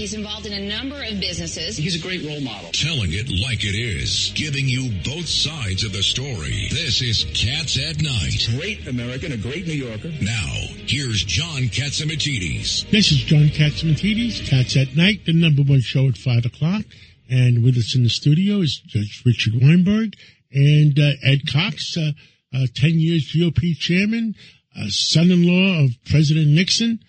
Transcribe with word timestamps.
He's 0.00 0.14
involved 0.14 0.46
in 0.46 0.54
a 0.54 0.66
number 0.66 0.96
of 0.96 1.20
businesses. 1.20 1.76
He's 1.76 1.94
a 1.94 1.98
great 1.98 2.24
role 2.24 2.40
model. 2.40 2.70
Telling 2.72 3.12
it 3.12 3.28
like 3.28 3.64
it 3.64 3.76
is, 3.76 4.32
giving 4.34 4.66
you 4.66 4.88
both 5.04 5.28
sides 5.28 5.84
of 5.84 5.92
the 5.92 6.02
story. 6.02 6.68
This 6.72 7.02
is 7.02 7.26
Cats 7.34 7.76
at 7.76 8.00
Night. 8.00 8.48
Great 8.56 8.88
American, 8.88 9.32
a 9.32 9.36
great 9.36 9.66
New 9.66 9.74
Yorker. 9.74 10.08
Now, 10.22 10.54
here's 10.88 11.22
John 11.22 11.68
Catsimatidis. 11.68 12.88
This 12.90 13.12
is 13.12 13.18
John 13.18 13.48
Catsimatidis, 13.48 14.48
Cats 14.48 14.74
at 14.78 14.96
Night, 14.96 15.26
the 15.26 15.34
number 15.34 15.60
one 15.60 15.82
show 15.82 16.08
at 16.08 16.16
5 16.16 16.46
o'clock. 16.46 16.86
And 17.28 17.62
with 17.62 17.76
us 17.76 17.94
in 17.94 18.02
the 18.02 18.08
studio 18.08 18.62
is 18.62 18.80
Judge 18.86 19.22
Richard 19.26 19.60
Weinberg 19.60 20.14
and 20.50 20.98
uh, 20.98 21.10
Ed 21.22 21.40
Cox, 21.52 21.98
uh, 21.98 22.12
uh, 22.56 22.66
10 22.74 22.92
years 22.94 23.36
GOP 23.36 23.76
chairman, 23.76 24.34
uh, 24.74 24.88
son-in-law 24.88 25.84
of 25.84 25.90
President 26.06 26.48
Nixon. 26.48 27.00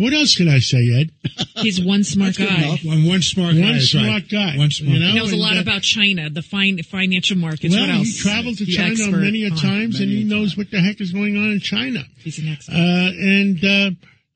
What 0.00 0.14
else 0.14 0.34
can 0.34 0.48
I 0.48 0.60
say, 0.60 0.78
Ed? 0.98 1.10
He's 1.58 1.78
one 1.78 2.04
smart 2.04 2.34
guy. 2.38 2.78
One, 2.84 3.04
one 3.04 3.20
smart 3.20 3.54
guy. 3.54 3.60
One 3.60 3.80
smart 3.80 4.06
right. 4.06 4.28
guy. 4.30 4.56
One 4.56 4.70
smart 4.70 4.94
you 4.94 4.98
know, 4.98 5.08
He 5.08 5.14
knows 5.14 5.32
a 5.32 5.36
lot 5.36 5.58
about 5.58 5.82
China, 5.82 6.30
the 6.30 6.40
fine, 6.40 6.82
financial 6.82 7.36
markets. 7.36 7.74
Well, 7.74 7.86
what 7.86 7.94
else? 7.96 8.06
he 8.16 8.18
traveled 8.22 8.56
to 8.58 8.64
The 8.64 8.72
China 8.72 9.10
many 9.18 9.44
a 9.44 9.50
on- 9.50 9.58
times, 9.58 10.00
and 10.00 10.08
he 10.08 10.22
a 10.22 10.24
knows 10.24 10.54
time. 10.54 10.60
what 10.64 10.70
the 10.70 10.80
heck 10.80 11.02
is 11.02 11.12
going 11.12 11.36
on 11.36 11.50
in 11.50 11.60
China. 11.60 12.02
He's 12.16 12.38
an 12.38 12.48
expert. 12.48 12.72
Uh, 12.72 12.76
and 12.78 13.62
uh, 13.62 13.90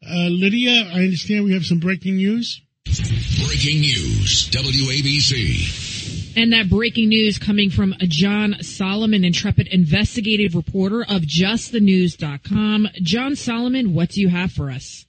uh, 0.06 0.28
Lydia, 0.28 0.84
I 0.92 0.98
understand 1.00 1.44
we 1.44 1.54
have 1.54 1.64
some 1.64 1.78
breaking 1.80 2.16
news. 2.16 2.60
Breaking 2.84 3.80
news. 3.80 4.50
WABC. 4.50 6.36
And 6.36 6.52
that 6.52 6.68
breaking 6.68 7.08
news 7.08 7.38
coming 7.38 7.70
from 7.70 7.94
John 8.00 8.56
Solomon, 8.60 9.24
intrepid 9.24 9.68
investigative 9.68 10.54
reporter 10.54 11.02
of 11.02 11.22
justthenews.com. 11.22 12.88
John 12.96 13.34
Solomon, 13.34 13.94
what 13.94 14.10
do 14.10 14.20
you 14.20 14.28
have 14.28 14.52
for 14.52 14.70
us? 14.70 15.06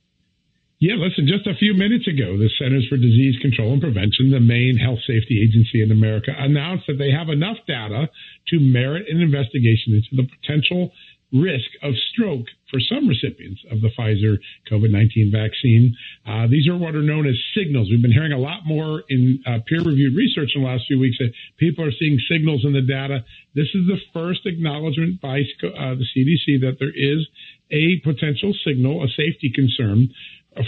Yeah, 0.85 1.02
listen, 1.02 1.25
just 1.25 1.48
a 1.48 1.57
few 1.57 1.73
minutes 1.73 2.05
ago, 2.05 2.38
the 2.38 2.45
Centers 2.62 2.85
for 2.88 2.95
Disease 2.95 3.41
Control 3.41 3.73
and 3.73 3.81
Prevention, 3.81 4.30
the 4.30 4.39
main 4.39 4.77
health 4.77 5.02
safety 5.02 5.41
agency 5.41 5.81
in 5.81 5.89
America, 5.89 6.29
announced 6.37 6.85
that 6.85 7.01
they 7.01 7.09
have 7.09 7.29
enough 7.29 7.57
data 7.65 8.05
to 8.54 8.59
merit 8.59 9.09
an 9.09 9.20
investigation 9.20 9.98
into 9.98 10.13
the 10.13 10.29
potential 10.29 10.93
risk 11.34 11.65
of 11.82 11.98
stroke 12.13 12.46
for 12.70 12.77
some 12.79 13.09
recipients 13.09 13.65
of 13.71 13.82
the 13.82 13.90
Pfizer 13.98 14.37
COVID 14.70 14.91
19 14.93 15.34
vaccine. 15.34 15.98
Uh, 16.21 16.46
these 16.46 16.70
are 16.70 16.77
what 16.77 16.93
are 16.93 17.02
known 17.02 17.26
as 17.26 17.34
signals. 17.57 17.90
We've 17.90 18.05
been 18.05 18.13
hearing 18.13 18.37
a 18.37 18.37
lot 18.37 18.62
more 18.70 19.02
in 19.09 19.41
uh, 19.41 19.65
peer 19.65 19.81
reviewed 19.81 20.13
research 20.13 20.52
in 20.54 20.62
the 20.62 20.68
last 20.68 20.85
few 20.85 20.99
weeks 20.99 21.18
that 21.18 21.34
people 21.57 21.84
are 21.84 21.98
seeing 21.98 22.21
signals 22.29 22.62
in 22.63 22.74
the 22.74 22.85
data. 22.85 23.26
This 23.55 23.74
is 23.74 23.90
the 23.90 23.98
first 24.13 24.46
acknowledgement 24.46 25.20
by 25.20 25.41
uh, 25.65 25.98
the 25.98 26.05
CDC 26.13 26.62
that 26.62 26.77
there 26.77 26.93
is 26.93 27.26
a 27.71 27.98
potential 28.05 28.54
signal, 28.63 29.04
a 29.04 29.07
safety 29.09 29.49
concern 29.49 30.13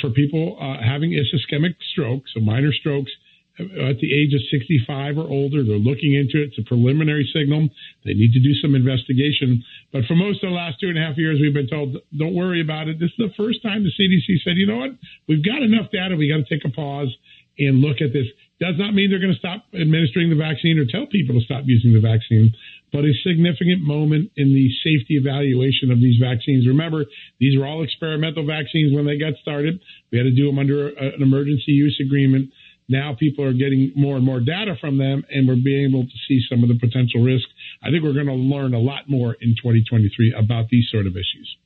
for 0.02 0.10
people 0.10 0.58
uh, 0.60 0.84
having 0.84 1.12
ischemic 1.12 1.76
stroke, 1.92 2.24
so 2.34 2.40
minor 2.40 2.74
strokes 2.74 3.12
uh, 3.60 3.90
at 3.90 3.98
the 4.00 4.14
age 4.14 4.34
of 4.34 4.42
65 4.52 5.18
or 5.18 5.28
older. 5.28 5.64
They're 5.64 5.82
looking 5.82 6.14
into 6.14 6.44
it. 6.44 6.54
It's 6.54 6.60
a 6.60 6.68
preliminary 6.68 7.28
signal. 7.34 7.70
They 8.06 8.14
need 8.14 8.34
to 8.34 8.40
do 8.40 8.54
some 8.62 8.76
investigation. 8.76 9.64
But 9.92 10.06
for 10.06 10.16
most 10.16 10.44
of 10.44 10.50
the 10.52 10.56
last 10.56 10.80
two 10.80 10.90
and 10.90 10.98
a 10.98 11.02
half 11.02 11.18
years, 11.18 11.40
we've 11.42 11.54
been 11.54 11.70
told, 11.70 11.98
don't 12.18 12.36
worry 12.36 12.62
about 12.62 12.88
it. 12.88 13.00
This 13.00 13.10
is 13.18 13.18
the 13.18 13.34
first 13.38 13.64
time 13.64 13.84
the 13.84 13.94
CDC 13.96 14.44
said, 14.44 14.58
you 14.58 14.68
know 14.68 14.78
what? 14.78 14.92
We've 15.28 15.44
got 15.44 15.64
enough 15.64 15.90
data. 15.92 16.16
We 16.16 16.30
got 16.30 16.46
to 16.46 16.50
take 16.50 16.66
a 16.66 16.74
pause 16.74 17.10
and 17.58 17.82
look 17.82 17.98
at 18.02 18.14
this. 18.14 18.28
Does 18.60 18.76
not 18.78 18.94
mean 18.94 19.10
they're 19.10 19.22
going 19.22 19.34
to 19.34 19.40
stop 19.40 19.66
administering 19.74 20.30
the 20.30 20.36
vaccine 20.36 20.78
or 20.78 20.86
tell 20.86 21.06
people 21.06 21.38
to 21.38 21.46
stop 21.46 21.64
using 21.66 21.94
the 21.94 22.02
vaccine, 22.02 22.54
but 22.92 23.04
a 23.04 23.14
significant 23.26 23.82
moment 23.82 24.32
in 24.36 24.54
the 24.54 24.70
safety 24.84 25.16
evaluation 25.16 25.92
of 25.92 26.00
these 26.00 26.20
vaccines. 26.22 26.68
Remember, 26.68 27.06
these 27.40 27.58
were 27.58 27.66
all 27.66 27.84
experimental 27.84 28.46
vaccines 28.46 28.94
when 28.94 29.06
they 29.06 29.18
got 29.18 29.34
started. 29.42 29.80
We 30.12 30.18
had 30.18 30.26
to 30.26 30.32
do 30.32 30.48
them 30.48 30.60
under 30.60 30.90
a, 30.90 31.16
an 31.16 31.22
emergency 31.22 31.74
use 31.74 32.00
agreement. 32.04 32.52
Now 32.90 33.16
people 33.20 33.44
are 33.44 33.54
getting 33.54 33.92
more 33.96 34.16
and 34.16 34.26
more 34.26 34.40
data 34.40 34.76
from 34.80 34.98
them, 34.98 35.24
and 35.30 35.48
we're 35.48 35.62
being 35.62 35.90
able 35.90 36.04
to 36.04 36.18
see 36.28 36.42
some 36.50 36.64
of 36.64 36.70
the 36.70 36.80
potential 36.80 37.22
risks. 37.22 37.52
I 37.84 37.92
think 37.92 38.04
we're 38.04 38.14
going 38.14 38.28
to 38.28 38.34
learn 38.34 38.74
a 38.74 38.80
lot 38.80 39.10
more 39.10 39.36
in 39.42 39.56
2023 39.56 40.34
about 40.38 40.70
these 40.70 40.88
sort 40.90 41.06
of 41.06 41.14
issues. 41.18 41.58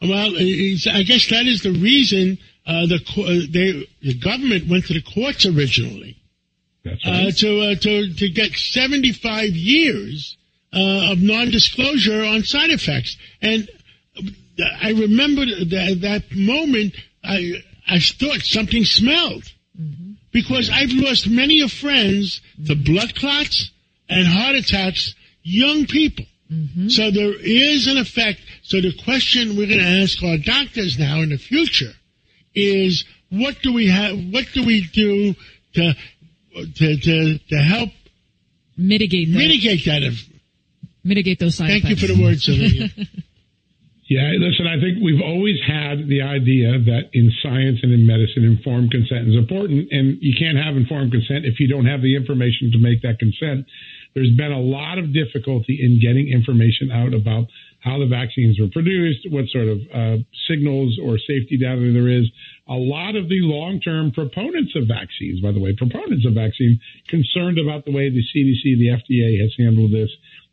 Well, 0.00 0.36
I 0.36 1.02
guess 1.02 1.28
that 1.30 1.46
is 1.46 1.62
the 1.62 1.72
reason 1.72 2.38
uh, 2.66 2.86
the 2.86 2.96
uh, 2.96 3.50
they, 3.50 3.88
the 4.02 4.18
government 4.18 4.68
went 4.68 4.86
to 4.86 4.94
the 4.94 5.02
courts 5.02 5.46
originally 5.46 6.16
That's 6.84 7.04
uh, 7.04 7.30
to 7.38 7.60
uh, 7.60 7.74
to 7.74 8.14
to 8.14 8.28
get 8.30 8.52
75 8.52 9.50
years 9.50 10.36
uh, 10.74 11.12
of 11.12 11.22
non-disclosure 11.22 12.24
on 12.24 12.42
side 12.42 12.70
effects. 12.70 13.16
And 13.40 13.68
I 14.82 14.90
remember 14.90 15.44
that 15.46 15.98
that 16.02 16.24
moment. 16.36 16.94
I 17.22 17.62
I 17.86 17.98
thought 18.00 18.40
something 18.40 18.84
smelled 18.84 19.44
because 20.32 20.70
I've 20.70 20.92
lost 20.92 21.28
many 21.28 21.60
of 21.60 21.70
friends 21.72 22.40
to 22.66 22.74
blood 22.74 23.14
clots 23.14 23.70
and 24.08 24.26
heart 24.26 24.56
attacks. 24.56 25.14
Young 25.42 25.86
people. 25.86 26.24
So 26.88 27.10
there 27.10 27.34
is 27.34 27.86
an 27.86 27.98
effect. 27.98 28.40
So 28.62 28.80
the 28.80 28.94
question 29.04 29.56
we're 29.56 29.66
going 29.66 29.80
to 29.80 30.02
ask 30.02 30.22
our 30.22 30.38
doctors 30.38 30.98
now 30.98 31.20
in 31.20 31.30
the 31.30 31.38
future 31.38 31.92
is 32.54 33.04
what 33.30 33.60
do 33.62 33.72
we 33.72 33.88
have? 33.88 34.16
What 34.32 34.46
do 34.52 34.64
we 34.64 34.86
do 34.92 35.34
to 35.74 35.94
to 36.74 36.96
to, 36.96 37.38
to 37.38 37.56
help 37.56 37.90
Mitigate 38.76 39.28
the, 39.28 39.38
mitigate 39.38 39.84
that? 39.86 40.02
Mitigate 41.04 41.38
those 41.38 41.56
side 41.56 41.68
Thank 41.68 41.84
you 41.84 41.96
for 41.96 42.06
the 42.06 42.20
words, 42.20 42.48
Olivia. 42.48 42.88
Yeah, 44.06 44.36
listen, 44.36 44.68
I 44.68 44.76
think 44.76 45.00
we've 45.00 45.24
always 45.24 45.56
had 45.66 46.08
the 46.08 46.20
idea 46.20 46.76
that 46.76 47.08
in 47.14 47.32
science 47.42 47.80
and 47.82 47.88
in 47.90 48.06
medicine, 48.06 48.44
informed 48.44 48.90
consent 48.90 49.28
is 49.28 49.34
important, 49.34 49.88
and 49.90 50.18
you 50.20 50.36
can't 50.38 50.58
have 50.60 50.76
informed 50.76 51.10
consent 51.10 51.46
if 51.48 51.58
you 51.58 51.68
don't 51.68 51.86
have 51.86 52.02
the 52.02 52.14
information 52.14 52.70
to 52.72 52.78
make 52.78 53.00
that 53.00 53.18
consent. 53.18 53.64
There's 54.14 54.30
been 54.36 54.52
a 54.52 54.60
lot 54.60 54.98
of 54.98 55.12
difficulty 55.12 55.80
in 55.80 56.04
getting 56.04 56.28
information 56.28 56.92
out 56.92 57.14
about 57.14 57.48
how 57.80 57.98
the 57.98 58.06
vaccines 58.06 58.60
were 58.60 58.68
produced, 58.68 59.24
what 59.30 59.48
sort 59.48 59.68
of 59.68 59.78
uh, 59.92 60.16
signals 60.48 61.00
or 61.02 61.16
safety 61.18 61.56
data 61.56 61.80
there 61.92 62.08
is. 62.08 62.28
A 62.68 62.76
lot 62.76 63.16
of 63.16 63.28
the 63.28 63.40
long-term 63.44 64.12
proponents 64.12 64.72
of 64.76 64.88
vaccines, 64.88 65.40
by 65.40 65.52
the 65.52 65.60
way, 65.60 65.74
proponents 65.76 66.24
of 66.24 66.32
vaccine, 66.32 66.80
concerned 67.08 67.58
about 67.58 67.84
the 67.84 67.92
way 67.92 68.08
the 68.08 68.24
CDC, 68.24 68.76
the 68.80 68.88
FDA 68.88 69.40
has 69.40 69.52
handled 69.58 69.92
this. 69.92 70.08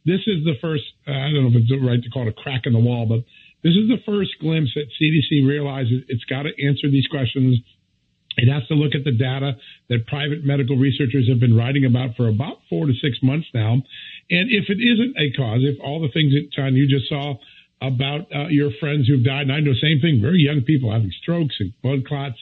This 0.05 0.21
is 0.25 0.43
the 0.43 0.55
first, 0.61 0.83
uh, 1.07 1.11
I 1.11 1.31
don't 1.31 1.43
know 1.43 1.53
if 1.53 1.63
it's 1.63 1.71
right 1.83 2.01
to 2.01 2.09
call 2.09 2.27
it 2.27 2.29
a 2.29 2.33
crack 2.33 2.65
in 2.65 2.73
the 2.73 2.79
wall, 2.79 3.05
but 3.05 3.21
this 3.63 3.77
is 3.77 3.87
the 3.87 4.01
first 4.05 4.31
glimpse 4.39 4.73
that 4.73 4.89
CDC 4.97 5.45
realizes 5.45 6.03
it's 6.07 6.25
got 6.25 6.43
to 6.43 6.53
answer 6.57 6.89
these 6.89 7.05
questions. 7.07 7.59
It 8.37 8.49
has 8.49 8.65
to 8.69 8.73
look 8.73 8.95
at 8.95 9.03
the 9.03 9.11
data 9.11 9.57
that 9.89 10.07
private 10.07 10.43
medical 10.43 10.77
researchers 10.77 11.29
have 11.29 11.39
been 11.39 11.55
writing 11.55 11.85
about 11.85 12.15
for 12.15 12.27
about 12.27 12.57
four 12.69 12.87
to 12.87 12.93
six 12.93 13.19
months 13.21 13.47
now. 13.53 13.73
And 14.31 14.49
if 14.49 14.69
it 14.69 14.79
isn't 14.81 15.15
a 15.17 15.31
cause, 15.37 15.61
if 15.61 15.77
all 15.83 16.01
the 16.01 16.09
things 16.09 16.33
that, 16.33 16.49
John, 16.55 16.75
you 16.75 16.87
just 16.87 17.09
saw 17.09 17.35
about 17.81 18.21
uh, 18.33 18.47
your 18.47 18.71
friends 18.79 19.07
who've 19.07 19.23
died, 19.23 19.43
and 19.43 19.51
I 19.51 19.59
know 19.59 19.73
the 19.73 19.81
same 19.81 19.99
thing, 20.01 20.21
very 20.21 20.39
young 20.39 20.61
people 20.61 20.91
having 20.91 21.11
strokes 21.21 21.55
and 21.59 21.73
blood 21.81 22.05
clots, 22.07 22.37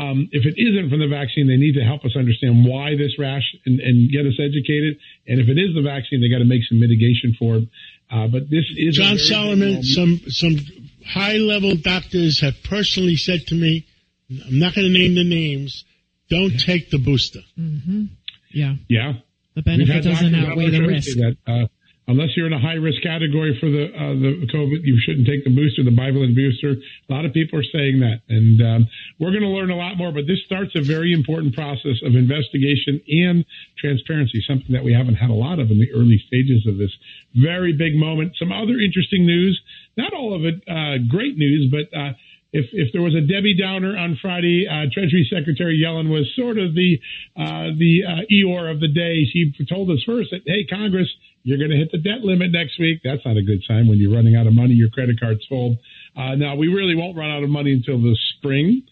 um, 0.00 0.28
if 0.32 0.46
it 0.46 0.54
isn't 0.56 0.88
from 0.88 1.00
the 1.00 1.08
vaccine, 1.08 1.46
they 1.46 1.56
need 1.56 1.74
to 1.74 1.84
help 1.84 2.04
us 2.04 2.16
understand 2.16 2.64
why 2.64 2.96
this 2.96 3.18
rash 3.18 3.44
and, 3.66 3.80
and 3.80 4.10
get 4.10 4.24
us 4.24 4.40
educated. 4.40 4.96
And 5.28 5.40
if 5.40 5.48
it 5.48 5.58
is 5.60 5.74
the 5.74 5.82
vaccine, 5.82 6.20
they 6.22 6.30
got 6.30 6.38
to 6.38 6.48
make 6.48 6.62
some 6.68 6.80
mitigation 6.80 7.36
for 7.38 7.56
it. 7.56 7.68
Uh, 8.10 8.26
but 8.26 8.48
this 8.48 8.64
is 8.76 8.96
John 8.96 9.18
Solomon, 9.18 9.84
moment. 9.84 9.84
some 9.84 10.20
some 10.28 10.56
high 11.06 11.36
level 11.36 11.76
doctors 11.76 12.40
have 12.40 12.54
personally 12.64 13.16
said 13.16 13.46
to 13.48 13.54
me, 13.54 13.86
I'm 14.30 14.58
not 14.58 14.74
going 14.74 14.90
to 14.90 14.98
name 14.98 15.14
the 15.14 15.24
names, 15.24 15.84
don't 16.30 16.58
take 16.58 16.90
the 16.90 16.98
booster. 16.98 17.40
Yeah. 18.52 18.74
Yeah. 18.88 19.12
The 19.54 19.62
benefit 19.62 20.04
doesn't 20.04 20.34
outweigh 20.34 20.70
the 20.70 20.86
risk. 20.86 21.16
That, 21.18 21.36
uh, 21.46 21.66
unless 22.10 22.36
you're 22.36 22.46
in 22.46 22.52
a 22.52 22.60
high 22.60 22.74
risk 22.74 23.02
category 23.02 23.56
for 23.60 23.70
the 23.70 23.86
uh, 23.94 24.14
the 24.18 24.46
COVID, 24.50 24.82
you 24.82 24.98
shouldn't 24.98 25.26
take 25.26 25.44
the 25.44 25.54
booster, 25.54 25.82
the 25.82 25.94
bivalent 25.94 26.34
booster. 26.34 26.74
A 26.74 27.12
lot 27.12 27.24
of 27.24 27.32
people 27.32 27.58
are 27.58 27.70
saying 27.72 28.00
that, 28.00 28.20
and 28.28 28.60
um, 28.60 28.88
we're 29.18 29.30
going 29.30 29.46
to 29.46 29.54
learn 29.54 29.70
a 29.70 29.76
lot 29.76 29.96
more. 29.96 30.12
But 30.12 30.26
this 30.26 30.42
starts 30.44 30.74
a 30.74 30.82
very 30.82 31.12
important 31.12 31.54
process 31.54 32.02
of 32.02 32.14
investigation 32.14 33.00
and 33.08 33.44
transparency, 33.78 34.42
something 34.46 34.74
that 34.74 34.84
we 34.84 34.92
haven't 34.92 35.16
had 35.16 35.30
a 35.30 35.38
lot 35.38 35.58
of 35.58 35.70
in 35.70 35.78
the 35.78 35.90
early 35.94 36.18
stages 36.26 36.66
of 36.66 36.76
this 36.76 36.92
very 37.34 37.72
big 37.72 37.94
moment. 37.94 38.34
Some 38.38 38.52
other 38.52 38.78
interesting 38.82 39.24
news, 39.24 39.60
not 39.96 40.12
all 40.12 40.34
of 40.34 40.44
it 40.44 40.62
uh, 40.68 40.98
great 41.08 41.38
news, 41.38 41.70
but. 41.70 41.86
Uh, 41.96 42.12
if, 42.52 42.66
if 42.72 42.92
there 42.92 43.02
was 43.02 43.14
a 43.14 43.20
Debbie 43.20 43.56
Downer 43.56 43.96
on 43.96 44.18
Friday, 44.20 44.66
uh, 44.66 44.90
Treasury 44.92 45.28
Secretary 45.30 45.78
Yellen 45.78 46.10
was 46.10 46.26
sort 46.34 46.58
of 46.58 46.74
the 46.74 46.98
uh, 47.36 47.70
the 47.78 48.02
uh, 48.02 48.26
Eeyore 48.26 48.70
of 48.72 48.80
the 48.80 48.88
day. 48.88 49.22
She 49.32 49.54
told 49.68 49.88
us 49.90 50.02
first 50.04 50.30
that, 50.32 50.42
hey, 50.44 50.66
Congress, 50.68 51.06
you're 51.42 51.58
going 51.58 51.70
to 51.70 51.76
hit 51.76 51.90
the 51.92 51.98
debt 51.98 52.20
limit 52.22 52.52
next 52.52 52.78
week. 52.78 53.00
That's 53.02 53.24
not 53.24 53.36
a 53.36 53.42
good 53.42 53.62
sign 53.66 53.88
when 53.88 53.98
you're 53.98 54.12
running 54.12 54.36
out 54.36 54.46
of 54.46 54.52
money, 54.52 54.74
your 54.74 54.90
credit 54.90 55.18
card's 55.18 55.44
full. 55.48 55.76
Uh, 56.16 56.34
now, 56.34 56.56
we 56.56 56.68
really 56.68 56.94
won't 56.94 57.16
run 57.16 57.30
out 57.30 57.42
of 57.42 57.50
money 57.50 57.72
until 57.72 58.00
the 58.00 58.16
spring. 58.36 58.82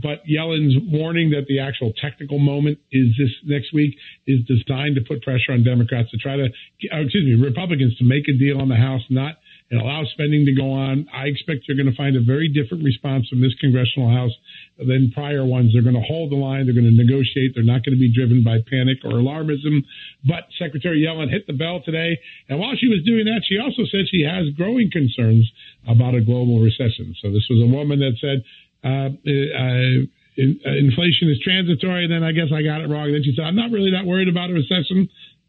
But 0.00 0.22
Yellen's 0.26 0.76
warning 0.92 1.30
that 1.30 1.46
the 1.48 1.58
actual 1.58 1.92
technical 2.00 2.38
moment 2.38 2.78
is 2.92 3.08
this 3.18 3.30
next 3.44 3.74
week 3.74 3.96
is 4.28 4.38
designed 4.46 4.94
to 4.94 5.02
put 5.02 5.22
pressure 5.22 5.50
on 5.50 5.64
Democrats 5.64 6.10
to 6.12 6.18
try 6.18 6.36
to, 6.36 6.44
uh, 6.44 7.00
excuse 7.00 7.26
me, 7.26 7.34
Republicans 7.34 7.96
to 7.98 8.04
make 8.04 8.28
a 8.28 8.32
deal 8.32 8.60
on 8.60 8.68
the 8.68 8.76
House, 8.76 9.02
not 9.10 9.38
and 9.72 9.80
allow 9.80 10.04
spending 10.12 10.44
to 10.46 10.52
go 10.52 10.70
on. 10.70 11.08
I 11.12 11.24
expect 11.24 11.66
you're 11.66 11.76
going 11.76 11.90
to 11.90 11.96
find 11.96 12.14
a 12.14 12.20
very 12.20 12.46
different 12.46 12.84
response 12.84 13.26
from 13.28 13.40
this 13.40 13.54
congressional 13.58 14.12
House 14.12 14.32
than 14.78 15.12
prior 15.14 15.44
ones. 15.44 15.72
They're 15.72 15.82
going 15.82 15.98
to 15.98 16.06
hold 16.06 16.32
the 16.32 16.36
line. 16.36 16.64
They're 16.66 16.74
going 16.74 16.88
to 16.88 16.96
negotiate. 16.96 17.52
They're 17.54 17.64
not 17.64 17.84
going 17.84 17.94
to 17.94 18.00
be 18.00 18.12
driven 18.12 18.42
by 18.42 18.58
panic 18.68 18.98
or 19.04 19.20
alarmism. 19.20 19.84
But 20.24 20.48
Secretary 20.58 21.04
Yellen 21.04 21.30
hit 21.30 21.46
the 21.46 21.52
bell 21.52 21.82
today. 21.84 22.18
And 22.48 22.58
while 22.58 22.74
she 22.76 22.88
was 22.88 23.04
doing 23.04 23.24
that, 23.26 23.42
she 23.46 23.58
also 23.58 23.82
said 23.90 24.08
she 24.10 24.22
has 24.22 24.48
growing 24.56 24.90
concerns 24.90 25.50
about 25.86 26.14
a 26.14 26.20
global 26.20 26.60
recession. 26.60 27.14
So 27.20 27.30
this 27.30 27.46
was 27.50 27.62
a 27.62 27.70
woman 27.70 28.00
that 28.00 28.16
said, 28.20 28.44
uh, 28.82 29.14
uh, 29.14 30.08
in, 30.34 30.58
uh, 30.64 30.72
inflation 30.72 31.28
is 31.28 31.38
transitory. 31.44 32.04
And 32.04 32.12
then 32.12 32.24
I 32.24 32.32
guess 32.32 32.48
I 32.48 32.62
got 32.62 32.80
it 32.80 32.88
wrong. 32.88 33.12
And 33.12 33.14
then 33.14 33.24
she 33.24 33.34
said, 33.36 33.44
I'm 33.44 33.56
not 33.56 33.70
really 33.70 33.92
that 33.92 34.06
worried 34.06 34.28
about 34.28 34.50
a 34.50 34.54
recession. 34.54 35.08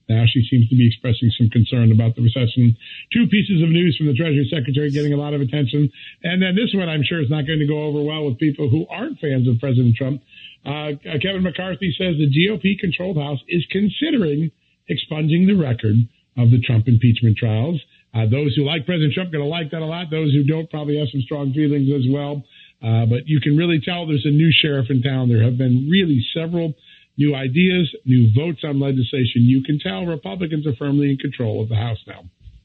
Now 0.09 0.25
she 0.27 0.45
seems 0.49 0.67
to 0.69 0.75
be 0.75 0.87
expressing 0.87 1.31
some 1.37 1.49
concern 1.49 1.91
about 1.91 2.15
the 2.15 2.21
recession. 2.21 2.75
Two 3.11 3.27
pieces 3.27 3.63
of 3.63 3.69
news 3.69 3.95
from 3.97 4.07
the 4.07 4.13
Treasury 4.13 4.47
Secretary 4.51 4.91
getting 4.91 5.13
a 5.13 5.17
lot 5.17 5.33
of 5.33 5.41
attention. 5.41 5.89
And 6.23 6.41
then 6.41 6.55
this 6.55 6.73
one 6.73 6.89
I'm 6.89 7.03
sure 7.03 7.21
is 7.21 7.29
not 7.29 7.47
going 7.47 7.59
to 7.59 7.67
go 7.67 7.83
over 7.83 8.01
well 8.01 8.25
with 8.25 8.37
people 8.37 8.69
who 8.69 8.85
aren't 8.89 9.19
fans 9.19 9.47
of 9.47 9.59
President 9.59 9.95
Trump. 9.95 10.21
Uh, 10.65 10.95
Kevin 11.21 11.43
McCarthy 11.43 11.93
says 11.97 12.15
the 12.15 12.31
GOP 12.31 12.79
controlled 12.79 13.17
House 13.17 13.39
is 13.47 13.65
considering 13.71 14.51
expunging 14.87 15.47
the 15.47 15.55
record 15.55 15.95
of 16.37 16.51
the 16.51 16.59
Trump 16.59 16.87
impeachment 16.87 17.37
trials. 17.37 17.79
Uh, 18.13 18.25
those 18.29 18.55
who 18.55 18.63
like 18.63 18.85
President 18.85 19.13
Trump 19.13 19.29
are 19.29 19.37
going 19.39 19.43
to 19.43 19.49
like 19.49 19.71
that 19.71 19.81
a 19.81 19.85
lot. 19.85 20.07
Those 20.11 20.31
who 20.31 20.43
don't 20.43 20.69
probably 20.69 20.99
have 20.99 21.07
some 21.11 21.21
strong 21.21 21.53
feelings 21.53 21.89
as 21.89 22.05
well. 22.11 22.43
Uh, 22.83 23.05
but 23.05 23.25
you 23.25 23.39
can 23.39 23.55
really 23.57 23.79
tell 23.79 24.05
there's 24.05 24.25
a 24.25 24.31
new 24.31 24.51
sheriff 24.51 24.87
in 24.89 25.01
town. 25.01 25.29
There 25.29 25.43
have 25.43 25.57
been 25.57 25.87
really 25.89 26.23
several 26.35 26.75
new 27.17 27.35
ideas, 27.35 27.93
new 28.05 28.33
votes 28.33 28.61
on 28.63 28.79
legislation. 28.79 29.43
You 29.43 29.63
can 29.63 29.79
tell 29.79 30.05
Republicans 30.05 30.65
are 30.65 30.75
firmly 30.75 31.11
in 31.11 31.17
control 31.17 31.61
of 31.61 31.69
the 31.69 31.75
House 31.75 31.99
now. 32.07 32.23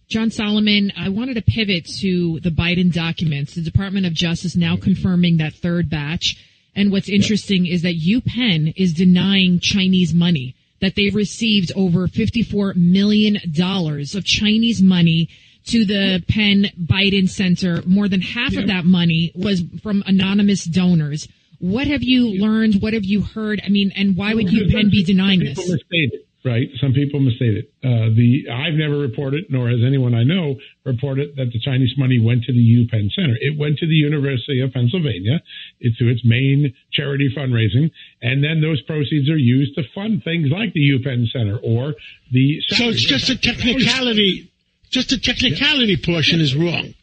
John 0.08 0.30
Solomon, 0.30 0.90
I 0.96 1.10
wanted 1.10 1.34
to 1.34 1.42
pivot 1.42 1.86
to 2.00 2.40
the 2.40 2.50
Biden 2.50 2.92
documents. 2.92 3.54
The 3.54 3.62
Department 3.62 4.06
of 4.06 4.14
Justice 4.14 4.56
now 4.56 4.76
confirming 4.76 5.36
that 5.36 5.52
third 5.52 5.90
batch. 5.90 6.42
And 6.74 6.90
what's 6.90 7.10
interesting 7.10 7.66
is 7.66 7.82
that 7.82 8.00
UPenn 8.00 8.72
is 8.76 8.94
denying 8.94 9.60
Chinese 9.60 10.14
money, 10.14 10.54
that 10.80 10.94
they've 10.94 11.14
received 11.14 11.72
over 11.76 12.06
$54 12.08 12.74
million 12.76 13.36
of 13.36 14.24
Chinese 14.24 14.80
money 14.80 15.28
to 15.66 15.84
the 15.84 16.24
Penn 16.26 16.68
Biden 16.80 17.28
Center. 17.28 17.82
More 17.84 18.08
than 18.08 18.22
half 18.22 18.52
yep. 18.52 18.62
of 18.62 18.68
that 18.68 18.86
money 18.86 19.32
was 19.34 19.62
from 19.82 20.02
anonymous 20.06 20.64
donors. 20.64 21.28
What 21.58 21.86
have 21.88 22.02
you 22.02 22.38
learned? 22.38 22.80
What 22.80 22.92
have 22.92 23.04
you 23.04 23.22
heard? 23.22 23.60
I 23.64 23.68
mean, 23.68 23.92
and 23.96 24.16
why 24.16 24.34
would 24.34 24.46
UPenn 24.46 24.90
be 24.90 25.02
denying 25.02 25.40
this? 25.40 25.58
Misstated, 25.58 26.20
right? 26.44 26.68
Some 26.80 26.92
people 26.92 27.18
misstated. 27.18 27.66
Uh, 27.82 28.14
the 28.14 28.46
I've 28.52 28.74
never 28.74 28.96
reported, 28.98 29.46
nor 29.50 29.68
has 29.68 29.80
anyone 29.84 30.14
I 30.14 30.22
know 30.22 30.56
reported 30.84 31.34
that 31.36 31.50
the 31.52 31.58
Chinese 31.58 31.94
money 31.98 32.20
went 32.20 32.44
to 32.44 32.52
the 32.52 32.62
UPenn 32.62 33.10
Center. 33.10 33.34
It 33.40 33.58
went 33.58 33.78
to 33.78 33.86
the 33.86 33.94
University 33.94 34.60
of 34.60 34.72
Pennsylvania. 34.72 35.42
It's 35.80 35.98
to 35.98 36.08
its 36.08 36.24
main 36.24 36.74
charity 36.92 37.28
fundraising, 37.36 37.90
and 38.22 38.44
then 38.44 38.60
those 38.60 38.80
proceeds 38.82 39.28
are 39.28 39.36
used 39.36 39.74
to 39.74 39.82
fund 39.94 40.22
things 40.22 40.48
like 40.50 40.72
the 40.74 40.80
UPenn 40.80 41.26
Center 41.32 41.58
or 41.58 41.94
the. 42.30 42.60
So 42.68 42.84
it's 42.84 43.02
just 43.02 43.30
a 43.30 43.36
technicality 43.36 44.52
just 44.90 45.10
the 45.10 45.18
technicality 45.18 45.96
portion 45.96 46.40
is 46.40 46.56
wrong. 46.56 46.94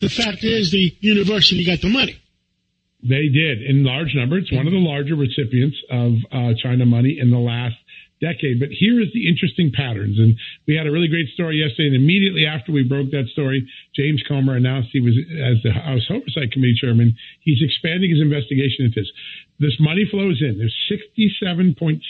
The 0.00 0.08
fact 0.08 0.44
is, 0.44 0.70
the 0.70 0.96
university 1.00 1.64
got 1.64 1.80
the 1.80 1.90
money. 1.90 2.20
They 3.02 3.28
did 3.28 3.62
in 3.62 3.84
large 3.84 4.14
number. 4.14 4.38
It's 4.38 4.52
one 4.52 4.66
of 4.66 4.72
the 4.72 4.78
larger 4.78 5.14
recipients 5.14 5.76
of 5.90 6.12
uh, 6.32 6.54
China 6.62 6.86
money 6.86 7.18
in 7.20 7.30
the 7.30 7.38
last 7.38 7.76
decade. 8.20 8.60
But 8.60 8.70
here 8.72 9.00
is 9.00 9.12
the 9.12 9.28
interesting 9.28 9.72
patterns. 9.72 10.18
And 10.18 10.36
we 10.66 10.76
had 10.76 10.86
a 10.86 10.92
really 10.92 11.08
great 11.08 11.28
story 11.34 11.60
yesterday. 11.60 11.92
And 11.92 11.96
immediately 11.96 12.46
after 12.46 12.72
we 12.72 12.82
broke 12.82 13.10
that 13.10 13.28
story, 13.32 13.68
James 13.94 14.22
Comer 14.26 14.56
announced 14.56 14.90
he 14.92 15.00
was, 15.00 15.14
as 15.16 15.62
the 15.62 15.72
House 15.72 16.08
Oversight 16.10 16.52
Committee 16.52 16.76
chairman, 16.80 17.16
he's 17.40 17.62
expanding 17.62 18.10
his 18.10 18.20
investigation 18.20 18.86
into 18.86 19.00
this. 19.00 19.10
This 19.58 19.76
money 19.80 20.06
flows 20.10 20.40
in. 20.40 20.58
There's 20.58 20.76
67.6 20.88 22.00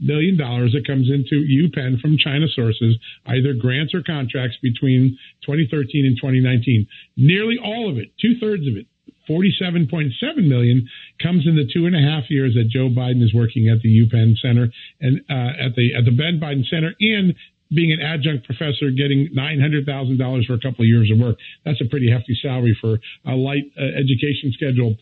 million 0.00 0.36
dollars 0.36 0.72
that 0.72 0.86
comes 0.86 1.08
into 1.08 1.46
UPenn 1.46 2.00
from 2.00 2.18
China 2.18 2.46
sources, 2.48 2.96
either 3.26 3.54
grants 3.54 3.94
or 3.94 4.02
contracts 4.02 4.56
between 4.60 5.16
2013 5.46 6.04
and 6.04 6.16
2019. 6.16 6.86
Nearly 7.16 7.56
all 7.62 7.88
of 7.90 7.96
it, 7.96 8.12
two 8.20 8.34
thirds 8.40 8.66
of 8.66 8.76
it, 8.76 8.86
47.7 9.28 10.10
million 10.46 10.88
comes 11.22 11.46
in 11.46 11.56
the 11.56 11.68
two 11.72 11.86
and 11.86 11.94
a 11.94 12.00
half 12.00 12.30
years 12.30 12.54
that 12.54 12.68
Joe 12.68 12.88
Biden 12.88 13.22
is 13.22 13.32
working 13.34 13.68
at 13.68 13.80
the 13.82 13.88
UPenn 13.88 14.36
Center 14.40 14.68
and 15.00 15.20
uh, 15.30 15.66
at 15.66 15.74
the 15.76 15.94
at 15.94 16.04
the 16.04 16.16
Penn 16.16 16.40
Biden 16.40 16.64
Center 16.68 16.94
and 17.00 17.34
being 17.74 17.92
an 17.92 18.00
adjunct 18.00 18.46
professor, 18.46 18.90
getting 18.90 19.28
nine 19.32 19.60
hundred 19.60 19.86
thousand 19.86 20.18
dollars 20.18 20.46
for 20.46 20.54
a 20.54 20.60
couple 20.60 20.82
of 20.82 20.88
years 20.88 21.10
of 21.10 21.18
work. 21.18 21.36
That's 21.64 21.80
a 21.80 21.88
pretty 21.88 22.10
hefty 22.10 22.36
salary 22.40 22.76
for 22.80 22.98
a 23.26 23.34
light 23.34 23.64
uh, 23.78 23.84
education 23.98 24.52
schedule. 24.52 24.96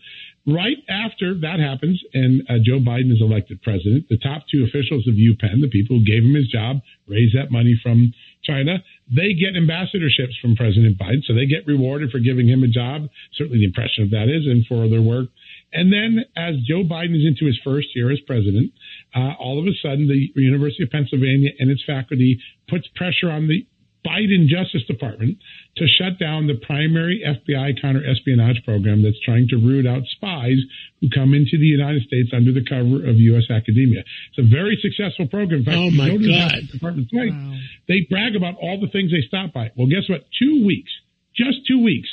Right 0.46 0.78
after 0.88 1.38
that 1.38 1.60
happens 1.60 2.02
and 2.14 2.42
uh, 2.48 2.54
Joe 2.64 2.80
Biden 2.80 3.12
is 3.12 3.20
elected 3.20 3.62
president, 3.62 4.08
the 4.08 4.18
top 4.18 4.42
two 4.50 4.64
officials 4.64 5.06
of 5.06 5.14
UPenn, 5.14 5.60
the 5.60 5.70
people 5.70 5.98
who 5.98 6.04
gave 6.04 6.24
him 6.24 6.34
his 6.34 6.48
job, 6.48 6.80
raised 7.06 7.36
that 7.36 7.52
money 7.52 7.78
from 7.80 8.12
China. 8.44 8.82
They 9.08 9.34
get 9.34 9.54
ambassadorships 9.54 10.38
from 10.40 10.56
President 10.56 10.98
Biden, 10.98 11.22
so 11.26 11.34
they 11.34 11.46
get 11.46 11.66
rewarded 11.66 12.10
for 12.10 12.18
giving 12.18 12.48
him 12.48 12.62
a 12.62 12.68
job. 12.68 13.08
Certainly, 13.34 13.58
the 13.58 13.66
impression 13.66 14.04
of 14.04 14.10
that 14.10 14.28
is, 14.28 14.46
and 14.46 14.66
for 14.66 14.88
their 14.88 15.02
work. 15.02 15.28
And 15.72 15.92
then, 15.92 16.24
as 16.36 16.56
Joe 16.68 16.84
Biden 16.84 17.16
is 17.16 17.26
into 17.26 17.46
his 17.46 17.58
first 17.64 17.88
year 17.94 18.10
as 18.10 18.20
president, 18.26 18.72
uh, 19.14 19.32
all 19.38 19.58
of 19.58 19.66
a 19.66 19.74
sudden, 19.82 20.08
the 20.08 20.28
University 20.40 20.82
of 20.82 20.90
Pennsylvania 20.90 21.50
and 21.58 21.70
its 21.70 21.82
faculty 21.86 22.40
puts 22.68 22.86
pressure 22.94 23.30
on 23.30 23.48
the 23.48 23.66
Biden 24.06 24.48
Justice 24.48 24.82
Department 24.86 25.38
to 25.76 25.86
shut 25.86 26.18
down 26.18 26.46
the 26.46 26.58
primary 26.66 27.22
FBI 27.22 27.80
counter 27.80 28.02
espionage 28.04 28.62
program 28.64 29.02
that's 29.02 29.20
trying 29.24 29.46
to 29.48 29.56
root 29.56 29.86
out 29.86 30.02
spies 30.16 30.58
who 31.00 31.08
come 31.08 31.34
into 31.34 31.56
the 31.58 31.70
United 31.70 32.02
States 32.02 32.30
under 32.34 32.52
the 32.52 32.64
cover 32.64 33.06
of 33.06 33.16
U.S. 33.16 33.46
academia. 33.50 34.02
It's 34.02 34.38
a 34.38 34.48
very 34.50 34.78
successful 34.82 35.28
program. 35.28 35.60
In 35.60 35.64
fact, 35.64 35.78
oh 35.78 35.90
my 35.90 36.10
God! 36.10 36.66
Department 36.70 37.08
wow. 37.12 37.54
They 37.86 38.06
brag 38.10 38.34
about 38.34 38.56
all 38.60 38.80
the 38.80 38.90
things 38.90 39.12
they 39.12 39.22
stop 39.26 39.52
by. 39.52 39.70
Well, 39.76 39.86
guess 39.86 40.08
what? 40.08 40.26
Two 40.38 40.66
weeks, 40.66 40.90
just 41.34 41.66
two 41.66 41.82
weeks 41.82 42.08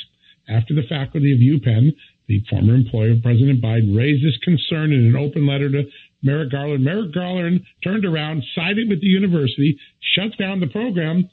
after 0.48 0.74
the 0.74 0.86
faculty 0.88 1.32
of 1.34 1.38
UPenn, 1.38 1.94
the 2.28 2.42
former 2.48 2.74
employee 2.74 3.12
of 3.12 3.22
President 3.22 3.62
Biden, 3.62 3.96
raised 3.96 4.24
this 4.24 4.38
concern 4.42 4.92
in 4.92 5.06
an 5.06 5.16
open 5.16 5.46
letter 5.46 5.70
to 5.70 5.90
Merrick 6.22 6.52
Garland. 6.52 6.84
Merrick 6.84 7.12
Garland 7.12 7.66
turned 7.82 8.04
around, 8.04 8.42
sided 8.54 8.88
with 8.88 9.00
the 9.00 9.06
university, 9.06 9.78
shut 10.14 10.36
down 10.38 10.60
the 10.60 10.68
program 10.68 11.28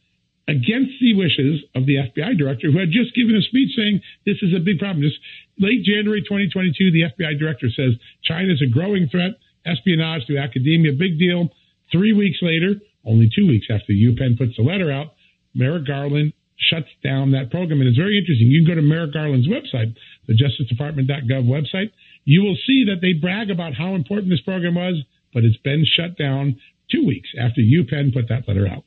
against 0.47 0.95
the 1.01 1.13
wishes 1.13 1.61
of 1.75 1.85
the 1.85 1.95
FBI 1.95 2.38
director, 2.38 2.71
who 2.71 2.79
had 2.79 2.91
just 2.91 3.13
given 3.13 3.35
a 3.35 3.41
speech 3.41 3.75
saying 3.75 4.01
this 4.25 4.38
is 4.41 4.55
a 4.55 4.63
big 4.63 4.79
problem. 4.79 5.03
Just 5.03 5.19
late 5.59 5.83
January 5.83 6.23
2022, 6.23 6.91
the 6.91 7.03
FBI 7.11 7.38
director 7.38 7.67
says 7.69 7.99
China 8.23 8.53
is 8.53 8.63
a 8.63 8.71
growing 8.71 9.09
threat, 9.09 9.35
espionage 9.65 10.25
to 10.27 10.38
academia, 10.38 10.94
big 10.94 11.19
deal. 11.19 11.49
Three 11.92 12.13
weeks 12.13 12.39
later, 12.42 12.75
only 13.06 13.30
two 13.33 13.47
weeks 13.47 13.68
after 13.69 13.92
UPenn 13.92 14.37
puts 14.37 14.56
the 14.56 14.63
letter 14.63 14.92
out, 14.92 15.16
Merrick 15.54 15.85
Garland 15.85 16.33
shuts 16.57 16.89
down 17.04 17.31
that 17.31 17.51
program. 17.51 17.80
And 17.80 17.89
it's 17.89 17.97
very 17.97 18.18
interesting. 18.18 18.47
You 18.47 18.63
can 18.63 18.68
go 18.68 18.75
to 18.75 18.81
Merrick 18.81 19.13
Garland's 19.13 19.47
website, 19.47 19.95
the 20.27 20.33
JusticeDepartment.gov 20.33 21.45
website. 21.45 21.92
You 22.25 22.42
will 22.42 22.57
see 22.66 22.85
that 22.87 22.99
they 23.01 23.13
brag 23.13 23.49
about 23.49 23.73
how 23.73 23.95
important 23.95 24.30
this 24.30 24.42
program 24.42 24.75
was, 24.75 25.04
but 25.33 25.44
it's 25.44 25.57
been 25.57 25.85
shut 25.85 26.18
down 26.18 26.59
two 26.92 27.06
weeks 27.06 27.30
after 27.39 27.61
UPenn 27.61 28.13
put 28.13 28.30
that 28.30 28.47
letter 28.47 28.68
out. 28.68 28.83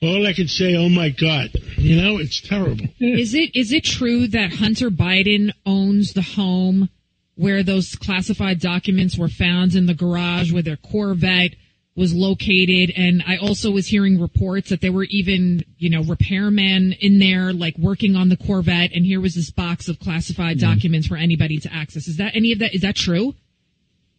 All 0.00 0.26
I 0.26 0.32
can 0.32 0.46
say, 0.46 0.76
oh 0.76 0.88
my 0.88 1.08
God, 1.08 1.50
you 1.76 2.00
know, 2.00 2.18
it's 2.18 2.40
terrible. 2.40 2.86
Is 3.00 3.34
it 3.34 3.56
is 3.56 3.72
it 3.72 3.82
true 3.84 4.28
that 4.28 4.52
Hunter 4.54 4.90
Biden 4.90 5.50
owns 5.66 6.12
the 6.12 6.22
home 6.22 6.88
where 7.34 7.64
those 7.64 7.96
classified 7.96 8.60
documents 8.60 9.18
were 9.18 9.28
found 9.28 9.74
in 9.74 9.86
the 9.86 9.94
garage 9.94 10.52
where 10.52 10.62
their 10.62 10.76
Corvette 10.76 11.56
was 11.96 12.14
located? 12.14 12.92
And 12.96 13.24
I 13.26 13.38
also 13.38 13.72
was 13.72 13.88
hearing 13.88 14.20
reports 14.20 14.70
that 14.70 14.80
there 14.80 14.92
were 14.92 15.06
even, 15.10 15.64
you 15.78 15.90
know, 15.90 16.02
repairmen 16.02 16.96
in 17.00 17.18
there, 17.18 17.52
like 17.52 17.76
working 17.76 18.14
on 18.14 18.28
the 18.28 18.36
Corvette. 18.36 18.92
And 18.94 19.04
here 19.04 19.20
was 19.20 19.34
this 19.34 19.50
box 19.50 19.88
of 19.88 19.98
classified 19.98 20.58
mm-hmm. 20.58 20.74
documents 20.74 21.08
for 21.08 21.16
anybody 21.16 21.58
to 21.58 21.74
access. 21.74 22.06
Is 22.06 22.18
that 22.18 22.36
any 22.36 22.52
of 22.52 22.60
that? 22.60 22.72
Is 22.72 22.82
that 22.82 22.94
true? 22.94 23.34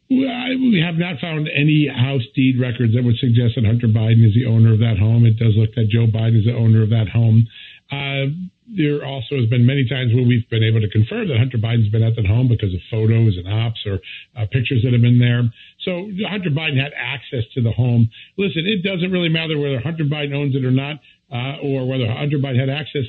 We 0.09 0.81
have 0.83 0.95
not 0.95 1.19
found 1.19 1.47
any 1.53 1.87
house 1.87 2.23
deed 2.33 2.59
records 2.59 2.95
that 2.95 3.03
would 3.03 3.17
suggest 3.17 3.55
that 3.55 3.65
Hunter 3.65 3.87
Biden 3.87 4.25
is 4.25 4.33
the 4.33 4.45
owner 4.47 4.73
of 4.73 4.79
that 4.79 4.97
home. 4.97 5.25
It 5.25 5.37
does 5.37 5.53
look 5.55 5.75
that 5.75 5.89
Joe 5.89 6.07
Biden 6.07 6.39
is 6.39 6.45
the 6.45 6.55
owner 6.55 6.81
of 6.81 6.89
that 6.89 7.09
home. 7.09 7.45
Uh, 7.91 8.33
there 8.65 9.05
also 9.05 9.37
has 9.37 9.45
been 9.49 9.65
many 9.65 9.87
times 9.87 10.13
where 10.13 10.25
we've 10.25 10.47
been 10.49 10.63
able 10.63 10.81
to 10.81 10.89
confirm 10.89 11.27
that 11.27 11.37
Hunter 11.37 11.57
Biden's 11.57 11.89
been 11.89 12.03
at 12.03 12.15
that 12.15 12.25
home 12.25 12.47
because 12.47 12.73
of 12.73 12.81
photos 12.89 13.37
and 13.37 13.47
ops 13.47 13.81
or 13.85 13.99
uh, 14.37 14.45
pictures 14.51 14.81
that 14.83 14.93
have 14.93 15.01
been 15.01 15.17
there. 15.17 15.49
So 15.85 16.09
Hunter 16.29 16.49
Biden 16.49 16.81
had 16.81 16.93
access 16.97 17.45
to 17.53 17.61
the 17.61 17.71
home. 17.71 18.09
Listen, 18.37 18.65
it 18.65 18.81
doesn't 18.81 19.11
really 19.11 19.29
matter 19.29 19.57
whether 19.57 19.79
Hunter 19.79 20.05
Biden 20.05 20.33
owns 20.33 20.55
it 20.55 20.65
or 20.65 20.71
not, 20.71 21.01
uh, 21.31 21.57
or 21.61 21.87
whether 21.87 22.05
Hunter 22.09 22.37
Biden 22.37 22.59
had 22.59 22.69
access 22.69 23.05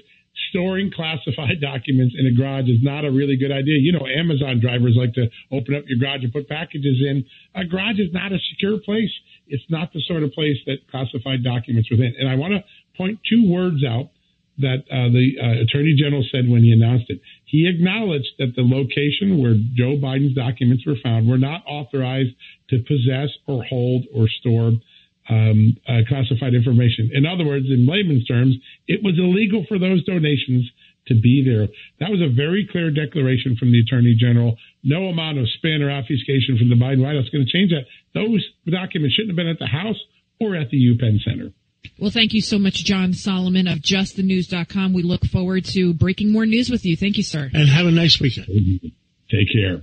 storing 0.51 0.91
classified 0.95 1.61
documents 1.61 2.15
in 2.19 2.27
a 2.27 2.33
garage 2.33 2.69
is 2.69 2.83
not 2.83 3.05
a 3.05 3.11
really 3.11 3.37
good 3.37 3.53
idea. 3.53 3.79
You 3.79 3.93
know, 3.93 4.07
Amazon 4.07 4.61
drivers 4.61 4.95
like 4.97 5.15
to 5.15 5.29
open 5.51 5.75
up 5.75 5.85
your 5.87 5.99
garage 5.99 6.23
and 6.23 6.33
put 6.33 6.49
packages 6.49 6.99
in. 7.01 7.25
A 7.55 7.65
garage 7.65 7.99
is 7.99 8.13
not 8.13 8.33
a 8.33 8.39
secure 8.53 8.79
place. 8.79 9.13
It's 9.49 9.65
not 9.69 9.93
the 9.93 10.03
sort 10.07 10.23
of 10.23 10.33
place 10.33 10.57
that 10.67 10.87
classified 10.91 11.43
documents 11.43 11.91
within. 11.91 12.15
And 12.19 12.29
I 12.29 12.37
want 12.37 12.55
to 12.55 12.65
point 12.97 13.19
two 13.29 13.51
words 13.51 13.85
out 13.85 14.11
that 14.59 14.85
uh, 14.93 15.09
the 15.09 15.33
uh, 15.41 15.65
Attorney 15.65 15.97
General 15.99 16.25
said 16.31 16.49
when 16.49 16.63
he 16.63 16.73
announced 16.73 17.07
it. 17.09 17.21
He 17.47 17.67
acknowledged 17.67 18.29
that 18.39 18.55
the 18.55 18.63
location 18.63 19.41
where 19.41 19.55
Joe 19.75 19.97
Biden's 19.97 20.35
documents 20.35 20.85
were 20.87 20.97
found 21.03 21.29
were 21.29 21.39
not 21.39 21.65
authorized 21.67 22.37
to 22.69 22.79
possess 22.87 23.31
or 23.47 23.65
hold 23.65 24.05
or 24.15 24.29
store 24.29 24.73
um, 25.29 25.77
uh, 25.87 26.01
classified 26.09 26.55
information. 26.55 27.11
In 27.13 27.27
other 27.27 27.45
words, 27.45 27.67
in 27.69 27.87
layman's 27.87 28.27
terms, 28.27 28.57
it 28.89 29.01
was 29.03 29.19
illegal 29.19 29.65
for 29.69 29.79
those 29.79 30.05
donations 30.05 30.71
to 31.07 31.15
be 31.15 31.45
there. 31.45 31.69
That 31.99 32.11
was 32.11 32.21
a 32.21 32.33
very 32.33 32.69
clear 32.71 32.91
declaration 32.91 33.57
from 33.57 33.73
the 33.73 33.81
Attorney 33.81 34.17
General. 34.19 34.57
No 34.83 35.07
amount 35.07 35.39
of 35.39 35.49
spin 35.57 35.83
or 35.83 35.91
obfuscation 35.91 36.59
from 36.59 36.69
the 36.69 36.77
Biden 36.77 37.03
White 37.03 37.17
House 37.17 37.25
is 37.25 37.31
going 37.31 37.47
to 37.47 37.53
change 37.53 37.71
that. 37.71 37.87
Those 38.15 38.45
documents 38.67 39.15
shouldn't 39.15 39.31
have 39.31 39.37
been 39.37 39.49
at 39.49 39.59
the 39.59 39.67
House 39.67 39.99
or 40.41 40.57
at 40.57 40.71
the 40.71 40.79
UPenn 40.79 41.23
Center. 41.23 41.53
Well, 41.99 42.11
thank 42.11 42.33
you 42.33 42.41
so 42.41 42.59
much, 42.59 42.85
John 42.85 43.15
Solomon 43.15 43.67
of 43.67 43.79
justthenews.com. 43.79 44.93
We 44.93 45.03
look 45.03 45.25
forward 45.25 45.65
to 45.67 45.95
breaking 45.95 46.33
more 46.33 46.47
news 46.47 46.71
with 46.71 46.85
you. 46.85 46.97
Thank 46.97 47.17
you, 47.17 47.23
sir. 47.23 47.51
And 47.53 47.69
have 47.69 47.87
a 47.87 47.91
nice 47.91 48.21
weekend. 48.21 48.93
Take 49.31 49.53
care. 49.53 49.83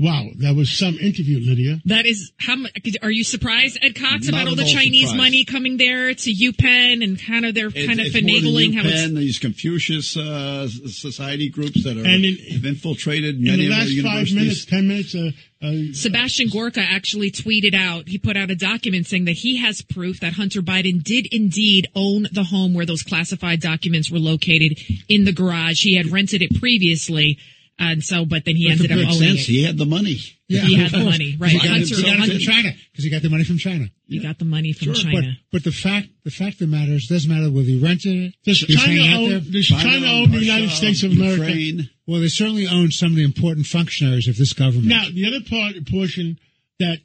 Wow, 0.00 0.26
that 0.36 0.54
was 0.54 0.70
some 0.70 0.94
interview, 0.94 1.40
Lydia. 1.40 1.80
That 1.86 2.06
is 2.06 2.30
how. 2.38 2.54
Are 3.02 3.10
you 3.10 3.24
surprised, 3.24 3.78
Ed 3.82 3.96
Cox, 3.96 4.26
Not 4.26 4.42
about 4.42 4.48
all 4.48 4.54
the 4.54 4.62
all 4.62 4.68
Chinese 4.68 5.08
surprised. 5.08 5.16
money 5.16 5.44
coming 5.44 5.76
there 5.76 6.14
to 6.14 6.30
UPenn 6.32 7.02
and 7.02 7.20
kind 7.20 7.44
of 7.44 7.54
they're 7.54 7.66
It- 7.74 7.86
kind 7.86 7.98
of 7.98 8.06
it's 8.06 8.14
more 8.14 8.22
than 8.22 8.30
finagling 8.44 8.74
how 8.76 8.82
UPenn, 8.82 9.04
it's 9.06 9.14
these 9.14 9.38
Confucius 9.40 10.16
uh, 10.16 10.68
society 10.68 11.48
groups 11.48 11.82
that 11.82 11.96
are 11.96 12.06
And 12.06 12.24
in- 12.24 12.36
have 12.52 12.64
infiltrated 12.64 13.36
In 13.38 13.42
many 13.44 13.66
the 13.66 13.72
of 13.72 13.72
our 13.72 13.78
last 14.14 14.28
five 14.28 14.32
minutes, 14.36 14.64
ten 14.66 14.86
minutes, 14.86 15.14
uh, 15.16 15.30
uh, 15.60 15.72
Sebastian 15.94 16.48
Gorka 16.50 16.80
actually 16.80 17.32
tweeted 17.32 17.74
out, 17.74 18.06
he 18.08 18.18
put 18.18 18.36
out 18.36 18.52
a 18.52 18.54
document 18.54 19.08
saying 19.08 19.24
that 19.24 19.32
he 19.38 19.56
has 19.56 19.82
proof 19.82 20.20
that 20.20 20.34
Hunter 20.34 20.62
Biden 20.62 21.02
did 21.02 21.26
indeed 21.34 21.88
own 21.96 22.28
the 22.30 22.44
home 22.44 22.72
where 22.72 22.86
those 22.86 23.02
classified 23.02 23.60
documents 23.60 24.12
were 24.12 24.20
located 24.20 24.78
in 25.08 25.24
the 25.24 25.32
garage. 25.32 25.82
He 25.82 25.96
had 25.96 26.12
rented 26.12 26.40
it 26.42 26.60
previously. 26.60 27.38
And 27.80 28.02
so, 28.02 28.24
but 28.24 28.44
then 28.44 28.56
he 28.56 28.68
ended 28.70 28.90
up 28.90 28.98
Makes 28.98 29.16
owning 29.16 29.28
sense. 29.36 29.48
it. 29.48 29.52
He 29.52 29.62
had 29.64 29.78
the 29.78 29.86
money. 29.86 30.18
he 30.48 30.74
had 30.76 30.90
the 30.90 31.04
money, 31.04 31.36
right? 31.38 31.50
He 31.50 31.58
got 31.58 31.68
Hunter, 31.68 31.94
himself 31.94 32.16
Hunter- 32.16 32.32
in 32.34 32.40
China 32.40 32.70
because 32.90 33.04
he 33.04 33.10
got 33.10 33.22
the 33.22 33.30
money 33.30 33.44
from 33.44 33.58
China. 33.58 33.86
he 34.06 34.18
got 34.18 34.38
the 34.38 34.44
money 34.44 34.72
from 34.72 34.88
But, 34.88 34.96
China. 34.96 35.32
but 35.52 35.62
the 35.62 35.70
fact 35.70 36.08
the 36.24 36.30
fact 36.32 36.54
of 36.54 36.58
the 36.58 36.66
matter 36.66 36.92
is, 36.92 37.06
doesn't 37.06 37.30
matter 37.30 37.50
whether 37.52 37.68
he 37.68 37.78
rented 37.78 38.16
it. 38.16 38.34
does 38.44 38.60
he 38.62 38.74
China 38.74 38.86
hanging 39.02 39.12
out 39.12 39.32
own, 39.44 39.50
does 39.52 39.66
China, 39.68 39.82
China 39.82 40.06
own 40.12 40.30
the 40.32 40.38
United 40.40 40.70
States 40.70 41.02
of 41.04 41.12
America? 41.12 41.42
Ukraine. 41.44 41.90
Well, 42.06 42.20
they 42.20 42.28
certainly 42.28 42.66
own 42.66 42.90
some 42.90 43.10
of 43.12 43.16
the 43.16 43.24
important 43.24 43.66
functionaries 43.66 44.26
of 44.26 44.36
this 44.36 44.52
government. 44.54 44.86
Now, 44.86 45.04
the 45.12 45.26
other 45.28 45.44
part 45.48 45.74
portion 45.88 46.38
that 46.80 46.98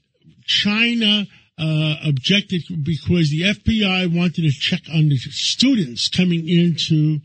China 0.45 1.27
uh, 1.57 1.95
objected 2.05 2.63
because 2.83 3.29
the 3.29 3.41
FBI 3.41 4.07
wanted 4.15 4.41
to 4.41 4.51
check 4.51 4.81
on 4.93 5.09
the 5.09 5.17
students 5.17 6.09
coming 6.09 6.47
into 6.49 7.19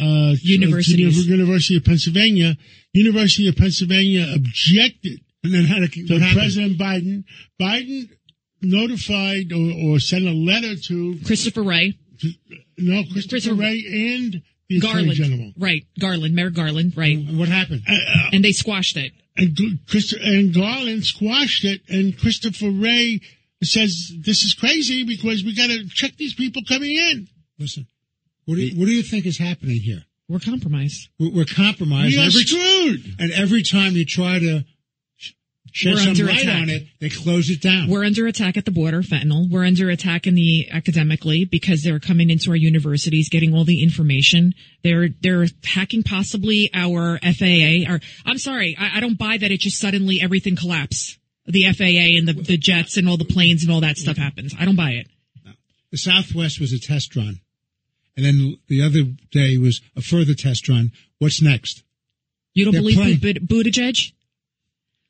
uh, 0.00 0.34
Universities. 0.42 1.24
to 1.26 1.30
University 1.30 1.76
of 1.76 1.84
Pennsylvania. 1.84 2.56
University 2.92 3.48
of 3.48 3.56
Pennsylvania 3.56 4.26
objected 4.34 5.20
and 5.44 5.54
then 5.54 5.64
how 5.64 5.76
to, 5.78 5.88
to 5.88 6.18
what? 6.18 6.32
President 6.32 6.78
Biden. 6.78 7.24
Biden 7.60 8.08
notified 8.62 9.52
or, 9.52 9.94
or 9.94 9.98
sent 10.00 10.24
a 10.26 10.32
letter 10.32 10.74
to 10.88 11.18
Christopher 11.24 11.62
Wray, 11.62 11.94
no 12.76 13.02
Christopher 13.12 13.28
Christopher- 13.30 13.54
Wray 13.54 13.84
and 13.86 14.42
the 14.68 14.78
Attorney 14.78 14.92
Garland, 15.06 15.12
General. 15.14 15.52
right? 15.58 15.84
Garland, 15.98 16.34
Merrick 16.34 16.54
Garland, 16.54 16.94
right? 16.96 17.16
And 17.16 17.38
what 17.38 17.48
happened? 17.48 17.82
And 18.32 18.44
they 18.44 18.52
squashed 18.52 18.96
it. 18.96 19.12
and, 19.36 19.54
G- 19.54 19.78
Christ- 19.88 20.12
and 20.20 20.52
Garland 20.54 21.04
squashed 21.06 21.64
it, 21.64 21.80
and 21.88 22.18
Christopher 22.18 22.70
Wray 22.70 23.20
says 23.62 24.12
this 24.24 24.42
is 24.44 24.54
crazy 24.54 25.04
because 25.04 25.42
we 25.44 25.54
got 25.54 25.68
to 25.68 25.88
check 25.88 26.16
these 26.16 26.34
people 26.34 26.62
coming 26.68 26.94
in. 26.96 27.28
Listen, 27.58 27.86
what 28.48 28.54
do 28.54 28.62
you, 28.62 28.78
what 28.80 28.86
do 28.86 28.92
you 28.92 29.02
think 29.02 29.26
is 29.26 29.36
happening 29.36 29.78
here? 29.78 30.04
We're 30.26 30.38
compromised. 30.38 31.10
We're, 31.18 31.30
we're 31.30 31.44
compromised. 31.44 32.14
We 32.14 32.18
are 32.18 32.24
and 32.24 32.32
every, 32.32 32.44
screwed. 32.44 33.16
and 33.18 33.30
every 33.32 33.62
time 33.62 33.92
you 33.92 34.06
try 34.06 34.38
to 34.38 34.64
shed 35.70 35.92
We're 35.92 35.98
some 35.98 36.08
under 36.08 36.24
light 36.24 36.42
attack. 36.44 36.62
on 36.62 36.70
it, 36.70 36.82
they 36.98 37.10
close 37.10 37.50
it 37.50 37.60
down. 37.60 37.90
We're 37.90 38.06
under 38.06 38.26
attack 38.26 38.56
at 38.56 38.64
the 38.64 38.70
border, 38.70 39.02
fentanyl. 39.02 39.50
We're 39.50 39.66
under 39.66 39.90
attack 39.90 40.26
in 40.26 40.34
the 40.34 40.70
academically 40.70 41.44
because 41.44 41.82
they're 41.82 42.00
coming 42.00 42.30
into 42.30 42.48
our 42.48 42.56
universities, 42.56 43.28
getting 43.28 43.54
all 43.54 43.64
the 43.64 43.82
information. 43.82 44.54
They're 44.82 45.10
they're 45.20 45.44
hacking 45.64 46.04
possibly 46.04 46.70
our 46.72 47.18
FAA. 47.18 47.92
Or 47.92 48.00
I'm 48.24 48.38
sorry, 48.38 48.78
I, 48.80 48.96
I 48.96 49.00
don't 49.00 49.18
buy 49.18 49.36
that 49.36 49.50
it 49.50 49.60
just 49.60 49.78
suddenly 49.78 50.22
everything 50.22 50.56
collapsed. 50.56 51.18
The 51.44 51.64
FAA 51.72 52.16
and 52.18 52.26
the, 52.28 52.32
the 52.32 52.56
jets 52.56 52.96
and 52.96 53.08
all 53.08 53.18
the 53.18 53.26
planes 53.26 53.62
and 53.62 53.70
all 53.70 53.80
that 53.82 53.98
stuff 53.98 54.16
happens. 54.16 54.54
I 54.58 54.64
don't 54.64 54.76
buy 54.76 54.92
it. 54.92 55.06
the 55.90 55.98
Southwest 55.98 56.60
was 56.60 56.72
a 56.72 56.78
test 56.78 57.14
run, 57.14 57.40
and 58.18 58.26
then 58.26 58.58
the 58.66 58.82
other 58.82 59.04
day 59.30 59.56
was 59.58 59.80
a 59.96 60.02
further 60.02 60.34
test 60.34 60.68
run. 60.68 60.90
What's 61.18 61.40
next? 61.40 61.84
You 62.52 62.64
don't 62.64 62.72
They're 62.72 62.82
believe 62.82 62.96
playing- 62.96 63.18
Bud- 63.18 63.46
Buttigieg? 63.48 64.12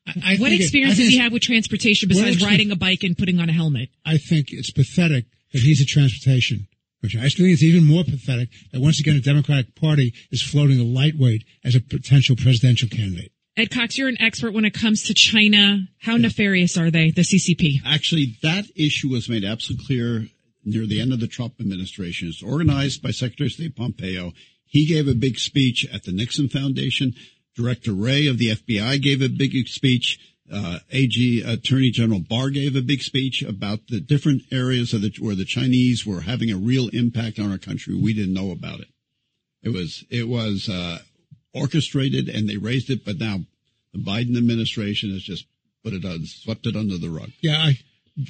I, 0.07 0.11
I 0.23 0.35
What 0.37 0.49
think 0.49 0.61
it- 0.61 0.63
experience 0.65 0.93
I 0.93 0.97
does 1.03 1.07
he 1.09 1.17
have 1.17 1.33
with 1.33 1.41
transportation 1.41 2.07
besides 2.07 2.41
riding 2.43 2.71
a 2.71 2.75
bike 2.75 3.03
and 3.03 3.17
putting 3.17 3.39
on 3.39 3.49
a 3.49 3.53
helmet? 3.53 3.89
I 4.05 4.17
think 4.17 4.47
it's 4.51 4.69
pathetic 4.71 5.25
that 5.53 5.61
he's 5.61 5.81
a 5.81 5.85
transportation. 5.85 6.67
commissioner. 7.01 7.23
I 7.23 7.27
still 7.29 7.45
think 7.45 7.53
it's 7.53 7.63
even 7.63 7.83
more 7.85 8.03
pathetic 8.03 8.49
that 8.71 8.79
once 8.81 8.99
again 8.99 9.15
the 9.15 9.21
Democratic 9.21 9.73
Party 9.75 10.13
is 10.31 10.41
floating 10.41 10.79
a 10.79 10.83
lightweight 10.83 11.43
as 11.63 11.73
a 11.75 11.79
potential 11.81 12.35
presidential 12.35 12.89
candidate. 12.89 13.31
Ed 13.57 13.71
Cox, 13.71 13.97
you're 13.97 14.07
an 14.07 14.21
expert 14.21 14.53
when 14.53 14.63
it 14.65 14.73
comes 14.73 15.03
to 15.03 15.13
China. 15.13 15.87
How 15.99 16.15
nefarious 16.17 16.77
are 16.77 16.91
they, 16.91 17.11
the 17.11 17.23
CCP? 17.23 17.81
Actually, 17.85 18.37
that 18.43 18.65
issue 18.75 19.09
was 19.09 19.27
made 19.27 19.43
absolutely 19.43 19.85
clear 19.85 20.27
near 20.63 20.85
the 20.85 20.99
end 20.99 21.13
of 21.13 21.19
the 21.19 21.27
Trump 21.27 21.55
administration. 21.59 22.27
It's 22.27 22.43
organized 22.43 23.01
by 23.01 23.11
Secretary 23.11 23.47
of 23.47 23.53
State 23.53 23.75
Pompeo. 23.75 24.33
He 24.65 24.85
gave 24.85 25.07
a 25.07 25.13
big 25.13 25.39
speech 25.39 25.87
at 25.91 26.03
the 26.03 26.11
Nixon 26.11 26.49
Foundation. 26.49 27.13
Director 27.55 27.91
Wray 27.91 28.27
of 28.27 28.37
the 28.37 28.55
FBI 28.55 29.01
gave 29.01 29.21
a 29.21 29.27
big 29.27 29.67
speech. 29.67 30.19
Uh, 30.51 30.79
AG 30.91 31.43
Attorney 31.45 31.91
General 31.91 32.21
Barr 32.21 32.49
gave 32.49 32.75
a 32.75 32.81
big 32.81 33.01
speech 33.01 33.43
about 33.43 33.87
the 33.87 33.99
different 33.99 34.43
areas 34.51 34.91
the, 34.91 35.13
where 35.19 35.35
the 35.35 35.45
Chinese 35.45 36.05
were 36.05 36.21
having 36.21 36.51
a 36.51 36.57
real 36.57 36.87
impact 36.89 37.37
on 37.37 37.51
our 37.51 37.57
country. 37.57 37.95
We 37.95 38.13
didn't 38.13 38.33
know 38.33 38.51
about 38.51 38.79
it. 38.79 38.87
It 39.61 39.69
was 39.69 40.05
it 40.09 40.27
was 40.27 40.69
uh, 40.69 40.99
orchestrated 41.53 42.29
and 42.29 42.49
they 42.49 42.57
raised 42.57 42.89
it, 42.89 43.05
but 43.05 43.19
now 43.19 43.41
the 43.93 43.99
Biden 43.99 44.37
administration 44.37 45.11
has 45.11 45.21
just 45.21 45.45
put 45.83 45.93
it 45.93 46.05
on, 46.05 46.25
swept 46.25 46.65
it 46.65 46.75
under 46.75 46.97
the 46.97 47.09
rug. 47.09 47.29
Yeah, 47.41 47.57
I, 47.57 47.73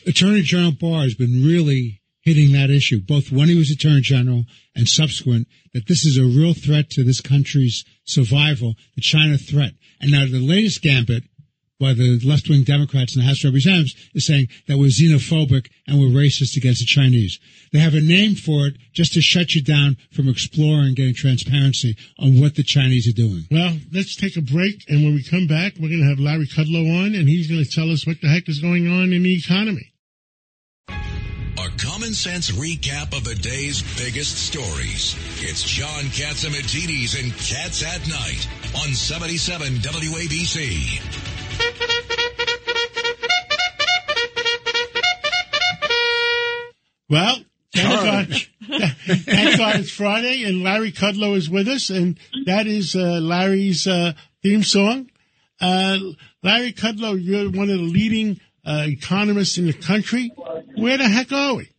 Attorney 0.05 0.41
General 0.41 0.71
Barr 0.71 1.03
has 1.03 1.15
been 1.15 1.43
really 1.43 1.99
hitting 2.29 2.53
that 2.53 2.69
issue, 2.69 3.00
both 3.01 3.31
when 3.31 3.48
he 3.48 3.57
was 3.57 3.71
Attorney 3.71 4.01
General 4.01 4.43
and 4.75 4.88
subsequent, 4.88 5.48
that 5.74 5.88
this 5.88 6.05
is 6.05 6.17
a 6.17 6.24
real 6.24 6.53
threat 6.53 6.91
to 6.91 7.03
this 7.03 7.21
country's 7.21 7.83
survival, 8.03 8.75
the 8.95 9.01
China 9.01 9.38
threat. 9.38 9.74
And 10.00 10.12
now 10.12 10.25
the 10.25 10.39
latest 10.39 10.83
gambit 10.83 11.24
by 11.79 11.93
the 11.93 12.19
left-wing 12.24 12.63
Democrats 12.63 13.15
in 13.15 13.21
the 13.21 13.27
House 13.27 13.43
of 13.43 13.50
Representatives 13.50 13.95
is 14.13 14.27
saying 14.27 14.48
that 14.67 14.77
we're 14.77 14.91
xenophobic 14.91 15.71
and 15.88 15.98
we're 15.98 16.21
racist 16.21 16.57
against 16.57 16.81
the 16.81 16.86
Chinese. 16.86 17.39
They 17.71 17.79
have 17.79 17.95
a 17.95 18.01
name 18.01 18.36
for 18.36 18.67
it 18.67 18.75
just 18.93 19.13
to 19.13 19.21
shut 19.21 19.55
you 19.55 19.63
down 19.63 19.98
from 20.12 20.27
exploring 20.27 20.88
and 20.88 20.95
getting 20.95 21.15
transparency 21.15 21.95
on 22.19 22.39
what 22.39 22.55
the 22.55 22.63
Chinese 22.63 23.07
are 23.07 23.15
doing. 23.15 23.45
Well, 23.50 23.77
let's 23.91 24.15
take 24.15 24.36
a 24.36 24.41
break, 24.41 24.83
and 24.89 25.03
when 25.03 25.15
we 25.15 25.24
come 25.24 25.48
back, 25.48 25.74
we're 25.79 25.89
going 25.89 26.03
to 26.03 26.09
have 26.09 26.19
Larry 26.19 26.48
Kudlow 26.48 27.05
on, 27.05 27.15
and 27.15 27.27
he's 27.27 27.50
going 27.50 27.63
to 27.63 27.71
tell 27.71 27.89
us 27.89 28.05
what 28.05 28.21
the 28.21 28.27
heck 28.27 28.50
is 28.50 28.59
going 28.59 28.88
on 28.88 29.13
in 29.13 29.24
the 29.24 29.33
economy. 29.33 29.88
A 31.58 31.70
common 31.77 32.13
sense 32.13 32.51
recap 32.51 33.15
of 33.15 33.24
the 33.24 33.36
day's 33.36 33.82
biggest 33.98 34.38
stories. 34.38 35.15
It's 35.41 35.63
John 35.63 36.03
Catsimatidis 36.06 37.22
and 37.22 37.34
Cats 37.34 37.84
at 37.84 38.08
Night 38.08 38.48
on 38.86 38.94
77 38.94 39.74
WABC. 39.75 41.00
Well, 47.10 47.38
thank 47.74 48.03
God, 48.03 48.27
thank 49.08 49.58
God 49.58 49.79
it's 49.79 49.91
Friday, 49.91 50.44
and 50.44 50.63
Larry 50.63 50.91
Kudlow 50.91 51.36
is 51.36 51.50
with 51.50 51.68
us, 51.68 51.89
and 51.89 52.20
that 52.46 52.68
is 52.68 52.96
uh, 52.96 53.20
Larry's 53.20 53.88
uh, 53.88 54.13
theme 54.44 54.63
song. 54.63 55.10
Uh, 55.60 55.98
Larry 56.44 56.72
Kudlow, 56.72 57.22
you're 57.22 57.50
one 57.50 57.70
of 57.70 57.79
the 57.79 57.84
leading 57.84 58.39
uh, 58.66 58.86
economists 58.88 59.58
in 59.58 59.66
the 59.66 59.74
country. 59.74 60.32
Where 60.75 60.98
the 60.98 61.08
heck 61.08 61.32
are 61.32 61.56
we? 61.56 61.70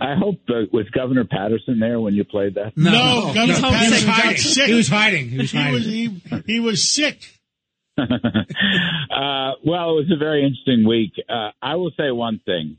I 0.00 0.14
hope 0.14 0.40
uh, 0.48 0.62
was 0.72 0.88
Governor 0.90 1.24
Paterson 1.24 1.78
there 1.78 2.00
when 2.00 2.14
you 2.14 2.24
played 2.24 2.54
that. 2.54 2.72
No, 2.76 3.32
Governor 3.34 3.60
no, 3.60 3.70
Paterson 3.70 3.88
he 3.88 3.94
was 3.94 4.04
hiding. 4.04 4.38
sick. 4.38 4.66
He 4.66 4.74
was 4.74 4.88
hiding. 4.88 5.28
He 5.28 5.38
was 5.38 5.50
He 5.50 5.70
was 5.70 5.84
he, 5.84 6.20
he 6.46 6.60
was 6.60 6.90
sick. 6.90 7.20
uh, 7.98 8.06
well, 9.64 9.98
it 9.98 10.06
was 10.06 10.12
a 10.14 10.18
very 10.18 10.44
interesting 10.44 10.86
week. 10.86 11.12
Uh, 11.28 11.50
I 11.60 11.76
will 11.76 11.90
say 11.98 12.10
one 12.10 12.40
thing: 12.46 12.78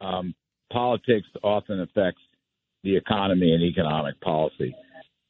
um, 0.00 0.34
politics 0.72 1.26
often 1.42 1.80
affects 1.80 2.20
the 2.84 2.96
economy 2.96 3.52
and 3.52 3.62
economic 3.62 4.20
policy. 4.20 4.74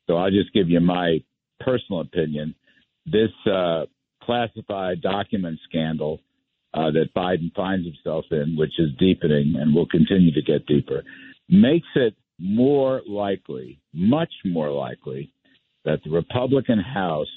So 0.07 0.17
I'll 0.17 0.31
just 0.31 0.53
give 0.53 0.69
you 0.69 0.81
my 0.81 1.19
personal 1.61 2.01
opinion. 2.01 2.55
This 3.07 3.31
uh, 3.51 3.85
classified 4.23 5.01
document 5.01 5.59
scandal 5.69 6.21
uh, 6.75 6.91
that 6.91 7.15
Biden 7.17 7.55
finds 7.55 7.87
himself 7.87 8.25
in, 8.31 8.57
which 8.57 8.79
is 8.79 8.91
deepening 8.99 9.55
and 9.57 9.75
will 9.75 9.87
continue 9.87 10.33
to 10.33 10.43
get 10.43 10.67
deeper, 10.67 11.05
makes 11.49 11.87
it 11.95 12.15
more 12.39 13.01
likely, 13.09 13.79
much 13.93 14.33
more 14.45 14.71
likely, 14.71 15.31
that 15.85 16.01
the 16.05 16.11
Republican 16.11 16.81
House 16.81 17.31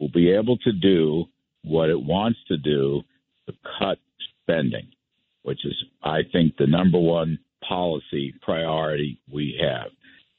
will 0.00 0.10
be 0.10 0.30
able 0.30 0.56
to 0.58 0.72
do 0.72 1.24
what 1.62 1.90
it 1.90 2.02
wants 2.02 2.38
to 2.48 2.56
do 2.56 3.02
to 3.46 3.54
cut 3.78 3.98
spending, 4.42 4.88
which 5.42 5.64
is, 5.64 5.74
I 6.02 6.20
think, 6.32 6.56
the 6.56 6.66
number 6.66 6.98
one 6.98 7.38
policy 7.66 8.34
priority 8.42 9.20
we 9.32 9.60
have. 9.62 9.90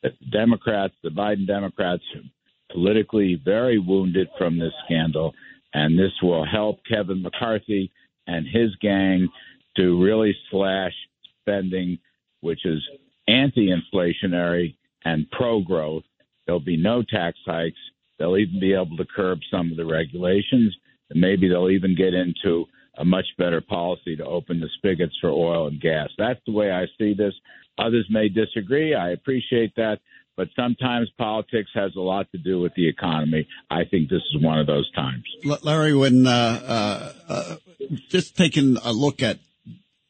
The 0.01 0.09
Democrats, 0.31 0.93
the 1.01 1.09
Biden 1.09 1.47
Democrats, 1.47 2.03
are 2.15 2.21
politically 2.73 3.39
very 3.45 3.79
wounded 3.79 4.27
from 4.37 4.59
this 4.59 4.73
scandal, 4.83 5.33
and 5.73 5.97
this 5.97 6.11
will 6.21 6.45
help 6.45 6.79
Kevin 6.89 7.21
McCarthy 7.21 7.89
and 8.27 8.45
his 8.45 8.75
gang 8.81 9.29
to 9.77 10.03
really 10.03 10.35
slash 10.51 10.93
spending, 11.41 11.99
which 12.41 12.65
is 12.65 12.81
anti 13.27 13.69
inflationary 13.69 14.75
and 15.05 15.29
pro 15.31 15.61
growth. 15.61 16.03
There'll 16.45 16.59
be 16.59 16.77
no 16.77 17.03
tax 17.03 17.37
hikes. 17.45 17.79
They'll 18.19 18.37
even 18.37 18.59
be 18.59 18.73
able 18.73 18.97
to 18.97 19.05
curb 19.05 19.39
some 19.49 19.71
of 19.71 19.77
the 19.77 19.85
regulations. 19.85 20.75
And 21.09 21.21
maybe 21.21 21.47
they'll 21.47 21.69
even 21.69 21.95
get 21.95 22.13
into 22.13 22.65
a 22.97 23.05
much 23.05 23.25
better 23.37 23.61
policy 23.61 24.15
to 24.15 24.25
open 24.25 24.59
the 24.59 24.69
spigots 24.77 25.17
for 25.19 25.29
oil 25.29 25.67
and 25.67 25.81
gas. 25.81 26.09
That's 26.17 26.39
the 26.45 26.53
way 26.53 26.71
I 26.71 26.85
see 26.97 27.13
this. 27.13 27.33
Others 27.77 28.07
may 28.09 28.29
disagree. 28.29 28.93
I 28.93 29.11
appreciate 29.11 29.75
that. 29.75 29.99
But 30.35 30.47
sometimes 30.55 31.09
politics 31.17 31.69
has 31.75 31.91
a 31.95 31.99
lot 31.99 32.31
to 32.31 32.39
do 32.39 32.59
with 32.59 32.73
the 32.75 32.87
economy. 32.87 33.47
I 33.69 33.85
think 33.85 34.09
this 34.09 34.23
is 34.33 34.41
one 34.41 34.57
of 34.57 34.65
those 34.65 34.91
times. 34.93 35.23
Larry, 35.61 35.93
when 35.93 36.25
uh, 36.25 36.31
uh, 36.31 37.13
uh, 37.31 37.55
just 38.09 38.35
taking 38.35 38.77
a 38.83 38.91
look 38.91 39.21
at 39.21 39.39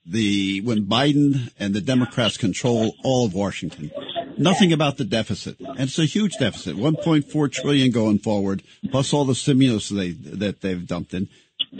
the 0.05 0.61
when 0.61 0.85
Biden 0.85 1.51
and 1.59 1.73
the 1.73 1.81
Democrats 1.81 2.37
control 2.37 2.95
all 3.03 3.25
of 3.25 3.33
Washington, 3.33 3.91
nothing 4.37 4.73
about 4.73 4.97
the 4.97 5.05
deficit, 5.05 5.59
and 5.59 5.79
it's 5.79 5.99
a 5.99 6.05
huge 6.05 6.33
deficit, 6.39 6.75
1.4 6.75 7.51
trillion 7.51 7.91
going 7.91 8.19
forward, 8.19 8.63
plus 8.91 9.13
all 9.13 9.25
the 9.25 9.35
stimulus 9.35 9.89
they 9.89 10.11
that 10.11 10.61
they've 10.61 10.85
dumped 10.85 11.13
in. 11.13 11.29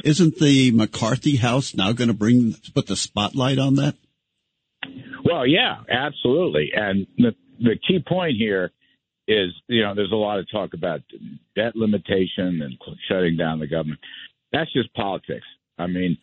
Isn't 0.04 0.38
the 0.38 0.72
McCarthy 0.72 1.36
House 1.36 1.76
now 1.76 1.92
going 1.92 2.08
to 2.08 2.14
bring 2.14 2.56
put 2.74 2.88
the 2.88 2.96
spotlight 2.96 3.60
on 3.60 3.76
that? 3.76 3.96
Well, 5.24 5.46
yeah, 5.46 5.78
absolutely. 5.90 6.72
And 6.76 7.08
the 7.18 7.36
the 7.60 7.78
key 7.88 8.04
point 8.06 8.36
here 8.38 8.72
is, 9.28 9.52
you 9.68 9.84
know, 9.84 9.96
there's 9.96 10.12
a 10.12 10.16
lot 10.16 10.40
of 10.40 10.50
talk 10.52 10.74
about 10.74 11.02
debt 11.56 11.76
limitation 11.76 12.62
and 12.62 12.78
shutting 13.08 13.38
down 13.38 13.60
the 13.60 13.68
government. 13.68 14.00
That's 14.52 14.72
just 14.74 14.94
politics. 14.94 15.46
I 15.77 15.88
mean, 15.88 16.18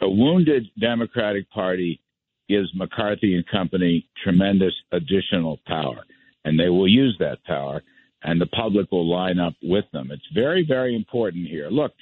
a 0.00 0.08
wounded 0.08 0.66
Democratic 0.78 1.50
Party 1.50 2.00
gives 2.48 2.74
McCarthy 2.74 3.34
and 3.34 3.46
company 3.46 4.08
tremendous 4.22 4.74
additional 4.92 5.58
power, 5.66 6.04
and 6.44 6.58
they 6.58 6.68
will 6.68 6.88
use 6.88 7.16
that 7.18 7.42
power, 7.44 7.82
and 8.22 8.40
the 8.40 8.46
public 8.46 8.90
will 8.92 9.08
line 9.08 9.38
up 9.38 9.54
with 9.62 9.84
them. 9.92 10.10
It's 10.10 10.28
very, 10.34 10.64
very 10.66 10.94
important 10.94 11.48
here. 11.48 11.68
Look, 11.70 11.92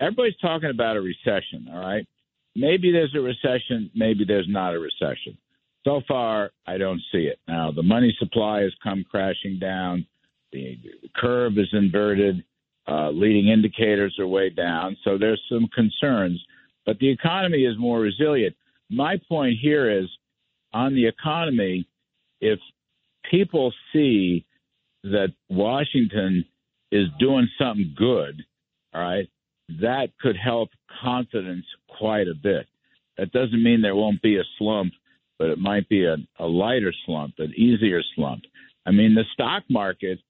everybody's 0.00 0.36
talking 0.38 0.70
about 0.70 0.96
a 0.96 1.00
recession, 1.00 1.68
all 1.72 1.80
right? 1.80 2.06
Maybe 2.54 2.90
there's 2.92 3.14
a 3.14 3.20
recession, 3.20 3.90
maybe 3.94 4.24
there's 4.24 4.48
not 4.48 4.74
a 4.74 4.78
recession. 4.78 5.38
So 5.84 6.00
far, 6.06 6.50
I 6.66 6.78
don't 6.78 7.00
see 7.10 7.24
it. 7.24 7.38
Now, 7.48 7.72
the 7.72 7.82
money 7.82 8.14
supply 8.18 8.62
has 8.62 8.72
come 8.82 9.04
crashing 9.08 9.58
down. 9.58 10.06
The 10.52 10.78
curve 11.16 11.58
is 11.58 11.68
inverted. 11.72 12.44
Uh, 12.88 13.10
leading 13.10 13.48
indicators 13.48 14.16
are 14.18 14.26
way 14.26 14.50
down. 14.50 14.96
So 15.04 15.16
there's 15.16 15.40
some 15.48 15.68
concerns, 15.74 16.44
but 16.84 16.98
the 16.98 17.08
economy 17.10 17.64
is 17.64 17.78
more 17.78 18.00
resilient. 18.00 18.56
My 18.90 19.20
point 19.28 19.58
here 19.60 19.90
is 19.90 20.06
on 20.72 20.94
the 20.94 21.06
economy, 21.06 21.86
if 22.40 22.58
people 23.30 23.72
see 23.92 24.44
that 25.04 25.32
Washington 25.48 26.44
is 26.90 27.06
doing 27.20 27.48
something 27.58 27.94
good, 27.96 28.42
all 28.92 29.00
right, 29.00 29.28
that 29.80 30.08
could 30.20 30.36
help 30.36 30.70
confidence 31.02 31.64
quite 31.98 32.26
a 32.26 32.34
bit. 32.34 32.66
That 33.16 33.32
doesn't 33.32 33.62
mean 33.62 33.80
there 33.80 33.94
won't 33.94 34.22
be 34.22 34.38
a 34.38 34.44
slump 34.58 34.92
but 35.42 35.50
it 35.50 35.58
might 35.58 35.88
be 35.88 36.04
a, 36.04 36.16
a 36.38 36.46
lighter 36.46 36.94
slump, 37.04 37.34
an 37.38 37.52
easier 37.56 38.00
slump. 38.14 38.44
I 38.86 38.92
mean, 38.92 39.16
the 39.16 39.24
stock 39.32 39.64
market, 39.68 40.20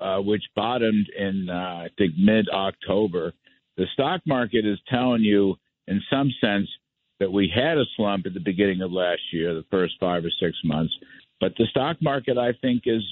uh, 0.00 0.20
which 0.20 0.42
bottomed 0.54 1.08
in, 1.16 1.48
uh, 1.50 1.84
I 1.84 1.88
think, 1.98 2.14
mid 2.18 2.48
October, 2.48 3.32
the 3.76 3.86
stock 3.92 4.20
market 4.26 4.66
is 4.66 4.78
telling 4.88 5.22
you, 5.22 5.56
in 5.86 6.00
some 6.10 6.32
sense, 6.40 6.68
that 7.18 7.32
we 7.32 7.52
had 7.54 7.78
a 7.78 7.84
slump 7.96 8.26
at 8.26 8.34
the 8.34 8.40
beginning 8.40 8.80
of 8.80 8.92
last 8.92 9.20
year, 9.32 9.54
the 9.54 9.64
first 9.70 9.94
five 10.00 10.24
or 10.24 10.30
six 10.40 10.56
months. 10.64 10.92
But 11.40 11.52
the 11.56 11.66
stock 11.66 11.96
market, 12.00 12.38
I 12.38 12.52
think, 12.60 12.82
is 12.86 13.02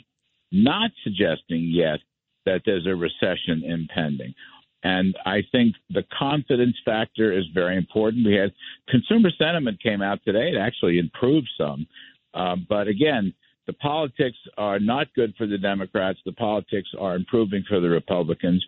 not 0.50 0.90
suggesting 1.04 1.64
yet 1.64 2.00
that 2.46 2.62
there's 2.64 2.86
a 2.86 2.96
recession 2.96 3.62
impending. 3.64 4.34
And 4.82 5.16
I 5.26 5.42
think 5.50 5.74
the 5.90 6.04
confidence 6.16 6.76
factor 6.84 7.36
is 7.36 7.44
very 7.52 7.76
important. 7.76 8.26
We 8.26 8.34
had 8.34 8.52
consumer 8.88 9.30
sentiment 9.36 9.82
came 9.82 10.02
out 10.02 10.20
today. 10.24 10.50
It 10.50 10.56
actually 10.56 10.98
improved 10.98 11.48
some. 11.58 11.86
Uh, 12.32 12.56
but 12.68 12.86
again, 12.86 13.34
the 13.68 13.74
politics 13.74 14.38
are 14.56 14.80
not 14.80 15.14
good 15.14 15.34
for 15.36 15.46
the 15.46 15.58
Democrats. 15.58 16.18
The 16.24 16.32
politics 16.32 16.88
are 16.98 17.14
improving 17.14 17.64
for 17.68 17.80
the 17.80 17.90
Republicans. 17.90 18.64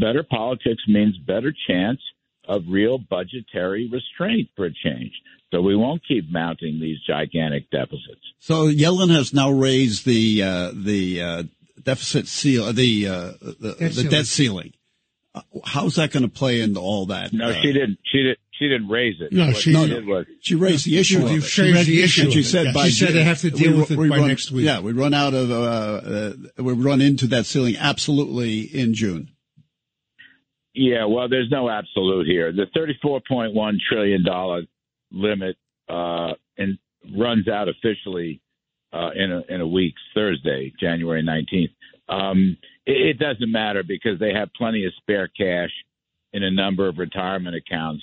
Better 0.00 0.22
politics 0.22 0.80
means 0.86 1.18
better 1.18 1.52
chance 1.68 2.00
of 2.46 2.62
real 2.68 2.98
budgetary 2.98 3.90
restraint 3.92 4.48
for 4.54 4.66
a 4.66 4.70
change. 4.70 5.12
So 5.52 5.60
we 5.60 5.74
won't 5.74 6.02
keep 6.06 6.30
mounting 6.30 6.78
these 6.80 6.98
gigantic 7.04 7.68
deficits. 7.70 8.22
So 8.38 8.68
Yellen 8.68 9.10
has 9.10 9.34
now 9.34 9.50
raised 9.50 10.06
the 10.06 10.44
uh, 10.44 10.70
the 10.72 11.22
uh, 11.22 11.42
deficit 11.82 12.28
seal, 12.28 12.72
the 12.72 13.08
uh, 13.08 13.32
the, 13.40 13.76
debt, 13.76 13.78
the 13.78 13.90
ceiling. 13.90 14.10
debt 14.10 14.26
ceiling 14.26 14.72
how's 15.64 15.96
that 15.96 16.10
going 16.12 16.22
to 16.22 16.28
play 16.28 16.60
into 16.60 16.80
all 16.80 17.06
that? 17.06 17.32
No, 17.32 17.50
uh, 17.50 17.60
she 17.60 17.72
didn't. 17.72 17.98
She 18.04 18.22
did. 18.22 18.38
She 18.58 18.68
didn't 18.68 18.88
raise 18.88 19.16
it. 19.20 19.32
No, 19.32 19.52
she, 19.52 19.72
no, 19.72 19.86
did 19.86 20.06
was 20.06 20.26
she 20.40 20.54
raised 20.54 20.86
the 20.86 20.98
issue. 20.98 21.26
She, 21.26 21.40
she 21.40 21.72
raised 21.72 21.88
the 21.88 22.02
issue. 22.02 22.30
she 22.30 22.42
said, 22.44 22.66
yeah. 22.66 22.84
she 22.84 22.90
said 22.90 23.12
they 23.12 23.24
have 23.24 23.40
to 23.40 23.50
deal 23.50 23.72
we, 23.72 23.78
with 23.78 23.90
it 23.90 23.98
we 23.98 24.08
by 24.08 24.18
run, 24.18 24.28
next 24.28 24.52
week. 24.52 24.64
Yeah, 24.64 24.80
we 24.80 24.92
run 24.92 25.12
out 25.12 25.34
of. 25.34 25.50
Uh, 25.50 25.54
uh, 25.54 26.32
we 26.58 26.72
run 26.72 27.00
into 27.00 27.26
that 27.28 27.46
ceiling 27.46 27.76
absolutely 27.76 28.60
in 28.60 28.94
June. 28.94 29.30
Yeah, 30.72 31.06
well, 31.06 31.28
there's 31.28 31.50
no 31.50 31.68
absolute 31.68 32.26
here. 32.26 32.52
The 32.52 32.66
34.1 32.76 33.76
trillion 33.88 34.24
dollar 34.24 34.62
limit 35.10 35.56
uh, 35.88 36.32
and 36.58 36.78
runs 37.16 37.48
out 37.48 37.68
officially 37.68 38.40
uh, 38.92 39.10
in 39.14 39.32
a 39.32 39.54
in 39.54 39.60
a 39.60 39.66
week, 39.66 39.94
Thursday, 40.14 40.72
January 40.80 41.22
19th. 41.22 41.74
Um, 42.08 42.56
it, 42.86 43.16
it 43.16 43.18
doesn't 43.18 43.50
matter 43.50 43.82
because 43.82 44.20
they 44.20 44.32
have 44.32 44.48
plenty 44.56 44.84
of 44.84 44.92
spare 44.98 45.28
cash 45.28 45.70
in 46.32 46.42
a 46.42 46.50
number 46.50 46.88
of 46.88 46.98
retirement 46.98 47.56
accounts 47.56 48.02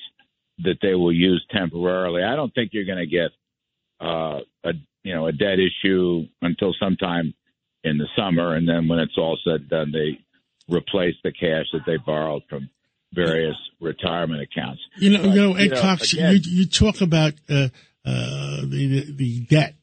that 0.59 0.77
they 0.81 0.93
will 0.93 1.13
use 1.13 1.45
temporarily. 1.51 2.23
I 2.23 2.35
don't 2.35 2.53
think 2.53 2.71
you're 2.73 2.85
going 2.85 2.97
to 2.97 3.05
get 3.05 3.31
uh, 3.99 4.39
a 4.63 4.73
you 5.03 5.15
know 5.15 5.27
a 5.27 5.31
debt 5.31 5.57
issue 5.59 6.25
until 6.41 6.73
sometime 6.79 7.33
in 7.83 7.97
the 7.97 8.07
summer, 8.15 8.55
and 8.55 8.67
then 8.67 8.87
when 8.87 8.99
it's 8.99 9.17
all 9.17 9.37
said 9.43 9.61
and 9.61 9.69
done, 9.69 9.91
they 9.91 10.19
replace 10.73 11.15
the 11.23 11.31
cash 11.31 11.65
that 11.73 11.81
they 11.85 11.97
borrowed 11.97 12.43
from 12.49 12.69
various 13.13 13.55
retirement 13.79 14.41
accounts. 14.41 14.81
You 14.97 15.11
know, 15.11 15.23
but, 15.23 15.29
you 15.29 15.35
know, 15.35 15.53
Ed 15.55 15.63
you 15.63 15.69
know, 15.69 15.81
Cox, 15.81 16.13
again, 16.13 16.33
you, 16.33 16.41
you 16.61 16.65
talk 16.67 17.01
about 17.01 17.33
uh, 17.49 17.69
uh, 18.05 18.61
the 18.61 19.13
the 19.15 19.39
debt. 19.41 19.75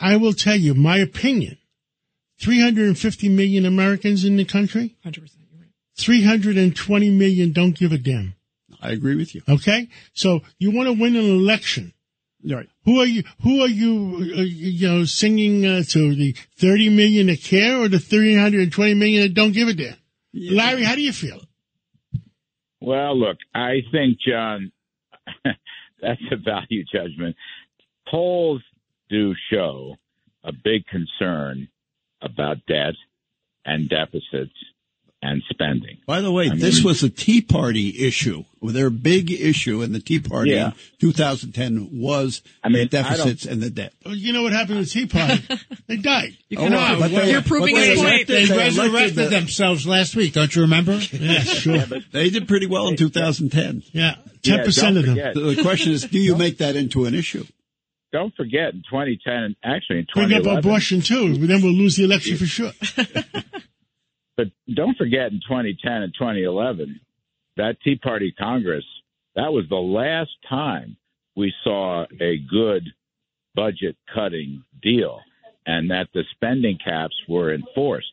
I 0.00 0.16
will 0.16 0.32
tell 0.32 0.56
you 0.56 0.74
my 0.74 0.98
opinion 0.98 1.58
350 2.40 3.28
million 3.28 3.66
Americans 3.66 4.24
in 4.24 4.36
the 4.36 4.44
country. 4.44 4.96
100%. 5.04 5.16
You're 5.16 5.60
right. 5.60 5.70
320 5.96 7.10
million 7.10 7.52
don't 7.52 7.76
give 7.76 7.92
a 7.92 7.98
damn. 7.98 8.34
I 8.80 8.90
agree 8.90 9.16
with 9.16 9.34
you. 9.34 9.42
Okay? 9.48 9.88
So 10.12 10.40
you 10.58 10.70
want 10.70 10.88
to 10.88 10.92
win 10.92 11.16
an 11.16 11.24
election. 11.24 11.92
Right. 12.44 12.68
Who 12.84 13.00
are 13.00 13.06
you, 13.06 13.24
who 13.42 13.62
are 13.62 13.68
you, 13.68 14.34
uh, 14.36 14.42
you 14.42 14.88
know, 14.88 15.04
singing 15.04 15.66
uh, 15.66 15.82
to 15.88 16.14
the 16.14 16.36
30 16.58 16.90
million 16.90 17.26
that 17.26 17.42
care 17.42 17.80
or 17.80 17.88
the 17.88 17.98
320 17.98 18.94
million 18.94 19.22
that 19.22 19.34
don't 19.34 19.52
give 19.52 19.66
a 19.66 19.74
damn? 19.74 19.96
Yeah. 20.32 20.56
Larry, 20.56 20.84
how 20.84 20.94
do 20.94 21.02
you 21.02 21.12
feel? 21.12 21.40
Well, 22.80 23.18
look, 23.18 23.38
I 23.54 23.80
think, 23.90 24.18
John, 24.26 24.70
that's 25.44 26.20
a 26.30 26.36
value 26.36 26.84
judgment. 26.84 27.34
Polls 28.08 28.62
do 29.10 29.34
show 29.50 29.96
a 30.44 30.52
big 30.52 30.86
concern 30.86 31.68
about 32.22 32.58
debt 32.66 32.94
and 33.64 33.88
deficits 33.88 34.54
and 35.22 35.42
spending. 35.50 35.98
By 36.06 36.20
the 36.20 36.30
way, 36.30 36.48
I 36.50 36.54
this 36.54 36.76
mean, 36.76 36.84
was 36.84 37.02
a 37.02 37.10
Tea 37.10 37.40
Party 37.40 38.06
issue. 38.06 38.44
Their 38.62 38.90
big 38.90 39.30
issue 39.30 39.82
in 39.82 39.92
the 39.92 40.00
Tea 40.00 40.20
Party 40.20 40.50
yeah. 40.50 40.68
in 40.68 40.74
2010 41.00 41.90
was 41.92 42.42
I 42.62 42.68
mean, 42.68 42.82
the 42.82 42.86
deficits 42.86 43.44
and 43.44 43.62
the 43.62 43.70
debt. 43.70 43.92
Well, 44.04 44.14
you 44.14 44.32
know 44.32 44.42
what 44.42 44.52
happened 44.52 44.78
with 44.78 44.90
Tea 44.90 45.06
Party? 45.06 45.42
they 45.86 45.96
died. 45.96 46.36
You 46.48 46.58
oh, 46.58 46.68
know, 46.68 46.96
but 46.98 47.10
they, 47.10 47.32
you're 47.32 47.42
proving 47.42 47.76
his 47.76 48.00
point. 48.00 48.26
They, 48.26 48.46
they 48.46 48.56
resurrected 48.56 49.16
the, 49.16 49.28
themselves 49.28 49.86
last 49.86 50.16
week. 50.16 50.34
Don't 50.34 50.54
you 50.54 50.62
remember? 50.62 50.92
yeah, 51.12 51.40
sure. 51.40 51.76
Yeah, 51.76 51.86
but, 51.88 52.02
they 52.12 52.30
did 52.30 52.48
pretty 52.48 52.66
well 52.66 52.88
in 52.88 52.96
2010. 52.96 53.82
Yeah, 53.92 54.16
10% 54.42 54.98
of 54.98 55.06
them. 55.06 55.16
The 55.16 55.62
question 55.62 55.92
is, 55.92 56.04
do 56.04 56.18
you 56.18 56.36
make 56.36 56.58
that 56.58 56.76
into 56.76 57.04
an 57.04 57.14
issue? 57.14 57.44
don't 58.10 58.34
forget 58.34 58.72
in 58.72 58.82
2010, 58.90 59.56
actually 59.62 59.98
in 59.98 60.06
2011. 60.06 60.14
Bring 60.14 60.32
up 60.32 60.42
2011. 60.42 60.58
abortion 60.58 61.00
too. 61.02 61.46
Then 61.46 61.62
we'll 61.62 61.72
lose 61.72 61.96
the 61.96 62.04
election 62.04 62.36
for 62.36 62.46
sure. 62.46 62.72
But 64.38 64.46
don't 64.72 64.96
forget 64.96 65.32
in 65.32 65.40
2010 65.46 65.92
and 65.92 66.14
2011, 66.14 67.00
that 67.56 67.76
Tea 67.82 67.96
Party 67.96 68.32
Congress, 68.38 68.84
that 69.34 69.52
was 69.52 69.64
the 69.68 69.74
last 69.74 70.30
time 70.48 70.96
we 71.36 71.52
saw 71.64 72.06
a 72.20 72.38
good 72.48 72.84
budget 73.56 73.96
cutting 74.14 74.62
deal 74.80 75.20
and 75.66 75.90
that 75.90 76.06
the 76.14 76.22
spending 76.36 76.78
caps 76.82 77.16
were 77.28 77.52
enforced. 77.52 78.12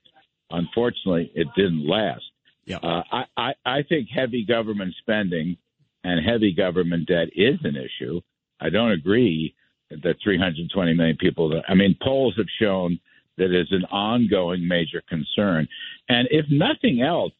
Unfortunately, 0.50 1.32
it 1.36 1.48
didn't 1.56 1.88
last. 1.88 2.24
Yeah. 2.66 2.78
Uh, 2.78 3.04
I, 3.12 3.24
I, 3.38 3.54
I 3.64 3.84
think 3.84 4.10
heavy 4.10 4.44
government 4.46 4.96
spending 5.00 5.58
and 6.04 6.26
heavy 6.26 6.54
government 6.54 7.08
debt 7.08 7.28
is 7.36 7.60
an 7.64 7.76
issue. 7.76 8.22
I 8.60 8.72
don't 8.72 8.92
agree 8.92 9.54
that 9.92 10.16
320 10.24 10.94
million 10.96 11.18
people. 11.18 11.62
I 11.70 11.76
mean, 11.76 11.96
polls 12.02 12.34
have 12.38 12.48
shown 12.60 13.00
that 13.38 13.54
is 13.54 13.68
an 13.72 13.86
ongoing 13.86 14.68
major 14.68 15.02
concern. 15.10 15.68
And 16.10 16.28
if 16.32 16.46
nothing 16.50 17.02
else, 17.02 17.34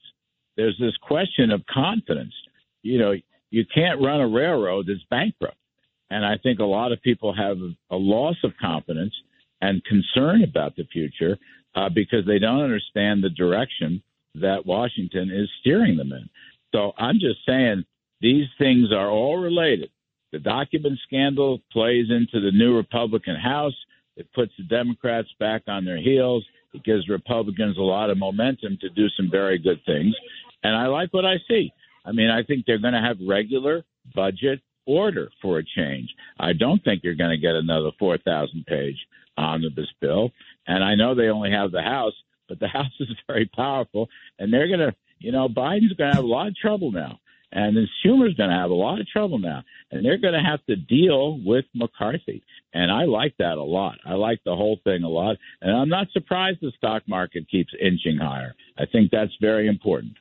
there's 0.58 0.78
this 0.80 0.96
question 1.02 1.52
of 1.52 1.66
confidence. 1.68 2.34
You 2.82 3.00
know, 3.00 3.14
you 3.50 3.66
can't 3.74 4.02
run 4.02 4.22
a 4.22 4.28
railroad 4.28 4.88
that's 4.88 5.04
bankrupt. 5.10 5.58
And 6.10 6.26
I 6.26 6.38
think 6.38 6.60
a 6.60 6.66
lot 6.66 6.92
of 6.92 7.02
people 7.02 7.34
have 7.34 7.58
a 7.90 7.96
loss 7.96 8.36
of 8.44 8.52
confidence 8.60 9.14
and 9.62 9.84
concern 9.86 10.44
about 10.44 10.76
the 10.76 10.86
future 10.92 11.38
uh, 11.76 11.90
because 11.90 12.26
they 12.26 12.40
don't 12.40 12.62
understand 12.62 13.24
the 13.24 13.30
direction 13.30 14.02
that 14.36 14.66
Washington 14.66 15.32
is 15.32 15.50
steering 15.62 15.98
them 15.98 16.12
in. 16.12 16.30
So 16.74 16.92
I'm 16.98 17.20
just 17.20 17.40
saying 17.46 17.86
these 18.22 18.48
things 18.58 18.92
are 18.92 19.10
all 19.10 19.38
related. 19.38 19.90
The 20.32 20.40
document 20.40 21.00
scandal 21.06 21.62
plays 21.72 22.08
into 22.10 22.42
the 22.42 22.52
new 22.52 22.76
Republican 22.76 23.36
House. 23.36 23.76
It 24.16 24.32
puts 24.34 24.52
the 24.58 24.64
Democrats 24.64 25.30
back 25.40 25.64
on 25.68 25.86
their 25.86 25.98
heels. 25.98 26.46
It 26.74 26.84
gives 26.84 27.08
Republicans 27.10 27.78
a 27.78 27.82
lot 27.82 28.10
of 28.10 28.18
momentum 28.18 28.78
to 28.82 28.90
do 28.90 29.08
some 29.10 29.30
very 29.32 29.58
good 29.58 29.80
things. 29.86 30.16
And 30.64 30.76
I 30.76 30.88
like 30.88 31.14
what 31.14 31.26
I 31.26 31.36
see. 31.48 31.72
I 32.06 32.12
mean, 32.12 32.30
I 32.30 32.44
think 32.44 32.66
they're 32.66 32.78
going 32.78 32.94
to 32.94 33.02
have 33.02 33.18
regular 33.26 33.84
budget 34.14 34.62
order 34.86 35.30
for 35.42 35.60
a 35.60 35.64
change. 35.64 36.14
I 36.40 36.54
don't 36.54 36.84
think 36.84 37.04
you're 37.04 37.16
going 37.16 37.32
to 37.32 37.38
get 37.38 37.56
another 37.56 37.92
4,000 37.98 38.66
page 38.66 38.98
omnibus 39.38 39.92
bill. 40.00 40.32
And 40.68 40.84
I 40.84 40.96
know 40.96 41.16
they 41.16 41.30
only 41.30 41.52
have 41.52 41.72
the 41.72 41.82
House, 41.82 42.14
but 42.48 42.60
the 42.60 42.68
House 42.80 42.94
is 43.00 43.10
very 43.28 43.50
powerful. 43.56 44.10
And 44.40 44.54
they're 44.54 44.68
going 44.68 44.80
to, 44.80 44.96
you 45.20 45.32
know, 45.32 45.48
Biden's 45.48 45.94
going 45.94 46.12
to 46.12 46.16
have 46.16 46.24
a 46.24 46.28
lot 46.28 46.48
of 46.48 46.56
trouble 46.56 46.92
now. 46.92 47.20
And 47.52 47.78
then 47.78 47.88
Schumer's 48.04 48.36
going 48.36 48.50
to 48.50 48.56
have 48.56 48.72
a 48.72 48.76
lot 48.76 49.00
of 49.00 49.08
trouble 49.08 49.40
now. 49.40 49.64
And 49.92 50.04
they're 50.04 50.18
going 50.18 50.34
to 50.34 50.40
have 50.40 50.66
to 50.66 50.76
deal 50.76 51.40
with 51.44 51.66
McCarthy. 51.74 52.44
And 52.74 52.92
I 52.92 53.06
like 53.06 53.36
that 53.40 53.58
a 53.58 53.64
lot. 53.64 53.98
I 54.06 54.14
like 54.16 54.40
the 54.44 54.56
whole 54.56 54.80
thing 54.84 55.04
a 55.04 55.10
lot. 55.10 55.38
And 55.62 55.76
I'm 55.76 55.90
not 55.90 56.08
surprised 56.12 56.60
the 56.62 56.72
stock 56.78 57.04
market 57.08 57.50
keeps 57.50 57.74
inching 57.80 58.18
higher. 58.18 58.56
I 58.78 58.86
think 58.86 59.12
that's 59.12 59.32
very 59.40 59.68
important. 59.68 60.18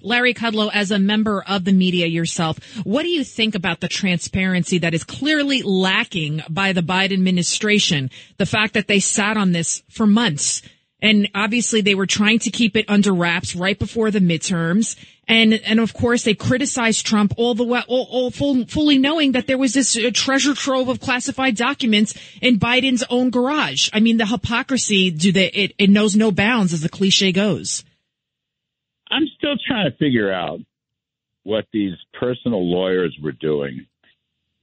Larry 0.00 0.34
Kudlow, 0.34 0.70
as 0.72 0.90
a 0.90 0.98
member 0.98 1.42
of 1.46 1.64
the 1.64 1.72
media 1.72 2.06
yourself, 2.06 2.58
what 2.84 3.02
do 3.02 3.10
you 3.10 3.24
think 3.24 3.54
about 3.54 3.80
the 3.80 3.88
transparency 3.88 4.78
that 4.78 4.94
is 4.94 5.04
clearly 5.04 5.62
lacking 5.62 6.42
by 6.48 6.72
the 6.72 6.80
Biden 6.80 7.12
administration? 7.12 8.10
The 8.38 8.46
fact 8.46 8.74
that 8.74 8.88
they 8.88 9.00
sat 9.00 9.36
on 9.36 9.52
this 9.52 9.82
for 9.90 10.06
months. 10.06 10.62
And 11.00 11.28
obviously 11.34 11.80
they 11.80 11.96
were 11.96 12.06
trying 12.06 12.38
to 12.40 12.50
keep 12.50 12.76
it 12.76 12.88
under 12.88 13.12
wraps 13.12 13.56
right 13.56 13.78
before 13.78 14.10
the 14.10 14.20
midterms. 14.20 14.96
And, 15.28 15.54
and 15.54 15.78
of 15.78 15.94
course 15.94 16.24
they 16.24 16.34
criticized 16.34 17.06
Trump 17.06 17.32
all 17.36 17.54
the 17.54 17.62
way, 17.64 17.80
all, 17.86 18.08
all 18.10 18.30
full, 18.32 18.66
fully 18.66 18.98
knowing 18.98 19.32
that 19.32 19.46
there 19.46 19.56
was 19.56 19.72
this 19.72 19.96
uh, 19.96 20.10
treasure 20.12 20.52
trove 20.54 20.88
of 20.88 21.00
classified 21.00 21.56
documents 21.56 22.14
in 22.40 22.58
Biden's 22.58 23.04
own 23.08 23.30
garage. 23.30 23.88
I 23.92 24.00
mean, 24.00 24.16
the 24.16 24.26
hypocrisy, 24.26 25.10
do 25.10 25.30
they, 25.30 25.46
it, 25.50 25.74
it 25.78 25.90
knows 25.90 26.16
no 26.16 26.32
bounds 26.32 26.72
as 26.72 26.80
the 26.80 26.88
cliche 26.88 27.30
goes. 27.30 27.84
I'm 29.10 29.26
still 29.38 29.54
trying 29.66 29.90
to 29.90 29.96
figure 29.96 30.32
out 30.32 30.58
what 31.44 31.66
these 31.72 31.94
personal 32.18 32.68
lawyers 32.68 33.16
were 33.22 33.32
doing 33.32 33.86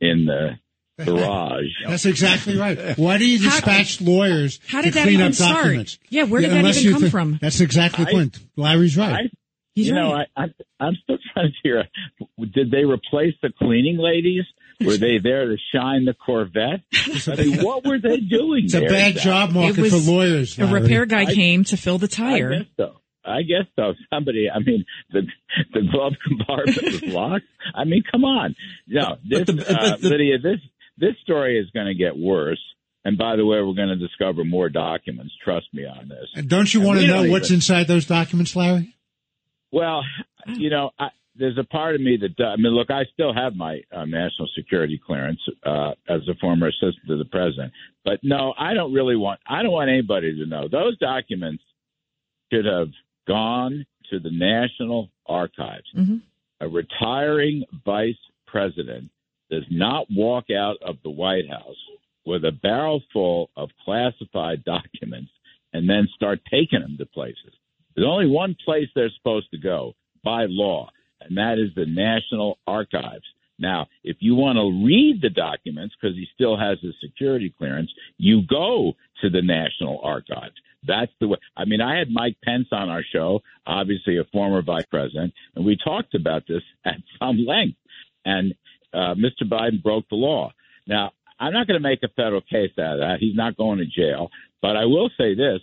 in 0.01 0.25
the 0.25 0.59
garage. 1.05 1.67
That's 1.87 2.05
exactly 2.05 2.57
right. 2.57 2.77
Why 2.97 3.17
do 3.17 3.25
you 3.25 3.39
How- 3.47 3.55
dispatch 3.55 4.01
lawyers 4.01 4.59
how 4.67 4.79
to 4.81 4.85
did 4.87 4.93
that 4.95 5.03
clean 5.03 5.15
even 5.15 5.27
up 5.27 5.33
start? 5.35 5.55
documents? 5.63 5.99
Yeah, 6.09 6.23
where 6.23 6.41
did 6.41 6.51
that 6.51 6.75
even 6.77 6.91
come 6.93 7.01
think- 7.03 7.11
from? 7.11 7.39
That's 7.41 7.61
exactly 7.61 8.03
the 8.05 8.11
I- 8.11 8.13
point. 8.13 8.39
Larry's 8.57 8.97
right. 8.97 9.31
I, 9.69 9.79
He's 9.79 9.87
you 9.87 9.93
know, 9.93 10.13
right. 10.13 10.27
I, 10.35 10.43
I, 10.43 10.47
I'm 10.85 10.95
still 11.03 11.17
trying 11.33 11.47
to 11.47 11.53
figure 11.63 11.79
out, 11.79 12.51
did 12.53 12.71
they 12.71 12.83
replace 12.85 13.33
the 13.41 13.51
cleaning 13.57 13.97
ladies? 13.97 14.43
Were 14.81 14.97
they 14.97 15.17
there 15.17 15.45
to 15.45 15.57
shine 15.75 16.05
the 16.05 16.13
Corvette? 16.13 16.81
I 17.27 17.35
mean, 17.35 17.61
what 17.65 17.85
were 17.85 17.99
they 17.99 18.17
doing 18.17 18.65
it's 18.65 18.73
a 18.73 18.81
bad 18.81 19.17
job 19.17 19.51
market 19.51 19.89
for 19.89 19.97
lawyers. 19.97 20.57
A 20.57 20.65
Larry. 20.65 20.81
repair 20.81 21.05
guy 21.05 21.23
I- 21.23 21.33
came 21.33 21.63
to 21.65 21.77
fill 21.77 21.97
the 21.97 22.07
tire. 22.07 22.53
I 22.53 22.57
guess 22.59 22.67
so. 22.77 22.95
I 23.25 23.41
guess 23.41 23.65
so. 23.75 23.93
Somebody, 24.11 24.47
I 24.49 24.59
mean, 24.59 24.85
the 25.11 25.21
the 25.73 25.81
glove 25.91 26.13
compartment 26.27 26.81
was 26.81 27.03
locked. 27.03 27.45
I 27.75 27.83
mean, 27.83 28.03
come 28.09 28.23
on. 28.23 28.55
No, 28.87 29.17
this, 29.27 29.39
But 29.39 29.47
the- 29.47 29.53
but 29.53 29.69
uh, 29.69 29.97
the- 29.97 30.09
Lydia, 30.09 30.37
this 30.39 30.59
this 30.97 31.13
story 31.23 31.59
is 31.59 31.69
going 31.71 31.87
to 31.87 31.93
get 31.93 32.17
worse. 32.17 32.61
And 33.05 33.17
by 33.17 33.35
the 33.37 33.45
way, 33.45 33.57
we're 33.61 33.73
going 33.75 33.89
to 33.89 33.95
discover 33.97 34.43
more 34.45 34.69
documents. 34.69 35.33
Trust 35.43 35.67
me 35.73 35.85
on 35.85 36.07
this. 36.09 36.27
And 36.35 36.49
don't 36.49 36.73
you 36.73 36.81
want 36.81 36.99
to 37.01 37.07
know 37.07 37.29
what's 37.29 37.47
even- 37.47 37.55
inside 37.55 37.87
those 37.87 38.05
documents, 38.05 38.55
Larry? 38.55 38.95
Well, 39.71 40.03
you 40.47 40.69
know, 40.69 40.91
I, 40.99 41.09
there's 41.35 41.57
a 41.57 41.63
part 41.63 41.95
of 41.95 42.01
me 42.01 42.17
that 42.17 42.43
I 42.43 42.55
mean, 42.57 42.73
look, 42.73 42.91
I 42.91 43.05
still 43.13 43.33
have 43.33 43.55
my 43.55 43.81
uh, 43.95 44.05
national 44.05 44.49
security 44.55 44.99
clearance 45.03 45.39
uh, 45.65 45.91
as 46.07 46.21
a 46.27 46.35
former 46.41 46.67
assistant 46.67 47.07
to 47.07 47.17
the 47.17 47.25
president, 47.25 47.71
but 48.03 48.19
no, 48.23 48.53
I 48.57 48.73
don't 48.73 48.93
really 48.93 49.15
want. 49.15 49.39
I 49.47 49.63
don't 49.63 49.71
want 49.71 49.89
anybody 49.89 50.35
to 50.35 50.45
know 50.45 50.67
those 50.67 50.97
documents 50.97 51.63
should 52.51 52.65
have 52.65 52.89
gone 53.27 53.85
to 54.09 54.19
the 54.19 54.31
National 54.31 55.09
Archives. 55.27 55.85
Mhm. 55.95 56.21
A 56.61 56.67
retiring 56.67 57.63
vice 57.85 58.17
president 58.47 59.09
does 59.49 59.63
not 59.69 60.07
walk 60.11 60.49
out 60.49 60.77
of 60.81 60.97
the 61.03 61.09
White 61.09 61.47
House 61.47 61.77
with 62.25 62.43
a 62.43 62.51
barrel 62.51 63.01
full 63.13 63.49
of 63.55 63.69
classified 63.85 64.63
documents 64.63 65.31
and 65.73 65.89
then 65.89 66.07
start 66.15 66.39
taking 66.49 66.81
them 66.81 66.97
to 66.97 67.05
places. 67.05 67.53
There's 67.99 68.09
only 68.09 68.27
one 68.27 68.55
place 68.63 68.87
they're 68.95 69.11
supposed 69.17 69.51
to 69.51 69.57
go 69.57 69.93
by 70.23 70.45
law, 70.47 70.89
and 71.19 71.37
that 71.37 71.57
is 71.59 71.75
the 71.75 71.85
National 71.85 72.57
Archives. 72.65 73.25
Now, 73.57 73.87
if 74.05 74.15
you 74.21 74.35
want 74.35 74.55
to 74.55 74.85
read 74.85 75.21
the 75.21 75.29
documents 75.29 75.95
because 75.99 76.15
he 76.15 76.25
still 76.33 76.57
has 76.57 76.77
his 76.81 76.93
security 77.03 77.53
clearance, 77.57 77.91
you 78.17 78.43
go 78.49 78.93
to 79.21 79.29
the 79.29 79.41
National 79.41 79.99
Archives. 80.01 80.55
That's 80.87 81.11
the 81.19 81.27
way. 81.27 81.39
I 81.57 81.65
mean, 81.65 81.81
I 81.81 81.97
had 81.97 82.09
Mike 82.09 82.37
Pence 82.41 82.67
on 82.71 82.87
our 82.87 83.03
show, 83.03 83.41
obviously 83.67 84.17
a 84.17 84.23
former 84.31 84.61
vice 84.61 84.85
president, 84.89 85.33
and 85.55 85.65
we 85.65 85.75
talked 85.75 86.15
about 86.15 86.43
this 86.47 86.63
at 86.85 86.99
some 87.21 87.45
length. 87.45 87.79
And 88.23 88.55
uh, 88.93 89.15
Mr. 89.15 89.43
Biden 89.43 89.83
broke 89.83 90.07
the 90.07 90.15
law. 90.15 90.53
Now, 90.87 91.11
I'm 91.37 91.51
not 91.51 91.67
going 91.67 91.81
to 91.81 91.85
make 91.85 92.03
a 92.03 92.07
federal 92.15 92.39
case 92.39 92.71
out 92.79 92.93
of 92.93 92.99
that. 92.99 93.17
He's 93.19 93.35
not 93.35 93.57
going 93.57 93.79
to 93.79 93.85
jail. 93.85 94.29
But 94.61 94.77
I 94.77 94.85
will 94.85 95.09
say 95.17 95.35
this 95.35 95.59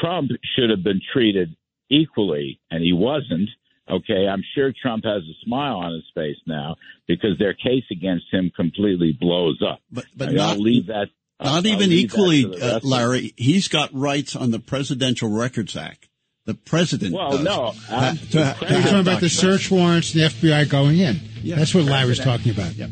Trump 0.00 0.30
should 0.56 0.70
have 0.70 0.82
been 0.82 1.00
treated 1.12 1.56
equally, 1.90 2.60
and 2.70 2.82
he 2.82 2.92
wasn't. 2.92 3.48
Okay, 3.90 4.26
I'm 4.28 4.42
sure 4.54 4.72
Trump 4.82 5.04
has 5.04 5.22
a 5.22 5.44
smile 5.44 5.76
on 5.76 5.94
his 5.94 6.04
face 6.14 6.36
now 6.46 6.76
because 7.06 7.38
their 7.38 7.54
case 7.54 7.84
against 7.90 8.26
him 8.30 8.50
completely 8.54 9.16
blows 9.18 9.62
up. 9.66 9.80
But 9.90 10.04
but 10.14 10.28
I 10.28 10.30
mean, 10.32 10.40
I'll 10.40 10.48
not 10.48 10.58
leave 10.58 10.86
that. 10.88 11.08
Not 11.40 11.48
I'll 11.54 11.66
even 11.66 11.88
leave 11.90 12.10
that 12.10 12.14
equally, 12.18 12.60
uh, 12.60 12.80
Larry. 12.82 13.32
He's 13.36 13.68
got 13.68 13.90
rights 13.94 14.36
on 14.36 14.50
the 14.50 14.58
Presidential 14.58 15.30
Records 15.30 15.76
Act. 15.76 16.08
The 16.44 16.54
president. 16.54 17.14
Well, 17.14 17.30
does. 17.32 17.44
no, 17.44 17.70
Ha- 17.88 17.96
I'm- 17.96 18.16
to- 18.16 18.24
to 18.30 18.56
You're 18.68 18.82
talking 18.82 19.00
about 19.00 19.20
the 19.20 19.28
search 19.28 19.70
warrants, 19.70 20.14
and 20.14 20.22
the 20.22 20.26
FBI 20.28 20.64
going 20.68 20.98
in. 20.98 21.20
Yeah. 21.42 21.56
That's 21.56 21.74
what 21.74 21.84
Larry's 21.84 22.18
talking 22.18 22.52
about. 22.52 22.74
Yep. 22.74 22.90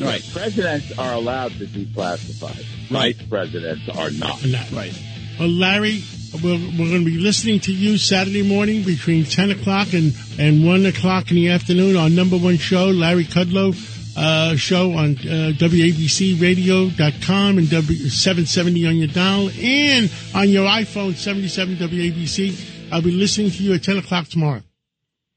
Right. 0.00 0.22
Presidents 0.32 0.98
are 0.98 1.12
allowed 1.14 1.52
to 1.52 1.66
declassify. 1.66 2.56
Right. 2.90 3.16
Vice 3.16 3.26
presidents 3.28 3.88
are 3.90 4.10
not. 4.10 4.44
Not 4.44 4.70
Right. 4.72 4.92
Well, 5.38 5.48
Larry, 5.48 6.02
we're, 6.34 6.58
we're 6.58 6.88
going 6.88 7.04
to 7.04 7.04
be 7.04 7.18
listening 7.18 7.60
to 7.60 7.72
you 7.72 7.98
Saturday 7.98 8.42
morning 8.42 8.82
between 8.82 9.24
10 9.24 9.52
o'clock 9.52 9.92
and, 9.92 10.12
and 10.38 10.66
1 10.66 10.86
o'clock 10.86 11.30
in 11.30 11.36
the 11.36 11.50
afternoon. 11.50 11.96
Our 11.96 12.10
number 12.10 12.36
one 12.36 12.56
show, 12.56 12.86
Larry 12.86 13.24
Kudlow 13.24 13.74
uh, 14.16 14.56
show 14.56 14.92
on 14.92 15.16
uh, 15.18 15.52
WABCRadio.com 15.56 17.58
and 17.58 17.70
W 17.70 18.08
770 18.08 18.86
on 18.86 18.96
your 18.96 19.08
dial 19.08 19.50
and 19.50 20.10
on 20.34 20.48
your 20.48 20.68
iPhone 20.68 21.14
77 21.14 21.76
WABC. 21.76 22.92
I'll 22.92 23.02
be 23.02 23.12
listening 23.12 23.50
to 23.50 23.62
you 23.62 23.74
at 23.74 23.82
10 23.82 23.98
o'clock 23.98 24.28
tomorrow. 24.28 24.62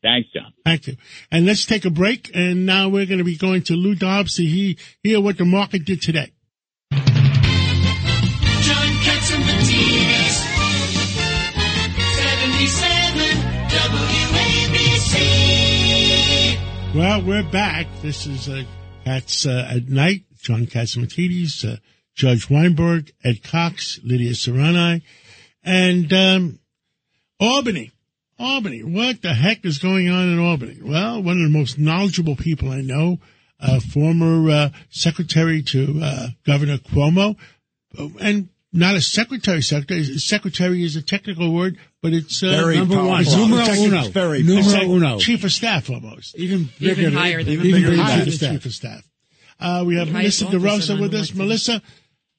Thanks, 0.02 0.30
John. 0.34 0.54
Thank 0.64 0.88
you. 0.88 0.96
And 1.30 1.46
let's 1.46 1.66
take 1.66 1.86
a 1.86 1.90
break. 1.90 2.32
And 2.34 2.66
now 2.66 2.90
we're 2.90 3.06
going 3.06 3.18
to 3.18 3.26
be 3.26 3.38
going 3.38 3.64
to 3.64 3.74
Lou 3.74 3.96
Dobbs 3.96 4.36
to 4.36 4.44
he, 4.44 4.78
hear 5.04 5.20
what 5.20 5.38
the 5.38 5.46
market 5.46 5.86
did 5.86 6.02
today. 6.02 6.32
Well, 17.00 17.22
we're 17.22 17.50
back. 17.50 17.88
This 18.02 18.28
is 18.28 18.50
uh, 18.50 18.64
Cats 19.06 19.46
uh, 19.46 19.70
at 19.72 19.88
Night, 19.88 20.26
John 20.42 20.66
Catsimatidis, 20.66 21.64
uh, 21.64 21.78
Judge 22.14 22.50
Weinberg, 22.50 23.14
Ed 23.24 23.42
Cox, 23.42 24.02
Lydia 24.04 24.34
Serrani, 24.34 25.02
and 25.64 26.12
um, 26.12 26.60
Albany. 27.40 27.94
Albany. 28.38 28.84
What 28.84 29.22
the 29.22 29.34
heck 29.34 29.64
is 29.64 29.78
going 29.78 30.10
on 30.10 30.28
in 30.28 30.40
Albany? 30.40 30.80
Well, 30.84 31.24
one 31.24 31.38
of 31.38 31.50
the 31.50 31.58
most 31.58 31.80
knowledgeable 31.80 32.36
people 32.36 32.70
I 32.70 32.82
know, 32.82 33.20
uh, 33.62 33.80
former 33.80 34.50
uh, 34.50 34.70
secretary 34.90 35.64
to 35.68 36.02
uh, 36.04 36.28
Governor 36.46 36.80
Cuomo, 36.80 37.38
and 38.20 38.50
not 38.74 38.96
a 38.96 39.02
secretary. 39.02 39.62
Secretary, 39.62 40.04
secretary 40.18 40.84
is 40.84 40.98
a 40.98 41.02
technical 41.02 41.54
word, 41.54 41.78
but 42.02 42.14
it's 42.14 42.42
uh, 42.44 42.50
Very 42.50 42.78
number 42.78 42.96
one. 43.04 43.24
powerful. 43.26 43.48
Numero 43.48 43.66
uno. 43.74 44.10
Very 44.10 44.44
Numero 44.44 44.60
it's 44.60 44.74
like 44.74 44.88
uno. 44.88 45.20
chief 45.20 45.44
of 45.44 45.52
staff 45.52 45.90
almost. 45.90 46.36
Even 46.38 46.70
Even 46.80 46.96
bigger, 46.96 47.12
higher 47.12 47.44
than- 47.44 47.54
even 47.54 47.66
Even 47.68 47.82
bigger 47.82 47.96
than 47.96 48.06
Higher 48.06 48.26
chief 48.26 48.40
than 48.40 48.56
of 48.56 48.62
chief 48.64 48.74
staff. 48.74 48.94
of 48.94 49.02
staff. 49.02 49.04
Uh, 49.60 49.84
we 49.86 49.98
have 49.98 50.10
Highest 50.10 50.42
Melissa 50.44 50.68
office 50.70 50.90
DeRosa 50.90 51.02
with 51.02 51.14
us. 51.14 51.34
Melissa, 51.36 51.82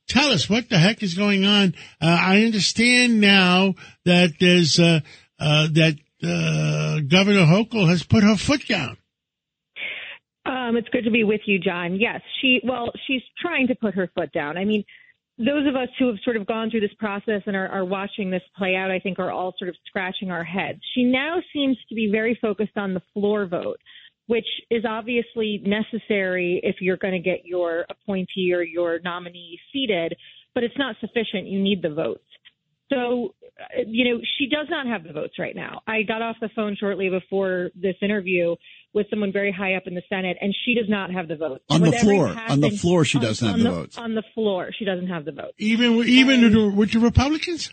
tell 0.09 0.31
us 0.31 0.49
what 0.49 0.69
the 0.71 0.79
heck 0.79 1.03
is 1.03 1.15
going 1.15 1.45
on. 1.45 1.75
Uh, 2.01 2.07
I 2.07 2.43
understand 2.45 3.21
now 3.21 3.75
that 4.07 4.33
there's 4.41 4.79
uh, 4.79 5.01
uh, 5.39 5.69
that 5.73 5.97
uh, 6.23 7.01
Governor 7.07 7.45
Hochul 7.45 7.89
has 7.89 8.03
put 8.03 8.23
her 8.23 8.37
foot 8.37 8.67
down. 8.67 8.97
Um, 10.47 10.77
it's 10.77 10.89
good 10.89 11.05
to 11.05 11.11
be 11.11 11.23
with 11.25 11.43
you, 11.47 11.59
John. 11.59 11.97
Yes, 11.97 12.23
she, 12.41 12.61
well, 12.65 12.91
she's 13.07 13.23
trying 13.41 13.67
to 13.69 13.75
put 13.75 13.95
her 13.95 14.11
foot 14.15 14.33
down. 14.33 14.57
I 14.57 14.65
mean, 14.65 14.85
those 15.45 15.67
of 15.67 15.75
us 15.75 15.89
who 15.99 16.07
have 16.09 16.17
sort 16.23 16.37
of 16.37 16.47
gone 16.47 16.71
through 16.71 16.81
this 16.81 16.95
process 16.99 17.43
and 17.47 17.57
are, 17.57 17.69
are 17.69 17.85
watching 17.85 18.31
this 18.31 18.43
play 18.57 18.77
out, 18.77 18.91
I 18.91 18.99
think 18.99 19.19
are 19.19 19.31
all 19.31 19.55
sort 19.59 19.71
of 19.71 19.77
scratching 19.87 20.31
our 20.31 20.45
heads. 20.45 20.81
She 20.95 21.05
now 21.05 21.39
seems 21.53 21.79
to 21.89 21.95
be 21.95 22.11
very 22.13 22.39
focused 22.43 22.77
on 22.77 22.93
the 22.93 23.01
floor 23.15 23.47
vote, 23.47 23.79
which 24.27 24.47
is 24.71 24.85
obviously 24.87 25.63
necessary 25.65 26.61
if 26.63 26.77
you're 26.81 26.99
going 26.99 27.15
to 27.15 27.21
get 27.21 27.47
your 27.47 27.87
appointee 27.89 28.53
or 28.53 28.63
your 28.63 29.01
nominee 29.03 29.59
seated, 29.73 30.15
but 30.55 30.63
it's 30.63 30.77
not 30.77 30.97
sufficient. 31.01 31.47
You 31.47 31.61
need 31.61 31.81
the 31.81 31.91
votes. 31.91 32.25
So, 32.93 33.35
Uh, 33.61 33.83
you 33.87 34.05
know, 34.05 34.21
she 34.39 34.47
does 34.47 34.67
not 34.71 34.87
have 34.87 35.05
the 35.05 35.13
votes 35.13 35.35
right 35.39 35.55
now. 35.55 35.83
I 35.87 36.03
got 36.03 36.23
off 36.23 36.37
the 36.41 36.49
phone 36.57 36.77
shortly 36.79 37.11
before 37.11 37.71
this 37.75 37.95
interview 38.01 38.57
with 38.95 39.07
someone 39.11 39.33
very 39.33 39.53
high 39.53 39.75
up 39.75 39.85
in 39.87 39.95
the 39.95 40.03
Senate, 40.09 40.37
and 40.41 40.55
she 40.65 40.75
does 40.75 40.89
not 40.89 41.13
have 41.13 41.29
the 41.29 41.37
votes. 41.37 41.65
On 41.69 41.81
the 41.81 41.91
With 41.91 42.01
every 42.01 42.17
floor. 42.17 42.35
On 42.49 42.61
the 42.61 42.71
floor, 42.71 43.05
she 43.05 43.19
doesn't 43.19 43.47
have 43.47 43.55
on 43.57 43.63
the 43.63 43.71
votes. 43.71 43.99
On 43.99 44.15
the 44.15 44.25
floor, 44.35 44.71
she 44.77 44.85
doesn't 44.85 45.09
have 45.09 45.25
the 45.25 45.33
votes. 45.33 45.55
Even 45.59 45.97
with- 45.97 46.09
even 46.09 46.43
with 46.43 46.53
the- 46.53 46.71
with 46.71 46.93
the 46.93 46.99
Republicans. 47.01 47.73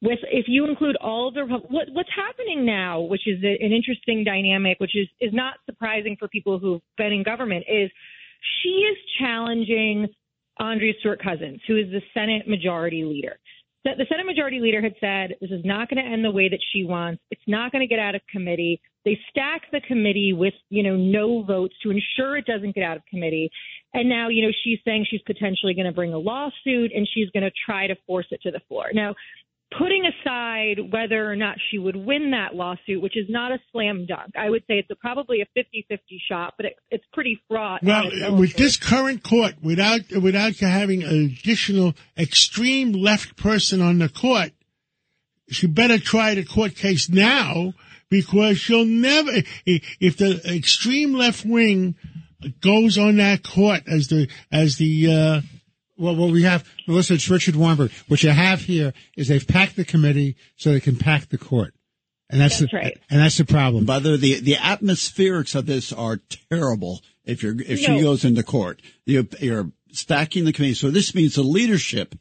With 0.00 0.20
if 0.30 0.46
you 0.46 0.66
include 0.66 0.94
all 1.00 1.32
the 1.32 1.44
what 1.44 1.88
what's 1.90 2.08
happening 2.14 2.64
now, 2.64 3.00
which 3.00 3.26
is 3.26 3.42
an 3.42 3.72
interesting 3.72 4.22
dynamic, 4.22 4.78
which 4.78 4.94
is 4.94 5.08
is 5.20 5.32
not 5.32 5.54
surprising 5.66 6.16
for 6.16 6.28
people 6.28 6.60
who've 6.60 6.80
been 6.96 7.12
in 7.12 7.24
government, 7.24 7.64
is 7.68 7.90
she 8.62 8.68
is 8.68 8.96
challenging 9.18 10.06
Andrea 10.60 10.92
Stewart 11.00 11.20
Cousins, 11.20 11.60
who 11.66 11.76
is 11.76 11.90
the 11.90 12.00
Senate 12.14 12.46
Majority 12.46 13.04
Leader. 13.04 13.38
The, 13.84 14.04
Senate 14.08 14.26
Majority 14.26 14.60
Leader 14.60 14.82
had 14.82 14.94
said 15.00 15.36
this 15.40 15.50
is 15.50 15.64
not 15.64 15.88
going 15.88 16.04
to 16.04 16.10
end 16.10 16.24
the 16.24 16.30
way 16.30 16.48
that 16.48 16.58
she 16.72 16.84
wants. 16.84 17.22
It's 17.30 17.40
not 17.46 17.72
going 17.72 17.80
to 17.80 17.86
get 17.86 17.98
out 17.98 18.14
of 18.14 18.20
committee. 18.30 18.80
They 19.04 19.18
stack 19.30 19.62
the 19.72 19.80
committee 19.80 20.32
with 20.32 20.54
you 20.68 20.82
know 20.82 20.96
no 20.96 21.42
votes 21.42 21.74
to 21.82 21.90
ensure 21.90 22.36
it 22.36 22.44
doesn't 22.44 22.74
get 22.74 22.84
out 22.84 22.96
of 22.96 23.04
committee. 23.08 23.50
And 23.94 24.08
now, 24.08 24.28
you 24.28 24.42
know, 24.42 24.52
she's 24.64 24.78
saying 24.84 25.06
she's 25.08 25.22
potentially 25.22 25.74
going 25.74 25.86
to 25.86 25.92
bring 25.92 26.12
a 26.12 26.18
lawsuit 26.18 26.92
and 26.94 27.08
she's 27.12 27.30
going 27.30 27.44
to 27.44 27.52
try 27.64 27.86
to 27.86 27.94
force 28.06 28.26
it 28.30 28.42
to 28.42 28.50
the 28.50 28.60
floor. 28.68 28.86
Now, 28.92 29.14
putting 29.76 30.04
aside 30.06 30.78
whether 30.90 31.30
or 31.30 31.36
not 31.36 31.56
she 31.70 31.78
would 31.78 31.96
win 31.96 32.30
that 32.30 32.54
lawsuit, 32.54 33.02
which 33.02 33.16
is 33.16 33.26
not 33.28 33.52
a 33.52 33.58
slam 33.70 34.06
dunk, 34.06 34.32
I 34.36 34.48
would 34.48 34.62
say 34.62 34.74
it's 34.74 34.90
a, 34.90 34.94
probably 34.94 35.40
a 35.42 35.46
50 35.54 35.86
50 35.88 36.22
shot, 36.28 36.54
but 36.56 36.66
it, 36.66 36.76
it's 36.90 37.04
pretty 37.12 37.40
fraught. 37.48 37.82
Well, 37.82 38.10
own 38.24 38.38
with 38.38 38.54
this 38.54 38.76
current 38.76 39.22
court, 39.22 39.54
without 39.62 40.00
without 40.22 40.56
having 40.56 41.02
an 41.02 41.36
additional 41.38 41.94
extreme 42.16 42.92
left 42.92 43.36
person 43.36 43.82
on 43.82 43.98
the 43.98 44.08
court, 44.08 44.52
she 45.50 45.66
better 45.66 45.98
try 45.98 46.34
the 46.34 46.44
court 46.44 46.74
case 46.74 47.08
now 47.10 47.74
because 48.08 48.58
she'll 48.58 48.86
never. 48.86 49.30
If 49.66 50.16
the 50.16 50.40
extreme 50.56 51.12
left 51.12 51.44
wing 51.44 51.96
goes 52.60 52.96
on 52.96 53.16
that 53.16 53.42
court 53.42 53.82
as 53.86 54.08
the 54.08 54.28
as 54.50 54.76
the 54.76 55.12
uh, 55.12 55.40
Well, 55.98 56.14
what 56.14 56.30
we 56.30 56.44
have, 56.44 56.64
Melissa, 56.86 57.14
it's 57.14 57.28
Richard 57.28 57.56
Weinberg. 57.56 57.90
What 58.06 58.22
you 58.22 58.30
have 58.30 58.60
here 58.60 58.94
is 59.16 59.28
they've 59.28 59.46
packed 59.46 59.76
the 59.76 59.84
committee 59.84 60.36
so 60.56 60.72
they 60.72 60.80
can 60.80 60.96
pack 60.96 61.28
the 61.28 61.38
court. 61.38 61.74
And 62.30 62.40
that's, 62.40 62.58
That's 62.58 62.72
the, 62.72 62.76
right. 62.76 62.98
and 63.10 63.20
that's 63.20 63.38
the 63.38 63.44
problem. 63.44 63.86
By 63.86 64.00
the 64.00 64.10
way, 64.10 64.16
the, 64.18 64.40
the 64.40 64.54
atmospherics 64.54 65.54
of 65.54 65.66
this 65.66 65.92
are 65.92 66.20
terrible 66.50 67.00
if 67.24 67.42
you're, 67.42 67.60
if 67.60 67.80
she 67.80 68.00
goes 68.00 68.24
into 68.24 68.42
court. 68.42 68.80
You're, 69.06 69.24
you're 69.40 69.72
stacking 69.92 70.44
the 70.44 70.52
committee. 70.52 70.74
So 70.74 70.90
this 70.90 71.14
means 71.14 71.34
the 71.34 71.42
leadership 71.42 72.14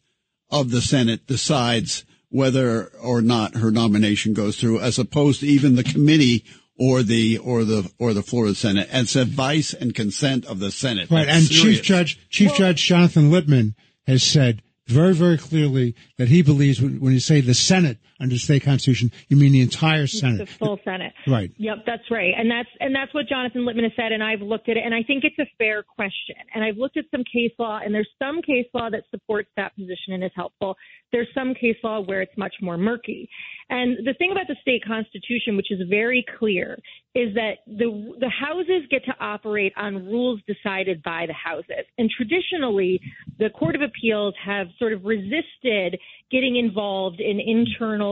of 0.50 0.72
the 0.72 0.82
Senate 0.82 1.28
decides 1.28 2.06
whether 2.30 2.88
or 3.02 3.22
not 3.22 3.56
her 3.56 3.70
nomination 3.70 4.34
goes 4.34 4.58
through, 4.58 4.80
as 4.80 4.98
opposed 4.98 5.42
to 5.42 5.48
even 5.48 5.76
the 5.76 5.84
committee 5.84 6.46
or 6.78 7.04
the, 7.04 7.38
or 7.38 7.64
the, 7.64 7.92
or 8.00 8.14
the 8.14 8.24
floor 8.24 8.46
of 8.46 8.50
the 8.52 8.56
Senate. 8.56 8.88
And 8.92 9.04
it's 9.04 9.16
advice 9.16 9.74
and 9.74 9.94
consent 9.94 10.46
of 10.46 10.60
the 10.60 10.72
Senate. 10.72 11.10
Right, 11.10 11.26
That's 11.26 11.38
and 11.38 11.48
serious. 11.48 11.78
Chief 11.78 11.86
Judge 11.86 12.30
Chief 12.30 12.54
Judge 12.56 12.84
Jonathan 12.84 13.32
Lippman 13.32 13.76
has 14.06 14.24
said 14.24 14.62
very, 14.88 15.14
very 15.14 15.38
clearly 15.38 15.96
that 16.18 16.30
he 16.30 16.42
believes 16.42 16.82
when, 16.82 17.00
when 17.00 17.14
you 17.14 17.20
say 17.20 17.42
the 17.42 17.54
Senate 17.54 17.98
under 18.20 18.36
the 18.36 18.40
state 18.40 18.64
constitution, 18.64 19.12
you 19.28 19.38
mean 19.38 19.52
the 19.52 19.62
entire 19.62 20.08
Senate. 20.08 20.40
the 20.40 20.46
full 20.46 20.80
Senate. 20.84 21.14
Right. 21.28 21.52
Yep, 21.58 21.78
that's 21.86 22.10
right. 22.10 22.34
And 22.36 22.50
that's 22.50 22.70
and 22.80 22.96
that's 22.96 23.14
what 23.14 23.28
Jonathan 23.28 23.66
Lippman 23.66 23.84
has 23.84 23.94
said 23.96 24.12
and 24.12 24.24
I've 24.24 24.42
looked 24.42 24.70
at 24.70 24.78
it 24.78 24.84
and 24.84 24.94
I 24.94 25.04
think 25.04 25.24
it's 25.24 25.38
a 25.40 25.50
fair 25.58 25.84
question. 25.84 26.36
And 26.54 26.64
I've 26.64 26.78
looked 26.78 26.98
at 26.98 27.06
some 27.12 27.24
case 27.32 27.52
law 27.60 27.80
and 27.84 27.94
there's 27.94 28.10
some 28.20 28.42
case 28.42 28.66
law 28.74 28.90
that 28.90 29.04
supports 29.12 29.50
that 29.58 29.76
position 29.76 30.14
and 30.14 30.24
is 30.24 30.32
helpful. 30.36 30.76
There's 31.12 31.28
some 31.34 31.54
case 31.54 31.78
law 31.84 32.02
where 32.02 32.22
it's 32.22 32.38
much 32.38 32.56
more 32.62 32.78
murky. 32.78 33.30
And 33.70 33.98
the 34.06 34.14
thing 34.18 34.32
about 34.32 34.48
the 34.48 34.56
state 34.62 34.84
constitution 34.86 35.56
which 35.56 35.72
is 35.72 35.82
very 35.90 36.26
clear 36.40 36.78
is 37.14 37.34
that 37.36 37.58
the 37.68 38.16
the 38.20 38.30
houses 38.30 38.88
get 38.90 39.04
to 39.06 39.14
operate 39.20 39.74
on 39.78 40.06
rules 40.06 40.40
decided 40.48 41.04
by 41.04 41.26
the 41.28 41.34
houses. 41.34 41.86
And 41.98 42.10
traditionally 42.10 43.00
the 43.40 43.50
Court 43.50 43.76
of 43.76 43.82
Appeals 43.82 44.34
have 44.44 44.68
sort 44.80 44.94
of 44.94 45.04
resisted 45.06 46.00
getting 46.32 46.58
involved 46.58 47.20
in 47.20 47.40
internal 47.40 48.07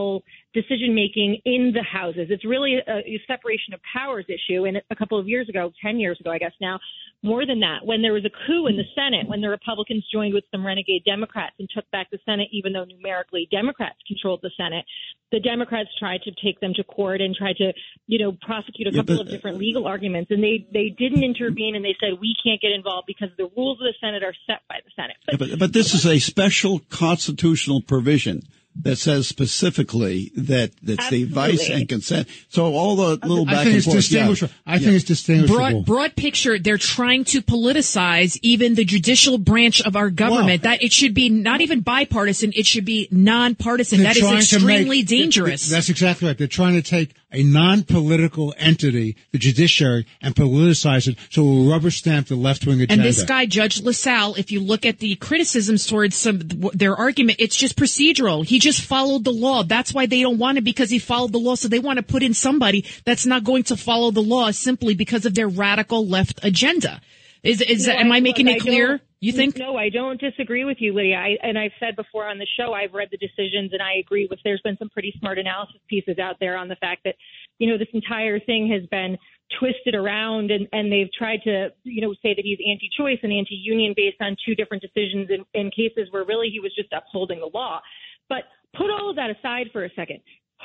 decision 0.53 0.95
making 0.95 1.39
in 1.45 1.71
the 1.73 1.83
houses. 1.83 2.27
It's 2.29 2.45
really 2.45 2.75
a, 2.87 2.91
a 2.99 3.21
separation 3.27 3.73
of 3.73 3.79
powers 3.91 4.25
issue. 4.29 4.65
And 4.65 4.81
a 4.89 4.95
couple 4.95 5.19
of 5.19 5.27
years 5.27 5.49
ago, 5.49 5.71
10 5.83 5.99
years 5.99 6.17
ago, 6.19 6.31
I 6.31 6.37
guess 6.37 6.53
now, 6.61 6.79
more 7.23 7.45
than 7.45 7.59
that, 7.61 7.79
when 7.83 8.01
there 8.01 8.13
was 8.13 8.23
a 8.25 8.29
coup 8.45 8.67
in 8.67 8.77
the 8.77 8.83
Senate, 8.95 9.27
when 9.27 9.41
the 9.41 9.49
Republicans 9.49 10.05
joined 10.13 10.33
with 10.33 10.43
some 10.51 10.65
renegade 10.65 11.03
Democrats 11.05 11.55
and 11.59 11.67
took 11.73 11.89
back 11.91 12.09
the 12.11 12.19
Senate, 12.25 12.47
even 12.51 12.71
though 12.71 12.85
numerically 12.85 13.47
Democrats 13.51 13.97
controlled 14.07 14.39
the 14.43 14.51
Senate, 14.55 14.85
the 15.31 15.39
Democrats 15.39 15.89
tried 15.99 16.21
to 16.21 16.31
take 16.43 16.59
them 16.61 16.73
to 16.75 16.83
court 16.83 17.19
and 17.19 17.35
tried 17.35 17.57
to, 17.57 17.73
you 18.07 18.19
know, 18.19 18.31
prosecute 18.45 18.87
a 18.87 18.91
Yeah, 18.91 19.01
couple 19.01 19.17
but- 19.17 19.25
of 19.25 19.29
different 19.31 19.57
legal 19.57 19.87
arguments. 19.87 20.31
And 20.31 20.41
they, 20.43 20.65
they 20.71 20.89
didn't 20.97 21.23
intervene 21.23 21.75
and 21.75 21.83
they 21.83 21.95
said, 21.99 22.19
we 22.21 22.35
can't 22.41 22.61
get 22.61 22.71
involved 22.71 23.07
because 23.07 23.29
the 23.37 23.49
rules 23.57 23.79
of 23.81 23.85
the 23.89 23.93
Senate 23.99 24.23
are 24.23 24.35
set 24.47 24.61
by 24.69 24.77
the 24.85 24.91
Senate. 24.95 25.17
Yeah, 25.27 25.37
but, 25.37 25.59
but 25.59 25.73
this 25.73 25.93
is 25.93 26.05
a 26.05 26.19
special 26.19 26.79
constitutional 26.89 27.81
provision 27.81 28.43
that 28.81 28.97
says 28.97 29.27
specifically 29.27 30.31
that 30.35 30.71
that's 30.83 31.09
the 31.09 31.23
advice 31.23 31.69
and 31.69 31.87
consent. 31.87 32.27
So 32.49 32.73
all 32.73 32.95
the 32.97 33.25
little 33.25 33.45
back 33.45 33.55
I 33.55 33.63
think 33.63 33.67
and 33.67 33.75
it's 33.77 33.85
forth. 33.85 33.95
yeah. 33.95 33.99
distinguishable. 34.01 34.53
I 34.65 34.73
Yeah. 34.73 34.79
think 34.79 34.91
it's 34.95 35.05
distinguishable. 35.05 35.57
Broad, 35.57 35.85
broad 35.85 36.15
picture, 36.15 36.59
they're 36.59 36.77
trying 36.77 37.23
to 37.25 37.41
politicize 37.41 38.37
even 38.41 38.75
the 38.75 38.83
judicial 38.85 39.37
branch 39.37 39.81
of 39.81 39.95
our 39.95 40.09
government. 40.09 40.63
Well- 40.63 40.71
that 40.73 40.83
it 40.83 40.91
should 40.93 41.13
be 41.13 41.29
not 41.29 41.61
even 41.61 41.81
bipartisan, 41.81 42.51
it 42.55 42.65
should 42.65 42.85
be 42.85 43.07
nonpartisan. 43.11 43.99
They're 44.03 44.13
That 44.13 44.17
is 44.39 44.53
extremely 44.53 44.97
make- 44.99 45.07
dangerous. 45.07 45.69
That's 45.69 45.89
exactly 45.89 46.27
right. 46.27 46.37
They're 46.37 46.47
trying 46.47 46.73
to 46.73 46.81
take 46.81 47.11
a 47.35 47.43
non-political 47.43 48.53
entity, 48.57 49.15
the 49.31 49.37
judiciary, 49.37 50.05
and 50.21 50.35
politicize 50.35 51.07
it 51.07 51.17
so 51.29 51.41
it 51.41 51.45
will 51.45 51.69
rubber 51.69 51.91
stamp 51.91 52.27
the 52.27 52.35
left-wing 52.35 52.81
agenda. 52.81 52.93
And 52.93 53.03
this 53.03 53.23
guy, 53.23 53.45
Judge 53.45 53.81
LaSalle, 53.81 54.35
if 54.35 54.51
you 54.51 54.59
look 54.61 54.85
at 54.85 54.99
the 54.99 55.15
criticisms 55.15 55.85
towards 55.85 56.15
some 56.15 56.39
their 56.73 56.95
argument, 56.95 57.39
it's 57.39 57.55
just 57.55 57.75
procedural. 57.75 58.45
He 58.45 58.59
just 58.59 58.81
followed 58.81 59.23
the 59.23 59.31
law. 59.33 59.63
That's 59.63 59.93
why 59.93 60.05
they 60.05 60.21
don't 60.21 60.37
want 60.37 60.57
it 60.57 60.63
because 60.63 60.89
he 60.89 60.99
followed 60.99 61.33
the 61.33 61.39
law. 61.39 61.55
So 61.55 61.67
they 61.67 61.79
want 61.79 61.97
to 61.97 62.03
put 62.03 62.23
in 62.23 62.33
somebody 62.33 62.85
that's 63.03 63.25
not 63.25 63.43
going 63.43 63.63
to 63.63 63.77
follow 63.77 64.11
the 64.11 64.21
law 64.21 64.51
simply 64.51 64.95
because 64.95 65.25
of 65.25 65.35
their 65.35 65.47
radical 65.47 66.07
left 66.07 66.39
agenda. 66.43 67.01
Is 67.45 67.61
is 67.61 67.87
No, 67.87 67.93
am 67.93 68.11
I 68.11 68.15
look, 68.15 68.23
making 68.23 68.47
it 68.47 68.59
clear? 68.61 68.99
You 69.21 69.31
think? 69.31 69.57
No, 69.57 69.77
I 69.77 69.89
don't 69.89 70.19
disagree 70.19 70.65
with 70.65 70.77
you, 70.79 70.93
Lydia. 70.93 71.17
I, 71.17 71.37
and 71.41 71.57
I've 71.57 71.71
said 71.79 71.95
before 71.95 72.27
on 72.27 72.39
the 72.39 72.47
show, 72.57 72.73
I've 72.73 72.93
read 72.93 73.09
the 73.11 73.17
decisions 73.17 73.71
and 73.71 73.81
I 73.81 73.97
agree 73.99 74.27
with. 74.29 74.39
There's 74.43 74.61
been 74.61 74.77
some 74.77 74.89
pretty 74.89 75.13
smart 75.19 75.37
analysis 75.37 75.79
pieces 75.87 76.17
out 76.19 76.37
there 76.39 76.57
on 76.57 76.67
the 76.67 76.75
fact 76.75 77.01
that, 77.05 77.15
you 77.59 77.69
know, 77.69 77.77
this 77.77 77.87
entire 77.93 78.39
thing 78.39 78.67
has 78.73 78.87
been 78.89 79.17
twisted 79.59 79.93
around 79.93 80.49
and, 80.49 80.67
and 80.73 80.91
they've 80.91 81.09
tried 81.17 81.41
to, 81.43 81.69
you 81.83 82.01
know, 82.01 82.13
say 82.21 82.33
that 82.33 82.43
he's 82.43 82.57
anti-choice 82.67 83.19
and 83.21 83.31
anti-union 83.31 83.93
based 83.95 84.17
on 84.21 84.35
two 84.43 84.55
different 84.55 84.81
decisions 84.81 85.29
in, 85.29 85.45
in 85.53 85.69
cases 85.69 86.07
where 86.11 86.25
really 86.25 86.49
he 86.49 86.59
was 86.59 86.73
just 86.75 86.91
upholding 86.91 87.39
the 87.39 87.49
law. 87.53 87.79
But 88.27 88.43
put 88.75 88.89
all 88.89 89.09
of 89.09 89.15
that 89.17 89.29
aside 89.29 89.67
for 89.71 89.85
a 89.85 89.89
second. 89.95 90.19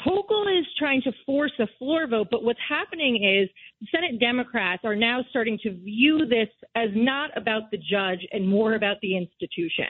Hochul 0.07 0.59
is 0.59 0.67
trying 0.79 1.03
to 1.03 1.13
force 1.27 1.53
a 1.59 1.67
floor 1.79 2.07
vote, 2.07 2.29
but 2.31 2.43
what's 2.43 2.61
happening 2.67 3.23
is 3.23 3.51
Senate 3.93 4.21
Democrats 4.21 4.83
are 4.85 4.97
now 4.97 5.25
starting 5.31 5.59
to 5.63 5.71
view 5.71 6.27
this 6.27 6.49
as 6.75 6.91
not 6.95 7.31
about 7.37 7.71
the 7.71 7.79
judge 7.79 8.27
and 8.33 8.47
more 8.47 8.75
about 8.75 8.97
the 9.01 9.17
institution. 9.17 9.87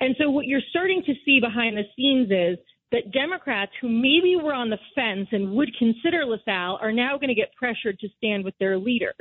And 0.00 0.16
so 0.18 0.30
what 0.30 0.46
you're 0.46 0.60
starting 0.70 1.02
to 1.06 1.14
see 1.24 1.40
behind 1.40 1.76
the 1.76 1.84
scenes 1.96 2.30
is 2.30 2.58
that 2.92 3.12
Democrats 3.12 3.70
who 3.80 3.88
maybe 3.88 4.36
were 4.36 4.54
on 4.54 4.70
the 4.70 4.78
fence 4.94 5.28
and 5.30 5.52
would 5.52 5.70
consider 5.78 6.24
LaSalle 6.24 6.78
are 6.82 6.92
now 6.92 7.16
going 7.16 7.28
to 7.28 7.34
get 7.34 7.54
pressured 7.54 7.98
to 8.00 8.08
stand 8.16 8.44
with 8.44 8.54
their 8.58 8.78
leaders. 8.78 9.14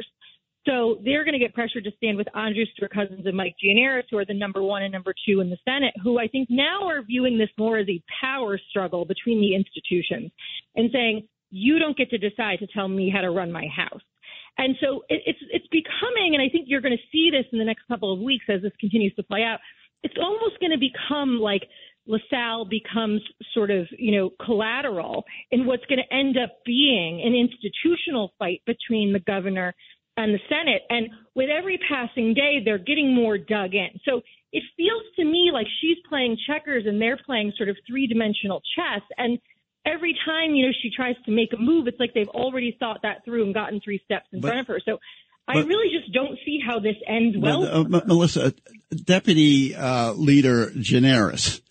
So 0.65 0.99
they're 1.05 1.23
going 1.23 1.33
to 1.33 1.39
get 1.39 1.53
pressured 1.53 1.83
to 1.85 1.91
stand 1.97 2.17
with 2.17 2.27
Andrea 2.35 2.65
Stewart 2.73 2.93
Cousins 2.93 3.25
and 3.25 3.37
Mike 3.37 3.55
Gianaris, 3.63 4.03
who 4.09 4.17
are 4.17 4.25
the 4.25 4.33
number 4.33 4.61
one 4.61 4.83
and 4.83 4.91
number 4.91 5.13
two 5.27 5.39
in 5.39 5.49
the 5.49 5.57
Senate, 5.65 5.93
who 6.03 6.19
I 6.19 6.27
think 6.27 6.47
now 6.49 6.87
are 6.87 7.01
viewing 7.01 7.37
this 7.37 7.49
more 7.57 7.77
as 7.77 7.87
a 7.87 8.01
power 8.21 8.59
struggle 8.69 9.05
between 9.05 9.39
the 9.39 9.55
institutions 9.55 10.31
and 10.75 10.89
saying, 10.91 11.27
you 11.51 11.79
don't 11.79 11.97
get 11.97 12.09
to 12.11 12.17
decide 12.17 12.59
to 12.59 12.67
tell 12.67 12.87
me 12.87 13.11
how 13.13 13.21
to 13.21 13.31
run 13.31 13.51
my 13.51 13.67
house. 13.67 14.01
And 14.57 14.75
so 14.81 15.03
it, 15.09 15.21
it's 15.25 15.39
it's 15.51 15.67
becoming, 15.67 16.33
and 16.33 16.41
I 16.41 16.49
think 16.49 16.65
you're 16.67 16.81
going 16.81 16.97
to 16.97 17.09
see 17.11 17.29
this 17.31 17.45
in 17.51 17.59
the 17.59 17.65
next 17.65 17.87
couple 17.87 18.13
of 18.13 18.19
weeks 18.19 18.45
as 18.49 18.61
this 18.61 18.73
continues 18.79 19.15
to 19.15 19.23
play 19.23 19.43
out. 19.43 19.59
It's 20.03 20.15
almost 20.19 20.59
going 20.59 20.71
to 20.71 20.77
become 20.77 21.39
like 21.39 21.63
LaSalle 22.07 22.65
becomes 22.65 23.21
sort 23.53 23.71
of, 23.71 23.87
you 23.97 24.17
know, 24.17 24.31
collateral 24.43 25.25
in 25.51 25.65
what's 25.65 25.85
going 25.85 25.99
to 25.99 26.15
end 26.15 26.37
up 26.37 26.57
being 26.65 27.21
an 27.23 27.35
institutional 27.35 28.33
fight 28.39 28.61
between 28.65 29.13
the 29.13 29.19
governor 29.19 29.73
and 30.17 30.33
the 30.33 30.39
Senate. 30.49 30.81
And 30.89 31.09
with 31.35 31.49
every 31.49 31.79
passing 31.87 32.33
day, 32.33 32.59
they're 32.63 32.77
getting 32.77 33.13
more 33.13 33.37
dug 33.37 33.75
in. 33.75 33.89
So 34.03 34.21
it 34.51 34.63
feels 34.75 35.03
to 35.17 35.23
me 35.23 35.51
like 35.53 35.67
she's 35.81 35.97
playing 36.09 36.37
checkers 36.47 36.85
and 36.87 37.01
they're 37.01 37.19
playing 37.23 37.53
sort 37.55 37.69
of 37.69 37.77
three 37.87 38.07
dimensional 38.07 38.61
chess. 38.75 39.01
And 39.17 39.37
every 39.85 40.15
time, 40.25 40.55
you 40.55 40.65
know, 40.65 40.71
she 40.81 40.89
tries 40.89 41.15
to 41.25 41.31
make 41.31 41.53
a 41.53 41.57
move, 41.57 41.87
it's 41.87 41.99
like 41.99 42.13
they've 42.13 42.29
already 42.29 42.75
thought 42.79 43.01
that 43.03 43.25
through 43.25 43.45
and 43.45 43.53
gotten 43.53 43.79
three 43.81 44.01
steps 44.05 44.27
in 44.31 44.41
But- 44.41 44.49
front 44.49 44.61
of 44.61 44.67
her. 44.67 44.79
So 44.83 44.99
I 45.47 45.61
really 45.61 45.89
just 45.97 46.13
don't 46.13 46.37
see 46.45 46.59
how 46.63 46.79
this 46.79 46.95
ends 47.07 47.35
well. 47.37 47.83
But, 47.85 48.03
uh, 48.03 48.05
Melissa, 48.05 48.53
Deputy 48.91 49.75
uh, 49.75 50.13
Leader 50.13 50.67
Gianaris, 50.67 51.61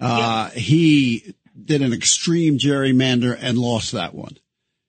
uh, 0.00 0.50
he 0.50 1.34
did 1.64 1.82
an 1.82 1.92
extreme 1.92 2.58
gerrymander 2.58 3.36
and 3.40 3.56
lost 3.56 3.92
that 3.92 4.14
one. 4.14 4.38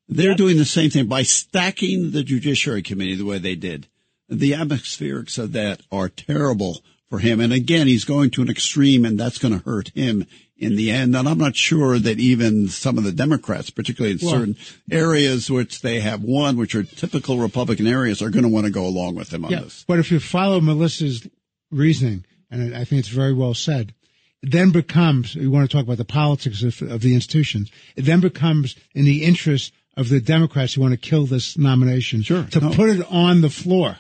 They're 0.08 0.34
doing 0.34 0.58
the 0.58 0.66
same 0.66 0.90
thing 0.90 1.06
by 1.06 1.22
stacking 1.22 2.10
the 2.12 2.24
Judiciary 2.24 2.82
Committee 2.82 3.16
the 3.16 3.26
way 3.26 3.38
they 3.38 3.54
did. 3.54 3.88
The 4.28 4.54
atmospherics 4.54 5.38
of 5.38 5.52
that 5.52 5.82
are 5.92 6.10
terrible 6.10 6.82
for 7.10 7.20
him. 7.20 7.40
And 7.40 7.54
again, 7.54 7.86
he's 7.86 8.06
going 8.06 8.32
to 8.32 8.42
an 8.42 8.50
extreme 8.50 9.06
and 9.06 9.20
that's 9.20 9.38
going 9.38 9.54
to 9.60 9.64
hurt 9.64 9.90
him 9.90 10.26
in 10.60 10.76
the 10.76 10.92
end. 10.92 11.16
And 11.16 11.28
I'm 11.28 11.38
not 11.38 11.56
sure 11.56 11.98
that 11.98 12.20
even 12.20 12.68
some 12.68 12.98
of 12.98 13.04
the 13.04 13.12
Democrats, 13.12 13.70
particularly 13.70 14.14
in 14.14 14.20
Well- 14.22 14.34
certain 14.36 14.56
areas 14.92 15.50
which 15.50 15.82
they 15.82 16.00
have 16.02 16.22
won, 16.22 16.58
which 16.58 16.76
are 16.76 16.84
typical 16.84 17.40
Republican 17.40 17.88
areas, 17.88 18.22
are 18.22 18.30
going 18.30 18.44
to 18.44 18.50
want 18.50 18.66
to 18.66 18.72
go 18.72 18.86
along 18.86 19.16
with 19.16 19.34
him 19.34 19.46
on 19.46 19.52
Yeah, 19.52 19.62
this. 19.62 19.86
but 19.88 20.00
if 20.00 20.12
you 20.12 20.20
follow 20.20 20.60
Melissa's 20.62 21.26
reasoning, 21.72 22.26
and 22.52 22.76
I 22.76 22.84
think 22.84 23.00
it's 23.00 23.08
very 23.10 23.34
well 23.34 23.54
said, 23.54 23.94
it 24.42 24.52
then 24.52 24.72
becomes, 24.72 25.36
you 25.36 25.52
want 25.52 25.70
to 25.70 25.76
talk 25.76 25.86
about 25.86 25.98
the 25.98 26.06
politics 26.06 26.64
of, 26.64 26.82
of 26.84 27.02
the 27.02 27.14
institutions, 27.14 27.70
it 27.96 28.04
then 28.04 28.20
becomes 28.20 28.76
in 28.94 29.06
the 29.06 29.24
interest 29.24 29.72
of 29.98 30.10
the 30.10 30.22
Democrats 30.22 30.74
who 30.74 30.82
want 30.82 30.94
to 30.94 30.98
kill 30.98 31.26
this 31.26 31.58
nomination 31.58 32.22
Sure. 32.22 32.44
to 32.52 32.60
No. 32.62 32.70
put 32.72 32.90
it 32.90 33.06
on 33.10 33.42
the 33.42 33.50
floor 33.50 33.98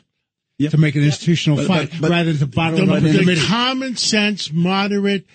Yeah. 0.58 0.70
to 0.70 0.78
make 0.78 0.96
an 0.96 1.04
institutional 1.04 1.58
But- 1.58 1.68
fight 1.68 1.92
but- 1.92 2.02
but- 2.02 2.10
rather 2.12 2.32
than 2.34 2.40
to 2.40 2.56
bottle 2.56 2.78
The, 2.80 2.84
it 2.84 2.90
up 2.90 2.98
in 3.04 3.12
the 3.14 3.20
committee. 3.20 3.42
common 3.42 3.98
sense, 3.98 4.52
moderate 4.52 5.26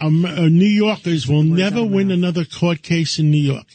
um, 0.00 0.24
uh, 0.24 0.48
New 0.48 0.66
Yorkers 0.66 1.26
will 1.28 1.42
never 1.42 1.84
win 1.84 2.10
another 2.10 2.44
court 2.44 2.82
case 2.82 3.18
in 3.18 3.30
New 3.30 3.42
York. 3.42 3.66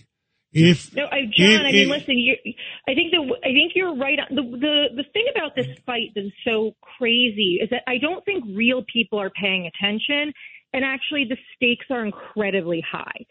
If 0.51 0.95
No, 0.95 1.05
I, 1.05 1.25
John. 1.31 1.65
I 1.65 1.71
mean, 1.71 1.83
if- 1.83 1.89
listen. 1.89 2.17
You, 2.17 2.35
I 2.87 2.95
think 2.95 3.11
the 3.11 3.21
I 3.43 3.49
think 3.53 3.73
you're 3.75 3.95
right. 3.95 4.17
on- 4.19 4.35
The 4.35 4.41
the 4.41 4.85
the 4.95 5.03
thing 5.13 5.25
about 5.35 5.55
this 5.55 5.67
fight 5.85 6.09
that 6.15 6.25
is 6.25 6.31
so 6.43 6.73
crazy 6.97 7.59
is 7.61 7.69
that 7.69 7.83
I 7.87 7.97
don't 7.99 8.25
think 8.25 8.43
real 8.55 8.83
people 8.91 9.19
are 9.19 9.29
paying 9.29 9.69
attention, 9.71 10.33
and 10.73 10.83
actually 10.83 11.25
the 11.25 11.37
stakes 11.55 11.85
are 11.91 12.03
incredibly 12.03 12.81
high. 12.81 13.25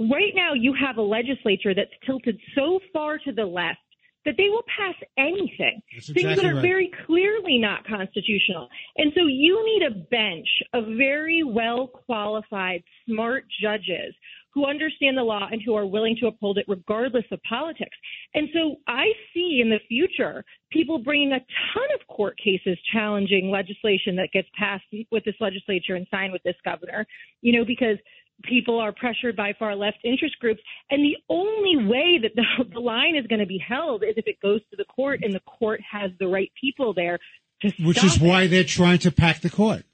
Right 0.00 0.32
now, 0.34 0.54
you 0.54 0.74
have 0.74 0.96
a 0.96 1.02
legislature 1.02 1.72
that's 1.74 1.92
tilted 2.04 2.40
so 2.56 2.80
far 2.92 3.18
to 3.18 3.30
the 3.30 3.44
left 3.44 3.78
that 4.24 4.36
they 4.36 4.48
will 4.48 4.64
pass 4.76 4.94
anything, 5.18 5.80
That's 5.94 6.12
things 6.12 6.36
that 6.36 6.44
are 6.44 6.54
right. 6.54 6.62
very 6.62 6.90
clearly 7.06 7.58
not 7.58 7.86
constitutional. 7.86 8.68
And 8.96 9.12
so 9.14 9.26
you 9.26 9.64
need 9.64 9.82
a 9.86 9.94
bench 10.10 10.48
of 10.72 10.84
very 10.96 11.42
well 11.42 11.88
qualified, 11.88 12.82
smart 13.06 13.44
judges 13.60 14.14
who 14.54 14.66
understand 14.66 15.18
the 15.18 15.22
law 15.22 15.48
and 15.50 15.60
who 15.60 15.74
are 15.74 15.84
willing 15.84 16.16
to 16.20 16.28
uphold 16.28 16.58
it 16.58 16.64
regardless 16.68 17.24
of 17.32 17.42
politics. 17.42 17.96
And 18.34 18.48
so 18.54 18.76
I 18.86 19.06
see 19.34 19.58
in 19.60 19.68
the 19.68 19.80
future 19.88 20.44
people 20.70 20.98
bringing 20.98 21.32
a 21.32 21.40
ton 21.40 21.88
of 22.00 22.06
court 22.06 22.38
cases 22.42 22.78
challenging 22.92 23.50
legislation 23.50 24.14
that 24.16 24.30
gets 24.32 24.48
passed 24.56 24.84
with 25.10 25.24
this 25.24 25.34
legislature 25.40 25.96
and 25.96 26.06
signed 26.10 26.32
with 26.32 26.42
this 26.44 26.54
governor, 26.64 27.04
you 27.42 27.58
know, 27.58 27.64
because 27.64 27.98
people 28.42 28.78
are 28.78 28.92
pressured 28.92 29.36
by 29.36 29.54
far 29.58 29.74
left 29.74 29.98
interest 30.04 30.38
groups. 30.40 30.60
And 30.90 31.02
the 31.04 31.16
only 31.28 31.86
way 31.86 32.18
that 32.22 32.32
the, 32.34 32.64
the 32.74 32.80
line 32.80 33.16
is 33.16 33.26
going 33.26 33.40
to 33.40 33.46
be 33.46 33.58
held 33.58 34.02
is 34.02 34.14
if 34.16 34.26
it 34.26 34.40
goes 34.40 34.60
to 34.70 34.76
the 34.76 34.84
court 34.84 35.20
and 35.22 35.32
the 35.32 35.40
court 35.40 35.80
has 35.90 36.10
the 36.18 36.26
right 36.26 36.50
people 36.60 36.92
there 36.94 37.18
to 37.62 37.72
which 37.80 38.02
is 38.04 38.16
it. 38.16 38.22
why 38.22 38.46
they're 38.46 38.64
trying 38.64 38.98
to 38.98 39.10
pack 39.10 39.40
the 39.40 39.50
court. 39.50 39.84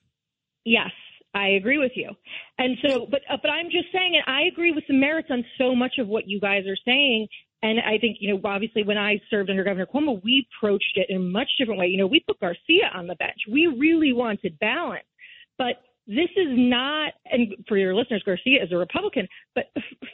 Yes, 0.65 0.91
I 1.35 1.49
agree 1.51 1.79
with 1.79 1.93
you. 1.95 2.11
And 2.59 2.77
so, 2.87 3.07
but 3.11 3.21
uh, 3.31 3.37
but 3.41 3.51
I'm 3.51 3.67
just 3.67 3.87
saying, 3.93 4.15
and 4.15 4.35
I 4.35 4.43
agree 4.51 4.73
with 4.73 4.85
the 4.89 4.95
merits 4.95 5.29
on 5.31 5.45
so 5.59 5.75
much 5.75 5.95
of 5.99 6.09
what 6.09 6.27
you 6.27 6.41
guys 6.41 6.65
are 6.67 6.77
saying. 6.85 7.29
And 7.63 7.79
I 7.79 7.99
think, 7.99 8.17
you 8.21 8.33
know, 8.33 8.41
obviously 8.43 8.83
when 8.83 8.97
I 8.97 9.21
served 9.31 9.51
under 9.51 9.63
Governor 9.63 9.87
Cuomo, 9.87 10.23
we 10.25 10.47
approached 10.59 10.97
it 10.97 11.07
in 11.11 11.17
a 11.17 11.21
much 11.21 11.49
different 11.59 11.79
way. 11.79 11.89
You 11.89 11.99
know, 11.99 12.07
we 12.07 12.25
put 12.27 12.41
Garcia 12.41 12.91
on 12.95 13.07
the 13.07 13.15
bench. 13.17 13.37
We 13.51 13.67
really 13.67 14.15
wanted 14.15 14.59
balance. 14.59 15.05
But 15.59 15.77
this 16.11 16.31
is 16.37 16.49
not, 16.51 17.13
and 17.27 17.55
for 17.69 17.77
your 17.77 17.95
listeners, 17.95 18.21
Garcia 18.27 18.65
is 18.65 18.73
a 18.73 18.77
Republican, 18.77 19.29
but 19.55 19.67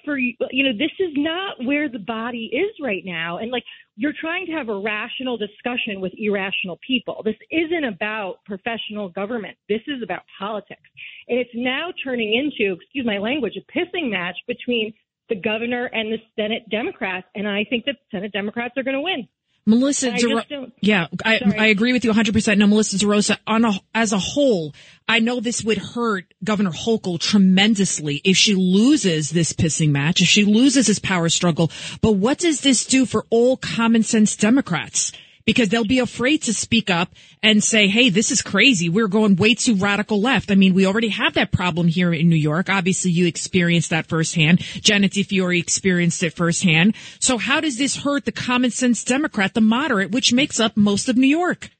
for, 0.04 0.18
you 0.18 0.36
know, 0.38 0.72
this 0.76 0.92
is 0.98 1.12
not 1.16 1.64
where 1.64 1.88
the 1.88 1.98
body 1.98 2.50
is 2.52 2.70
right 2.82 3.02
now. 3.02 3.38
And 3.38 3.50
like, 3.50 3.64
you're 3.96 4.12
trying 4.20 4.44
to 4.44 4.52
have 4.52 4.68
a 4.68 4.78
rational 4.78 5.38
discussion 5.38 6.02
with 6.02 6.12
irrational 6.18 6.78
people. 6.86 7.22
This 7.24 7.36
isn't 7.50 7.84
about 7.84 8.44
professional 8.44 9.08
government. 9.08 9.56
This 9.70 9.80
is 9.86 10.02
about 10.02 10.20
politics. 10.38 10.82
And 11.28 11.38
it's 11.38 11.50
now 11.54 11.88
turning 12.04 12.34
into, 12.34 12.74
excuse 12.74 13.06
my 13.06 13.16
language, 13.16 13.54
a 13.56 13.72
pissing 13.72 14.10
match 14.10 14.36
between 14.46 14.92
the 15.30 15.36
governor 15.36 15.86
and 15.86 16.12
the 16.12 16.18
Senate 16.38 16.68
Democrats. 16.70 17.26
And 17.34 17.48
I 17.48 17.64
think 17.64 17.86
that 17.86 17.96
Senate 18.10 18.32
Democrats 18.32 18.74
are 18.76 18.82
going 18.82 18.96
to 18.96 19.00
win. 19.00 19.26
Melissa, 19.68 20.12
I 20.12 20.70
yeah, 20.80 21.08
I, 21.24 21.40
I 21.58 21.66
agree 21.66 21.92
with 21.92 22.04
you 22.04 22.12
100%. 22.12 22.56
No, 22.56 22.68
Melissa 22.68 22.98
DeRosa, 22.98 23.36
on 23.48 23.64
a, 23.64 23.72
as 23.92 24.12
a 24.12 24.18
whole, 24.18 24.72
I 25.08 25.18
know 25.18 25.40
this 25.40 25.64
would 25.64 25.78
hurt 25.78 26.32
Governor 26.44 26.70
Hochul 26.70 27.18
tremendously 27.18 28.20
if 28.24 28.36
she 28.36 28.54
loses 28.54 29.30
this 29.30 29.52
pissing 29.52 29.90
match, 29.90 30.22
if 30.22 30.28
she 30.28 30.44
loses 30.44 30.86
this 30.86 31.00
power 31.00 31.28
struggle. 31.28 31.72
But 32.00 32.12
what 32.12 32.38
does 32.38 32.60
this 32.60 32.86
do 32.86 33.06
for 33.06 33.26
all 33.28 33.56
common 33.56 34.04
sense 34.04 34.36
Democrats? 34.36 35.10
Because 35.46 35.68
they'll 35.68 35.84
be 35.84 36.00
afraid 36.00 36.42
to 36.42 36.52
speak 36.52 36.90
up 36.90 37.14
and 37.42 37.62
say, 37.62 37.86
hey, 37.86 38.10
this 38.10 38.30
is 38.30 38.42
crazy. 38.42 38.88
We're 38.88 39.08
going 39.08 39.36
way 39.36 39.54
too 39.54 39.76
radical 39.76 40.20
left. 40.20 40.50
I 40.50 40.56
mean, 40.56 40.74
we 40.74 40.86
already 40.86 41.08
have 41.08 41.34
that 41.34 41.52
problem 41.52 41.86
here 41.86 42.12
in 42.12 42.28
New 42.28 42.36
York. 42.36 42.68
Obviously, 42.68 43.12
you 43.12 43.26
experienced 43.26 43.90
that 43.90 44.06
firsthand. 44.06 44.58
Janet 44.58 45.12
DiFiore 45.12 45.58
experienced 45.58 46.22
it 46.24 46.34
firsthand. 46.34 46.96
So 47.20 47.38
how 47.38 47.60
does 47.60 47.78
this 47.78 47.96
hurt 47.96 48.24
the 48.24 48.32
common 48.32 48.72
sense 48.72 49.04
Democrat, 49.04 49.54
the 49.54 49.60
moderate, 49.60 50.10
which 50.10 50.32
makes 50.32 50.58
up 50.58 50.76
most 50.76 51.08
of 51.08 51.16
New 51.16 51.28
York? 51.28 51.70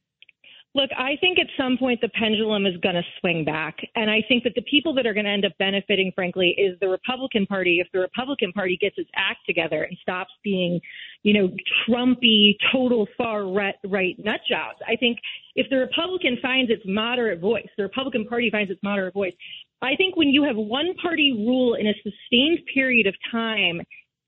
Look, 0.77 0.91
I 0.95 1.17
think 1.23 1.39
at 1.39 1.47
some 1.57 1.79
point 1.79 2.03
the 2.03 2.11
pendulum 2.11 2.67
is 2.67 2.77
going 2.83 2.97
to 2.97 3.03
swing 3.19 3.47
back. 3.47 3.79
And 3.95 4.11
I 4.11 4.23
think 4.29 4.45
that 4.45 4.55
the 4.55 4.63
people 4.71 4.93
that 4.97 5.07
are 5.07 5.15
going 5.15 5.25
to 5.25 5.31
end 5.31 5.47
up 5.47 5.53
benefiting, 5.59 6.13
frankly, 6.15 6.55
is 6.59 6.79
the 6.81 6.89
Republican 6.89 7.47
Party. 7.47 7.79
If 7.81 7.91
the 7.95 8.01
Republican 8.01 8.53
Party 8.53 8.77
gets 8.79 8.97
its 8.99 9.09
act 9.17 9.39
together 9.47 9.85
and 9.85 9.97
stops 10.03 10.33
being, 10.45 10.79
you 11.23 11.33
know, 11.33 11.49
Trumpy, 11.89 12.59
total 12.71 13.09
far 13.17 13.51
right, 13.51 13.75
right 13.87 14.17
nut 14.19 14.41
jobs. 14.47 14.79
I 14.87 14.97
think 14.97 15.17
if 15.55 15.67
the 15.71 15.77
Republican 15.77 16.37
finds 16.43 16.71
its 16.71 16.83
moderate 16.85 17.41
voice, 17.41 17.69
the 17.79 17.83
Republican 17.83 18.27
Party 18.27 18.51
finds 18.51 18.71
its 18.71 18.83
moderate 18.83 19.15
voice, 19.15 19.33
I 19.81 19.97
think 19.97 20.15
when 20.17 20.29
you 20.29 20.45
have 20.45 20.57
one 20.57 20.93
party 21.01 21.33
rule 21.33 21.77
in 21.77 21.87
a 21.87 21.95
sustained 22.03 22.59
period 22.75 23.07
of 23.07 23.15
time, 23.33 23.81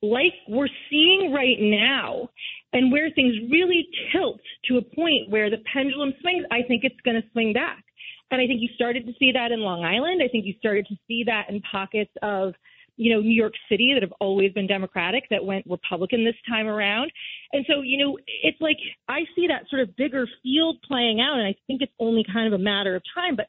like 0.03 0.35
we're 0.49 0.69
seeing 0.91 1.33
right 1.33 1.57
now, 1.59 2.29
and 2.73 2.93
where 2.93 3.11
things 3.11 3.35
really 3.51 3.89
tilt 4.13 4.41
to 4.67 4.77
a 4.79 4.83
point 4.83 5.31
where 5.31 5.51
the 5.51 5.59
pendulum 5.73 6.13
swings, 6.21 6.45
I 6.51 6.63
think 6.69 6.85
it's 6.85 7.01
going 7.05 7.21
to 7.21 7.29
swing 7.33 7.53
back. 7.53 7.83
And 8.31 8.41
I 8.41 8.47
think 8.47 8.61
you 8.61 8.69
started 8.75 9.07
to 9.07 9.13
see 9.19 9.33
that 9.33 9.53
in 9.53 9.61
Long 9.61 9.85
Island. 9.85 10.21
I 10.23 10.29
think 10.29 10.45
you 10.45 10.55
started 10.59 10.87
to 10.89 10.97
see 11.09 11.25
that 11.27 11.47
in 11.49 11.63
pockets 11.63 12.11
of, 12.23 12.53
you 12.97 13.15
know, 13.15 13.21
New 13.23 13.33
York 13.35 13.55
City 13.71 13.93
that 13.95 14.03
have 14.03 14.13
always 14.21 14.53
been 14.53 14.67
Democratic 14.67 15.25
that 15.31 15.45
went 15.45 15.65
Republican 15.67 16.25
this 16.27 16.35
time 16.47 16.67
around. 16.67 17.11
And 17.55 17.65
so, 17.67 17.81
you 17.81 17.97
know, 17.97 18.19
it's 18.43 18.61
like 18.61 18.77
I 19.09 19.21
see 19.35 19.47
that 19.47 19.63
sort 19.71 19.81
of 19.81 19.97
bigger 19.97 20.27
field 20.43 20.77
playing 20.87 21.21
out, 21.21 21.39
and 21.39 21.47
I 21.47 21.55
think 21.67 21.81
it's 21.81 21.93
only 21.99 22.23
kind 22.31 22.53
of 22.53 22.61
a 22.61 22.63
matter 22.63 22.95
of 22.95 23.03
time. 23.15 23.35
But 23.35 23.47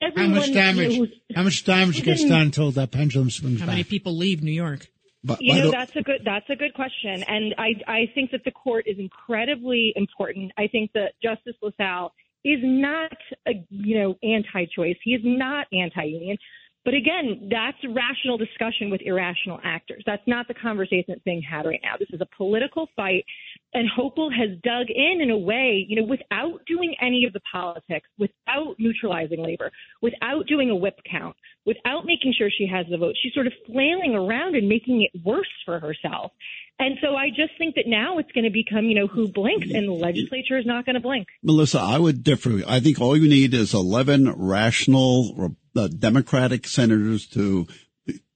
How 0.00 0.08
everyone, 0.08 0.34
much 0.36 0.48
you 0.48 0.54
know, 0.54 0.60
damage? 0.60 0.96
who's- 0.96 1.10
How 1.34 1.42
much 1.42 1.64
damage 1.64 2.02
gets 2.02 2.24
done 2.24 2.42
until 2.42 2.70
that 2.72 2.90
pendulum 2.90 3.28
swings 3.28 3.56
back. 3.58 3.60
How 3.60 3.66
back? 3.66 3.72
many 3.74 3.84
people 3.84 4.16
leave 4.16 4.42
New 4.42 4.50
York? 4.52 4.86
But 5.24 5.40
You 5.40 5.54
know, 5.54 5.70
that's 5.70 5.94
a 5.94 6.02
good 6.02 6.22
that's 6.24 6.48
a 6.50 6.56
good 6.56 6.74
question, 6.74 7.22
and 7.22 7.54
I 7.56 7.74
I 7.86 8.10
think 8.14 8.32
that 8.32 8.42
the 8.44 8.50
court 8.50 8.86
is 8.88 8.98
incredibly 8.98 9.92
important. 9.94 10.50
I 10.58 10.66
think 10.66 10.92
that 10.94 11.12
Justice 11.22 11.54
LaSalle 11.62 12.12
is 12.44 12.58
not 12.62 13.12
a 13.46 13.64
you 13.70 13.98
know 14.00 14.16
anti-choice. 14.22 14.96
He 15.04 15.12
is 15.12 15.20
not 15.24 15.68
anti-union. 15.72 16.36
But 16.84 16.94
again, 16.94 17.48
that's 17.48 17.78
rational 17.94 18.38
discussion 18.38 18.90
with 18.90 19.02
irrational 19.02 19.60
actors. 19.62 20.02
That's 20.04 20.26
not 20.26 20.48
the 20.48 20.54
conversation 20.54 21.04
that's 21.08 21.22
being 21.22 21.42
had 21.42 21.64
right 21.64 21.80
now. 21.82 21.94
This 21.98 22.08
is 22.12 22.20
a 22.20 22.26
political 22.36 22.88
fight, 22.96 23.24
and 23.72 23.88
Hochul 23.88 24.30
has 24.36 24.58
dug 24.64 24.86
in 24.88 25.20
in 25.20 25.30
a 25.30 25.38
way, 25.38 25.86
you 25.88 26.00
know, 26.00 26.06
without 26.08 26.60
doing 26.66 26.96
any 27.00 27.24
of 27.24 27.32
the 27.32 27.40
politics, 27.52 28.08
without 28.18 28.74
neutralizing 28.78 29.42
labor, 29.42 29.70
without 30.00 30.48
doing 30.48 30.70
a 30.70 30.76
whip 30.76 30.98
count, 31.08 31.36
without 31.66 32.04
making 32.04 32.34
sure 32.36 32.50
she 32.50 32.66
has 32.66 32.84
the 32.90 32.98
vote. 32.98 33.14
She's 33.22 33.32
sort 33.32 33.46
of 33.46 33.52
flailing 33.66 34.16
around 34.16 34.56
and 34.56 34.68
making 34.68 35.02
it 35.02 35.22
worse 35.24 35.46
for 35.64 35.78
herself. 35.78 36.32
And 36.80 36.96
so 37.00 37.14
I 37.14 37.28
just 37.28 37.56
think 37.58 37.76
that 37.76 37.86
now 37.86 38.18
it's 38.18 38.32
going 38.32 38.44
to 38.44 38.50
become, 38.50 38.86
you 38.86 38.96
know, 38.96 39.06
who 39.06 39.28
blinks, 39.28 39.68
and 39.72 39.86
the 39.86 39.92
legislature 39.92 40.58
is 40.58 40.66
not 40.66 40.84
going 40.84 40.94
to 40.94 41.00
blink. 41.00 41.28
Melissa, 41.44 41.78
I 41.78 41.98
would 41.98 42.24
differ. 42.24 42.60
I 42.66 42.80
think 42.80 43.00
all 43.00 43.16
you 43.16 43.28
need 43.28 43.54
is 43.54 43.72
11 43.72 44.32
rational 44.36 45.54
uh, 45.76 45.88
Democratic 45.88 46.66
senators 46.66 47.26
to 47.28 47.66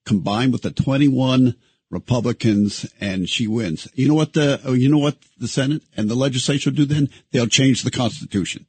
combine 0.04 0.52
with 0.52 0.62
the 0.62 0.70
21 0.70 1.54
Republicans 1.90 2.86
and 3.00 3.28
she 3.28 3.46
wins. 3.46 3.88
You 3.94 4.08
know 4.08 4.14
what 4.14 4.32
the, 4.32 4.60
oh, 4.64 4.72
you 4.74 4.88
know 4.90 4.98
what 4.98 5.16
the 5.38 5.48
Senate 5.48 5.82
and 5.96 6.08
the 6.08 6.14
legislature 6.14 6.70
do 6.70 6.84
then? 6.84 7.08
They'll 7.32 7.46
change 7.46 7.82
the 7.82 7.90
Constitution 7.90 8.66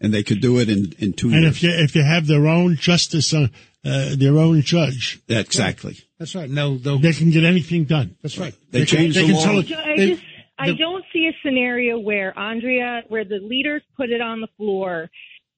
and 0.00 0.12
they 0.12 0.22
could 0.22 0.40
do 0.40 0.58
it 0.58 0.68
in, 0.68 0.92
in 0.98 1.12
two 1.12 1.28
And 1.30 1.42
years. 1.42 1.56
if 1.56 1.62
you 1.62 1.70
if 1.70 1.94
you 1.94 2.02
have 2.04 2.26
their 2.26 2.46
own 2.46 2.76
justice, 2.76 3.32
uh, 3.34 3.48
uh, 3.84 4.16
their 4.16 4.38
own 4.38 4.62
judge, 4.62 5.20
exactly. 5.28 5.96
That's 6.18 6.34
right. 6.34 6.50
No, 6.50 6.78
they'll, 6.78 6.98
they 6.98 7.12
can 7.12 7.30
get 7.30 7.44
anything 7.44 7.84
done. 7.84 8.16
that's 8.22 8.38
right. 8.38 8.54
They 8.70 8.80
can- 8.80 8.86
changed 8.98 9.16
they 9.16 9.22
the 9.22 9.26
can 9.28 9.36
law. 9.36 9.44
tell 9.44 9.58
it- 9.60 9.66
ju- 9.66 9.74
I 9.76 9.96
just 9.96 10.22
I 10.60 10.72
don't 10.72 11.04
see 11.12 11.28
a 11.28 11.32
scenario 11.44 12.00
where 12.00 12.36
Andrea, 12.36 13.02
where 13.08 13.24
the 13.24 13.38
leaders 13.38 13.82
put 13.96 14.10
it 14.10 14.20
on 14.20 14.40
the 14.40 14.48
floor 14.56 15.08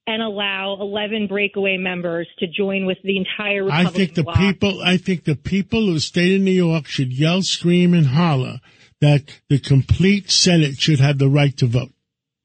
and 0.06 0.22
allow 0.22 0.76
11 0.80 1.26
breakaway 1.26 1.76
members 1.76 2.28
to 2.38 2.46
join 2.46 2.86
with 2.86 2.98
the 3.04 3.16
entire 3.16 3.70
I 3.70 3.86
think 3.86 4.14
the 4.14 4.24
bloc. 4.24 4.36
people, 4.36 4.82
I 4.82 4.96
think 4.96 5.24
the 5.24 5.36
people 5.36 5.88
of 5.88 5.94
the 5.94 6.00
state 6.00 6.34
of 6.34 6.40
New 6.40 6.50
York 6.50 6.86
should 6.86 7.12
yell, 7.12 7.42
scream, 7.42 7.94
and 7.94 8.06
holler 8.06 8.60
that 9.00 9.40
the 9.48 9.58
complete 9.58 10.30
Senate 10.30 10.78
should 10.78 11.00
have 11.00 11.18
the 11.18 11.28
right 11.28 11.56
to 11.58 11.66
vote. 11.66 11.92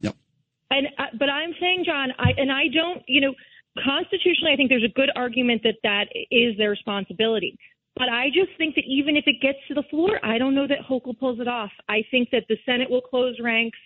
Yep. 0.01 0.15
And 0.71 0.87
uh, 0.97 1.03
but 1.17 1.29
I'm 1.29 1.53
saying, 1.59 1.83
John, 1.85 2.09
I 2.17 2.31
and 2.37 2.51
I 2.51 2.63
don't, 2.73 3.03
you 3.07 3.21
know, 3.21 3.33
constitutionally, 3.83 4.53
I 4.53 4.55
think 4.55 4.69
there's 4.69 4.83
a 4.83 4.93
good 4.93 5.09
argument 5.15 5.63
that 5.63 5.75
that 5.83 6.05
is 6.31 6.57
their 6.57 6.69
responsibility. 6.69 7.57
But 7.95 8.09
I 8.09 8.27
just 8.27 8.51
think 8.57 8.75
that 8.75 8.83
even 8.85 9.15
if 9.15 9.23
it 9.25 9.41
gets 9.41 9.59
to 9.69 9.73
the 9.73 9.83
floor, 9.89 10.19
I 10.21 10.37
don't 10.37 10.53
know 10.53 10.67
that 10.67 10.79
Hochul 10.87 11.17
pulls 11.17 11.39
it 11.39 11.47
off. 11.47 11.71
I 11.87 12.03
think 12.11 12.29
that 12.31 12.43
the 12.49 12.57
Senate 12.65 12.89
will 12.89 13.01
close 13.01 13.39
ranks. 13.41 13.77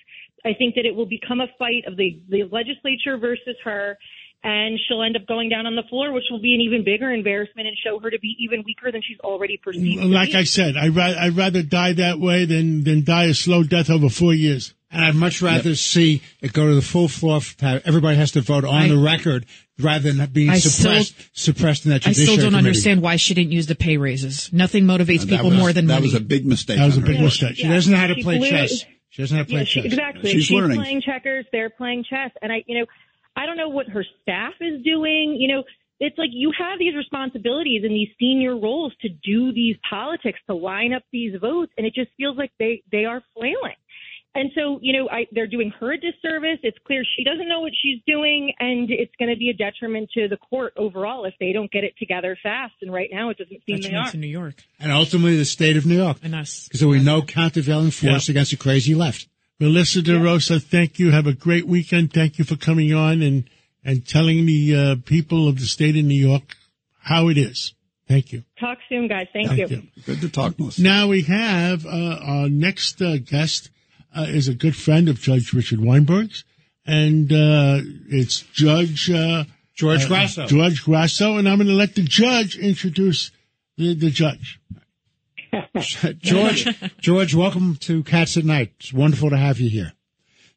I 0.45 0.53
think 0.53 0.75
that 0.75 0.85
it 0.85 0.95
will 0.95 1.05
become 1.05 1.41
a 1.41 1.47
fight 1.57 1.83
of 1.87 1.97
the 1.97 2.19
the 2.29 2.43
legislature 2.51 3.17
versus 3.17 3.55
her. 3.63 3.97
And 4.41 4.79
she'll 4.87 5.01
end 5.03 5.17
up 5.17 5.27
going 5.27 5.49
down 5.49 5.65
on 5.65 5.75
the 5.75 5.83
floor, 5.89 6.13
which 6.13 6.23
will 6.31 6.39
be 6.41 6.53
an 6.55 6.61
even 6.61 6.85
bigger 6.85 7.11
embarrassment 7.11 7.67
and 7.67 7.75
show 7.83 7.99
her 7.99 8.09
to 8.09 8.17
be 8.19 8.37
even 8.39 8.63
weaker 8.65 8.89
than 8.89 9.01
she's 9.05 9.19
already 9.19 9.57
perceived. 9.61 10.01
to 10.01 10.07
Like 10.07 10.29
be. 10.31 10.37
I 10.37 10.43
said, 10.45 10.77
I 10.77 10.87
ra- 10.87 11.13
I'd 11.19 11.35
rather 11.35 11.61
die 11.61 11.91
that 11.93 12.21
way 12.21 12.45
than 12.45 12.85
than 12.85 13.03
die 13.03 13.25
a 13.25 13.33
slow 13.33 13.63
death 13.63 13.89
over 13.89 14.07
four 14.07 14.33
years. 14.33 14.73
And 14.91 15.03
I'd 15.03 15.15
much 15.15 15.41
rather 15.41 15.75
see 15.75 16.21
it 16.41 16.53
go 16.53 16.67
to 16.69 16.73
the 16.73 16.81
full 16.81 17.09
floor. 17.09 17.41
Everybody 17.61 18.15
has 18.15 18.31
to 18.31 18.41
vote 18.41 18.63
on 18.63 18.73
I- 18.83 18.87
the 18.87 18.97
record 18.97 19.45
rather 19.77 20.09
than 20.13 20.25
being 20.31 20.49
I 20.51 20.59
suppressed, 20.59 21.15
suppressed 21.33 21.83
in 21.85 21.91
that 21.91 22.07
I 22.07 22.13
still 22.13 22.37
don't 22.37 22.45
committee. 22.45 22.55
understand 22.57 23.01
why 23.01 23.17
she 23.17 23.33
didn't 23.33 23.51
use 23.51 23.67
the 23.67 23.75
pay 23.75 23.97
raises. 23.97 24.51
Nothing 24.53 24.85
motivates 24.85 25.19
That 25.25 25.29
people 25.31 25.49
was- 25.49 25.59
more 25.59 25.73
than 25.73 25.87
that 25.87 25.95
money. 25.95 26.07
That 26.07 26.13
was 26.13 26.21
a 26.21 26.25
big 26.25 26.45
mistake. 26.45 26.77
That 26.77 26.85
was 26.85 26.95
a 26.97 27.01
big 27.01 27.17
part. 27.17 27.25
mistake. 27.25 27.57
She 27.57 27.67
doesn't 27.67 27.91
know 27.91 27.99
how 27.99 28.07
to 28.07 28.15
She 28.15 28.23
play 28.23 28.37
blew- 28.37 28.49
chess. 28.49 28.85
She 29.09 29.21
doesn't 29.23 29.37
have 29.37 29.47
how 29.47 29.49
to 29.49 29.51
play 29.51 29.59
Yeah, 29.61 29.65
she, 29.65 29.81
chess. 29.81 29.85
exactly. 29.91 30.31
She's 30.31 30.43
She's, 30.45 30.55
learning. 30.57 30.77
playing 30.77 31.01
checkers. 31.01 31.45
They're 31.51 31.69
playing 31.69 32.05
chess, 32.09 32.31
and 32.41 32.51
I, 32.51 32.63
you 32.67 32.79
know, 32.79 32.85
I 33.35 33.45
don't 33.45 33.57
know 33.57 33.69
what 33.69 33.87
her 33.89 34.05
staff 34.21 34.53
is 34.61 34.83
doing. 34.83 35.35
You 35.39 35.55
know, 35.55 35.63
it's 35.99 36.17
like 36.17 36.29
you 36.31 36.51
have 36.57 36.79
these 36.79 36.95
responsibilities 36.95 37.83
and 37.83 37.91
these 37.91 38.09
senior 38.19 38.57
roles 38.57 38.93
to 39.01 39.09
do 39.09 39.51
these 39.51 39.75
politics, 39.89 40.39
to 40.47 40.55
line 40.55 40.93
up 40.93 41.03
these 41.11 41.33
votes, 41.39 41.71
and 41.77 41.85
it 41.85 41.93
just 41.93 42.09
feels 42.17 42.37
like 42.37 42.51
they 42.59 42.83
they 42.91 43.05
are 43.05 43.21
flailing. 43.35 43.75
And 44.35 44.51
so, 44.53 44.77
you 44.81 44.93
know, 44.93 45.09
I, 45.09 45.25
they're 45.31 45.47
doing 45.47 45.71
her 45.79 45.93
a 45.93 45.97
disservice. 45.97 46.59
It's 46.61 46.77
clear 46.85 47.03
she 47.17 47.23
doesn't 47.23 47.47
know 47.49 47.61
what 47.61 47.71
she's 47.81 47.99
doing, 48.05 48.53
and 48.59 48.89
it's 48.91 49.11
going 49.17 49.29
to 49.33 49.37
be 49.37 49.49
a 49.49 49.53
detriment 49.53 50.11
to 50.13 50.27
the 50.27 50.37
court 50.37 50.73
overall 50.77 51.25
if 51.25 51.33
they 51.39 51.51
don't 51.51 51.71
get 51.71 51.83
it 51.83 51.95
together 51.97 52.37
fast. 52.41 52.73
And 52.81 52.93
right 52.93 53.09
now, 53.11 53.31
it 53.31 53.37
doesn't 53.39 53.61
seem 53.65 53.81
they 53.81 53.95
are. 53.97 54.11
to 54.11 54.17
New 54.17 54.27
York 54.27 54.63
And 54.79 54.91
ultimately 54.91 55.35
the 55.35 55.45
state 55.45 55.77
of 55.77 55.85
New 55.87 55.97
York. 55.97 56.17
and 56.21 56.35
us. 56.35 56.65
Because 56.67 56.79
there 56.81 56.87
will 56.89 56.99
be 56.99 57.03
no 57.03 57.23
countervailing 57.23 57.89
force 57.91 58.27
Yeah. 58.29 58.33
against 58.33 58.51
the 58.51 58.57
crazy 58.57 58.93
left. 58.93 59.27
Melissa 59.59 60.01
DeRosa, 60.01 60.61
thank 60.61 60.99
you. 60.99 61.11
Have 61.11 61.27
a 61.27 61.33
great 61.33 61.65
weekend. 61.67 62.13
Thank 62.13 62.37
you 62.39 62.45
for 62.45 62.55
coming 62.55 62.93
on 62.93 63.21
and, 63.23 63.49
and 63.83 64.07
telling 64.07 64.45
the 64.45 64.75
uh, 64.75 64.95
people 65.05 65.47
of 65.49 65.59
the 65.59 65.65
state 65.65 65.97
of 65.97 66.05
New 66.05 66.13
York 66.29 66.55
how 67.01 67.27
it 67.29 67.37
is. 67.37 67.73
Thank 68.07 68.31
you. 68.31 68.43
Talk 68.59 68.77
soon, 68.87 69.07
guys. 69.07 69.27
Thank, 69.33 69.47
Thank 69.49 69.59
you. 69.59 69.67
you. 69.95 70.03
Good 70.05 70.21
to 70.21 70.29
talk, 70.29 70.57
Melissa. 70.57 70.81
Now 70.81 71.07
we 71.07 71.23
have 71.23 71.85
uh, 71.85 71.89
our 72.21 72.47
next 72.49 73.01
uh, 73.01 73.17
guest 73.17 73.69
uh, 74.15 74.25
is 74.27 74.47
a 74.47 74.53
good 74.53 74.75
friend 74.75 75.09
of 75.09 75.19
Judge 75.19 75.53
Richard 75.53 75.79
Weinberg's, 75.79 76.43
and 76.85 77.31
uh, 77.31 77.79
it's 78.09 78.41
Judge 78.53 79.09
uh, 79.11 79.45
George 79.75 80.05
uh, 80.05 80.07
Grasso. 80.07 80.45
George 80.45 80.83
Grasso, 80.83 81.37
and 81.37 81.47
I'm 81.47 81.57
going 81.57 81.67
to 81.67 81.73
let 81.73 81.95
the 81.95 82.03
judge 82.03 82.57
introduce 82.57 83.31
the, 83.77 83.93
the 83.95 84.09
judge. 84.09 84.59
George, 86.19 86.67
George, 86.99 87.33
welcome 87.33 87.75
to 87.77 88.03
Cats 88.03 88.37
at 88.37 88.45
Night. 88.45 88.73
It's 88.79 88.93
wonderful 88.93 89.29
to 89.29 89.37
have 89.37 89.59
you 89.59 89.69
here. 89.69 89.93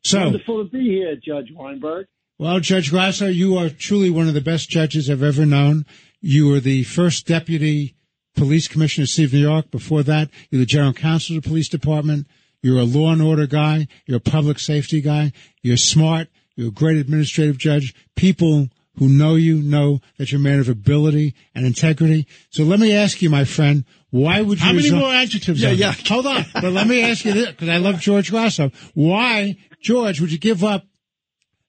So, 0.03 0.25
Wonderful 0.25 0.65
to 0.65 0.71
be 0.71 0.85
here, 0.85 1.17
Judge 1.17 1.53
Weinberg. 1.55 2.09
well, 2.39 2.59
Judge 2.61 2.91
Grasso, 2.91 3.29
you 3.29 3.57
are 3.57 3.69
truly 3.69 4.11
one 4.11 4.27
of 4.29 4.35
the 4.35 4.41
best 4.41 4.69
judges 4.69 5.09
I've 5.09 5.23
ever 5.23 5.47
known. 5.47 5.87
You 6.21 6.49
were 6.49 6.61
the 6.61 6.83
first 6.83 7.27
deputy 7.27 7.95
police 8.35 8.67
commissioner 8.67 9.05
of 9.05 9.09
the 9.09 9.13
city 9.13 9.25
of 9.27 9.33
New 9.35 9.41
York. 9.41 9.71
Before 9.71 10.03
that, 10.03 10.31
you're 10.51 10.59
the 10.59 10.67
general 10.67 10.93
counsel 10.93 11.37
of 11.37 11.43
the 11.43 11.49
police 11.49 11.69
department. 11.69 12.27
You're 12.63 12.79
a 12.79 12.85
law 12.85 13.13
and 13.13 13.21
order 13.21 13.47
guy. 13.47 13.89
You're 14.07 14.19
a 14.19 14.21
public 14.21 14.59
safety 14.59 15.01
guy. 15.01 15.33
You're 15.63 15.77
smart. 15.77 16.29
You're 16.55 16.69
a 16.69 16.73
great 16.73 16.97
administrative 16.97 17.59
judge. 17.59 17.95
People 18.15 18.69
who 18.99 19.09
know 19.09 19.35
you 19.35 19.57
know 19.63 20.01
that 20.19 20.31
you're 20.31 20.41
a 20.41 20.45
man 20.45 20.61
of 20.61 20.69
ability 20.69 21.35
and 21.55 21.67
integrity. 21.67 22.27
So 22.51 22.63
let 22.63 22.79
me 22.79 22.93
ask 22.95 23.23
you, 23.23 23.31
my 23.31 23.45
friend, 23.45 23.85
why 24.11 24.43
would 24.43 24.59
you 24.61 24.65
How 24.67 24.73
many 24.75 24.91
more 24.91 25.13
adjectives? 25.13 25.63
yeah, 25.63 25.71
yeah. 25.71 25.95
Hold 26.09 26.27
on. 26.27 26.45
But 26.53 26.73
let 26.73 26.87
me 26.87 27.03
ask 27.03 27.25
you 27.25 27.33
this, 27.33 27.49
because 27.49 27.69
I 27.71 27.79
love 27.79 27.99
George 28.01 28.31
Grasso. 28.31 28.71
Why, 28.95 29.57
George, 29.81 30.21
would 30.21 30.31
you 30.31 30.39
give 30.39 30.63
up 30.63 30.85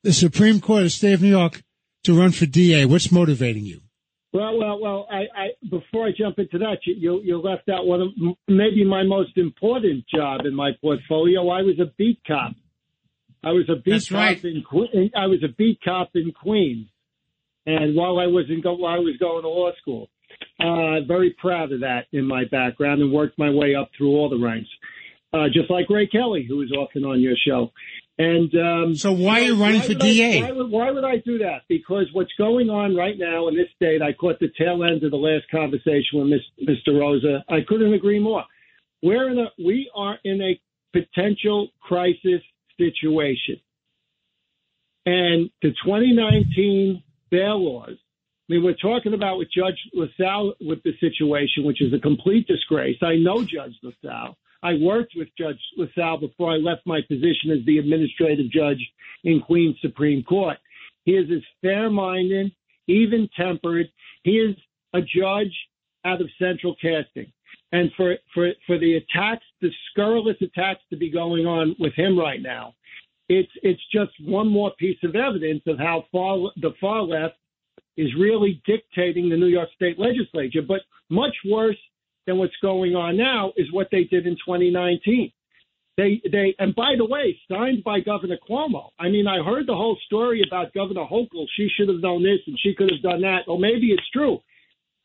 the 0.04 0.12
Supreme 0.12 0.60
Court 0.60 0.80
of 0.80 0.86
the 0.86 0.90
state 0.90 1.14
of 1.14 1.22
New 1.22 1.30
York 1.30 1.64
to 2.04 2.18
run 2.18 2.32
for 2.32 2.46
DA? 2.46 2.86
What's 2.86 3.12
motivating 3.12 3.64
you? 3.64 3.80
Well, 4.34 4.58
well, 4.58 4.80
well. 4.82 5.08
I, 5.12 5.18
I 5.38 5.48
before 5.70 6.08
I 6.08 6.12
jump 6.18 6.40
into 6.40 6.58
that, 6.60 6.78
you, 6.86 6.96
you 6.98 7.22
you 7.24 7.38
left 7.42 7.70
out 7.70 7.86
one 7.86 8.02
of 8.02 8.08
m- 8.20 8.36
maybe 8.48 8.84
my 8.84 9.04
most 9.04 9.38
important 9.38 10.06
job 10.14 10.42
in 10.46 10.56
my 10.56 10.72
portfolio. 10.82 11.50
I 11.50 11.62
was 11.62 11.80
a 11.80 11.92
beat 11.98 12.20
cop. 12.26 12.54
I 13.44 13.52
was 13.52 13.66
a 13.70 13.76
beat 13.76 13.92
That's 13.92 14.10
cop 14.10 14.18
right. 14.18 14.44
in 14.44 14.64
Que- 14.70 15.12
I 15.16 15.28
was 15.28 15.44
a 15.44 15.50
beat 15.56 15.80
cop 15.84 16.10
in 16.16 16.32
Queens, 16.32 16.88
and 17.68 17.96
while 17.96 18.18
I 18.20 18.26
was 18.28 18.46
in 18.50 18.62
go- 18.62 18.74
while 18.76 18.96
I 18.96 19.00
was 19.00 19.16
going 19.20 19.44
to 19.44 19.50
law 19.50 19.72
school, 19.80 20.10
uh, 20.60 21.02
very 21.08 21.32
proud 21.40 21.72
of 21.72 21.82
that 21.82 22.08
in 22.12 22.26
my 22.26 22.46
background 22.46 23.02
and 23.02 23.12
worked 23.12 23.38
my 23.38 23.52
way 23.52 23.76
up 23.76 23.92
through 23.96 24.12
all 24.16 24.30
the 24.30 24.38
ranks, 24.44 24.70
uh, 25.34 25.46
just 25.54 25.70
like 25.70 25.90
Ray 25.92 26.08
Kelly, 26.08 26.44
who 26.48 26.58
was 26.58 26.72
often 26.72 27.06
on 27.06 27.22
your 27.22 27.36
show. 27.46 27.72
And 28.18 28.54
um, 28.56 28.96
So 28.96 29.12
why 29.12 29.40
are 29.42 29.44
you 29.44 29.56
running 29.62 29.82
for 29.82 29.90
would 29.90 30.02
I- 30.04 30.06
DA? 30.06 30.42
why, 30.44 30.52
would, 30.52 30.70
why 30.72 30.92
would 30.92 31.04
I 31.04 31.18
do 31.18 31.40
that? 31.40 31.64
Because 31.68 32.06
what's 32.14 32.32
going 32.38 32.70
on 32.70 32.96
right 32.96 33.16
now 33.18 33.48
in 33.48 33.56
this 33.56 33.68
state, 33.76 34.02
I 34.02 34.14
caught 34.14 34.40
the 34.40 34.52
tail 34.58 34.84
end 34.84 35.04
of 35.04 35.12
the 35.12 35.18
last 35.18 35.50
conversation 35.50 36.20
with 36.20 36.28
Miss, 36.28 36.68
Mr. 36.88 37.00
Rosa. 37.00 37.44
I 37.50 37.62
couldn't 37.68 37.94
agree 37.94 38.20
more. 38.20 38.44
We're 39.02 39.30
in 39.32 39.40
a, 39.40 39.48
we 39.58 39.90
are 39.96 40.18
in 40.24 40.42
a 40.42 40.60
potential 40.94 41.70
crisis 41.82 42.42
situation. 42.80 43.60
And 45.06 45.50
the 45.62 45.70
2019 45.84 47.04
bail 47.30 47.62
laws, 47.64 47.98
I 48.50 48.54
mean, 48.54 48.64
we're 48.64 48.74
talking 48.76 49.14
about 49.14 49.38
with 49.38 49.50
Judge 49.52 49.80
LaSalle 49.94 50.54
with 50.62 50.84
the 50.84 50.92
situation, 51.00 51.64
which 51.64 51.82
is 51.82 51.94
a 51.94 52.00
complete 52.00 52.48
disgrace. 52.48 52.98
I 53.02 53.16
know 53.16 53.44
Judge 53.44 53.74
LaSalle. 53.82 54.38
I 54.64 54.76
worked 54.80 55.14
with 55.16 55.28
Judge 55.38 55.60
LaSalle 55.78 56.20
before 56.20 56.52
I 56.52 56.56
left 56.56 56.88
my 56.88 57.02
position 57.02 57.52
as 57.52 57.66
the 57.66 57.80
administrative 57.80 58.50
judge 58.50 58.80
in 59.26 59.42
Queens 59.42 59.76
Supreme 59.82 60.24
Court. 60.24 60.58
He 61.04 61.12
is 61.12 61.30
as 61.30 61.44
fair 61.62 61.90
minded, 61.90 62.52
even 62.88 63.30
tempered. 63.36 63.88
He 64.24 64.38
is 64.38 64.56
a 64.94 65.02
judge 65.02 65.54
out 66.06 66.22
of 66.22 66.30
central 66.40 66.76
casting. 66.82 67.32
And 67.74 67.92
for, 67.98 68.16
for, 68.34 68.52
for 68.66 68.80
the 68.80 68.96
attacks, 68.96 69.46
the 69.62 69.70
scurrilous 69.92 70.38
attacks 70.42 70.82
to 70.92 70.96
be 70.96 71.10
going 71.10 71.46
on 71.46 71.76
with 71.80 71.94
him 71.96 72.18
right 72.18 72.42
now, 72.42 72.76
it's, 73.28 73.52
it's 73.64 73.82
just 73.92 74.12
one 74.22 74.48
more 74.48 74.72
piece 74.80 75.00
of 75.04 75.16
evidence 75.16 75.64
of 75.68 75.78
how 75.78 76.06
far 76.12 76.38
the 76.58 76.72
far 76.80 77.02
left 77.02 77.36
is 77.98 78.10
really 78.18 78.62
dictating 78.66 79.30
the 79.30 79.38
New 79.38 79.48
York 79.48 79.70
State 79.76 80.00
legislature. 80.00 80.62
But 80.66 80.82
much 81.10 81.36
worse 81.50 81.78
than 82.26 82.38
what's 82.38 82.56
going 82.62 82.96
on 82.96 83.18
now 83.18 83.54
is 83.58 83.72
what 83.72 83.88
they 83.92 84.04
did 84.06 84.26
in 84.28 84.36
2019. 84.36 85.32
They, 85.96 86.22
they, 86.32 86.56
and 86.58 86.74
by 86.74 86.96
the 86.98 87.06
way, 87.06 87.38
signed 87.52 87.84
by 87.84 88.00
Governor 88.00 88.38
Cuomo. 88.50 88.90
I 89.00 89.10
mean, 89.10 89.28
I 89.28 89.44
heard 89.44 89.68
the 89.68 89.76
whole 89.76 89.98
story 90.06 90.42
about 90.46 90.74
Governor 90.74 91.06
Hochul. 91.06 91.46
She 91.56 91.70
should 91.70 91.88
have 91.88 92.02
done 92.02 92.24
this 92.24 92.40
and 92.48 92.58
she 92.60 92.74
could 92.74 92.90
have 92.92 93.02
done 93.02 93.22
that. 93.22 93.48
Or 93.48 93.60
maybe 93.60 93.88
it's 93.88 94.10
true. 94.12 94.40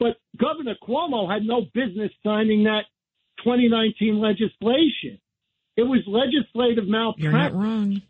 But 0.00 0.16
Governor 0.38 0.76
Cuomo 0.82 1.30
had 1.30 1.42
no 1.42 1.66
business 1.74 2.10
signing 2.24 2.64
that 2.64 2.84
2019 3.44 4.18
legislation. 4.18 5.20
It 5.76 5.82
was 5.82 6.00
legislative 6.06 6.88
malpractice. 6.88 7.22
You're 7.22 7.32
not 7.32 7.54
wrong. 7.54 8.02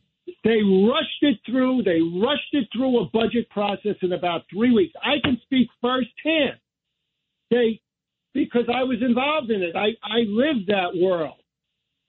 They 0.44 0.62
rushed 0.62 1.22
it 1.22 1.38
through. 1.44 1.82
They 1.82 2.00
rushed 2.00 2.52
it 2.52 2.68
through 2.72 3.00
a 3.00 3.06
budget 3.06 3.50
process 3.50 3.96
in 4.02 4.12
about 4.12 4.42
three 4.52 4.72
weeks. 4.72 4.94
I 5.02 5.16
can 5.22 5.40
speak 5.44 5.68
firsthand. 5.80 6.58
They, 7.50 7.80
because 8.34 8.64
I 8.72 8.82
was 8.84 8.98
involved 9.02 9.50
in 9.50 9.62
it. 9.62 9.74
I, 9.76 9.88
I 10.02 10.20
lived 10.26 10.68
that 10.68 10.90
world. 10.96 11.40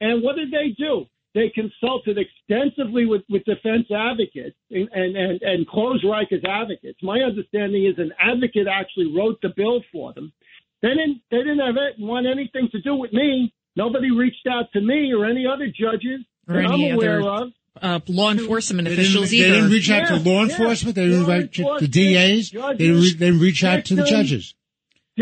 And 0.02 0.24
what 0.24 0.36
did 0.36 0.52
they 0.52 0.70
do? 0.78 1.06
They 1.36 1.50
consulted 1.54 2.18
extensively 2.18 3.06
with, 3.06 3.22
with 3.30 3.44
defense 3.46 3.86
advocates 3.96 4.56
and, 4.72 4.90
and, 4.94 5.16
and, 5.16 5.42
and 5.42 5.68
closed 5.68 6.04
Reich 6.04 6.32
as 6.32 6.40
advocates. 6.48 6.98
My 7.04 7.20
understanding 7.20 7.86
is 7.86 7.96
an 7.98 8.12
advocate 8.20 8.68
actually 8.72 9.14
wrote 9.16 9.40
the 9.42 9.50
bill 9.56 9.82
for 9.92 10.12
them. 10.14 10.34
They 10.82 10.90
didn't, 10.90 11.22
they 11.30 11.38
didn't 11.38 11.60
have 11.60 11.76
it, 11.76 11.96
want 12.00 12.26
anything 12.26 12.70
to 12.72 12.82
do 12.82 12.96
with 12.96 13.14
me. 13.14 13.54
Nobody 13.76 14.10
reached 14.12 14.48
out 14.50 14.72
to 14.74 14.82
me 14.82 15.14
or 15.14 15.26
any 15.26 15.46
other 15.46 15.68
judges 15.68 16.22
Or 16.48 16.56
that 16.56 16.66
any 16.66 16.90
I'm 16.92 16.96
aware 16.96 17.22
other- 17.22 17.44
of. 17.46 17.54
Uh, 17.82 18.00
law 18.08 18.32
enforcement 18.32 18.88
They 18.88 18.94
officials 18.96 19.30
didn't, 19.30 19.48
they 19.52 19.56
didn't 19.56 19.72
reach 19.72 19.90
out 19.92 20.08
to 20.10 20.18
Yeah, 20.18 20.32
law 20.34 20.44
yeah. 20.44 20.50
enforcement. 20.52 20.96
They 20.96 21.06
didn't 21.06 21.28
Law 21.28 21.34
reach 21.36 21.52
to 21.56 21.62
the 21.62 21.68
enforcement, 21.70 21.94
DAs. 21.94 22.50
They 22.52 22.60
didn't, 22.60 22.96
re- 22.96 23.02
judges, 23.02 23.16
they 23.18 23.26
didn't 23.28 23.40
reach 23.42 23.64
out 23.64 23.86
to 23.86 23.96
the 23.96 24.04
judges. 24.04 24.54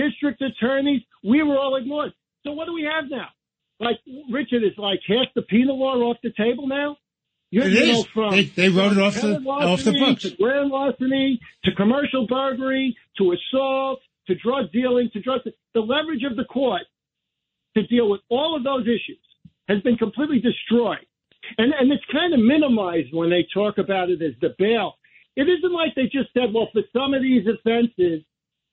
District 0.01 0.41
attorneys, 0.41 1.01
we 1.23 1.39
were 1.43 1.57
all 1.57 1.75
ignored. 1.75 2.13
So 2.43 2.51
what 2.53 2.65
do 2.65 2.73
we 2.73 2.83
have 2.93 3.05
now? 3.09 3.27
Like 3.79 3.97
Richard 4.31 4.63
is 4.63 4.75
like 4.77 4.99
half 5.07 5.27
the 5.35 5.41
penal 5.43 5.77
law 5.79 5.95
off 6.09 6.17
the 6.23 6.33
table 6.37 6.67
now. 6.67 6.97
You, 7.51 7.61
It 7.61 7.71
you 7.71 7.77
is. 7.79 7.87
know, 7.97 8.03
from 8.15 8.31
They- 8.31 8.43
they 8.59 8.69
wrote 8.69 8.91
it 8.93 8.99
off 8.99 9.15
the- 9.21 9.39
off 9.47 9.83
the 9.83 9.93
books. 9.93 10.23
to 10.23 10.35
grand 10.35 10.69
larceny 10.69 11.39
to 11.65 11.71
commercial 11.75 12.27
burglary 12.27 12.95
to 13.17 13.23
assault 13.37 13.99
to 14.27 14.35
drug 14.35 14.71
dealing 14.73 15.09
to 15.13 15.19
drug. 15.21 15.41
The 15.73 15.81
leverage 15.81 16.23
of 16.23 16.35
the 16.35 16.43
court 16.45 16.83
to 17.75 17.83
deal 17.87 18.09
with 18.09 18.21
all 18.29 18.55
of 18.57 18.63
those 18.63 18.85
issues 18.87 19.19
has 19.69 19.79
been 19.81 19.95
completely 19.97 20.39
destroyed, 20.39 21.05
and 21.57 21.69
and 21.79 21.91
it's 21.91 22.03
kind 22.11 22.33
of 22.33 22.39
minimized 22.41 23.13
when 23.13 23.29
they 23.29 23.43
talk 23.53 23.77
about 23.77 24.09
it 24.09 24.21
as 24.21 24.33
the 24.41 24.53
bail. 24.57 24.97
It 25.35 25.47
isn't 25.47 25.71
like 25.71 25.93
they 25.95 26.07
just 26.07 26.33
said, 26.33 26.51
well, 26.53 26.67
for 26.73 26.81
some 26.91 27.13
of 27.13 27.21
these 27.21 27.45
offenses, 27.47 28.23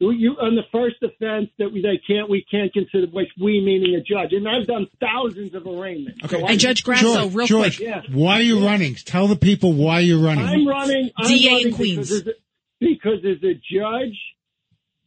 you 0.00 0.32
on 0.40 0.54
the 0.56 0.62
first 0.72 0.96
offense 1.02 1.50
that 1.58 1.72
we 1.72 1.80
they 1.82 2.00
can't 2.06 2.28
we 2.28 2.44
can't 2.50 2.72
consider 2.72 3.06
which 3.12 3.28
we 3.40 3.60
meaning 3.60 3.94
a 3.94 4.00
judge, 4.00 4.32
and 4.32 4.48
I've 4.48 4.66
done 4.66 4.86
thousands 5.00 5.54
of 5.54 5.66
arraignments. 5.66 6.22
Okay. 6.24 6.36
So 6.36 6.42
And 6.42 6.50
I- 6.50 6.56
Judge 6.56 6.84
Grasso, 6.84 7.14
George, 7.14 7.34
real 7.34 7.46
George, 7.46 7.76
quick. 7.78 7.88
Yeah. 7.88 8.02
why 8.12 8.34
are 8.38 8.42
you 8.42 8.64
running? 8.64 8.94
Tell 8.94 9.28
the 9.28 9.36
people 9.36 9.72
why 9.72 10.00
you're 10.00 10.22
running. 10.22 10.44
I'm 10.44 10.66
running. 10.66 11.10
I'm 11.16 11.28
DA 11.28 11.62
in 11.62 11.74
Queens. 11.74 12.08
Because 12.10 12.20
as, 12.20 12.26
a, 12.26 12.32
because 12.80 13.18
as 13.24 13.42
a 13.44 13.54
judge, 13.54 14.18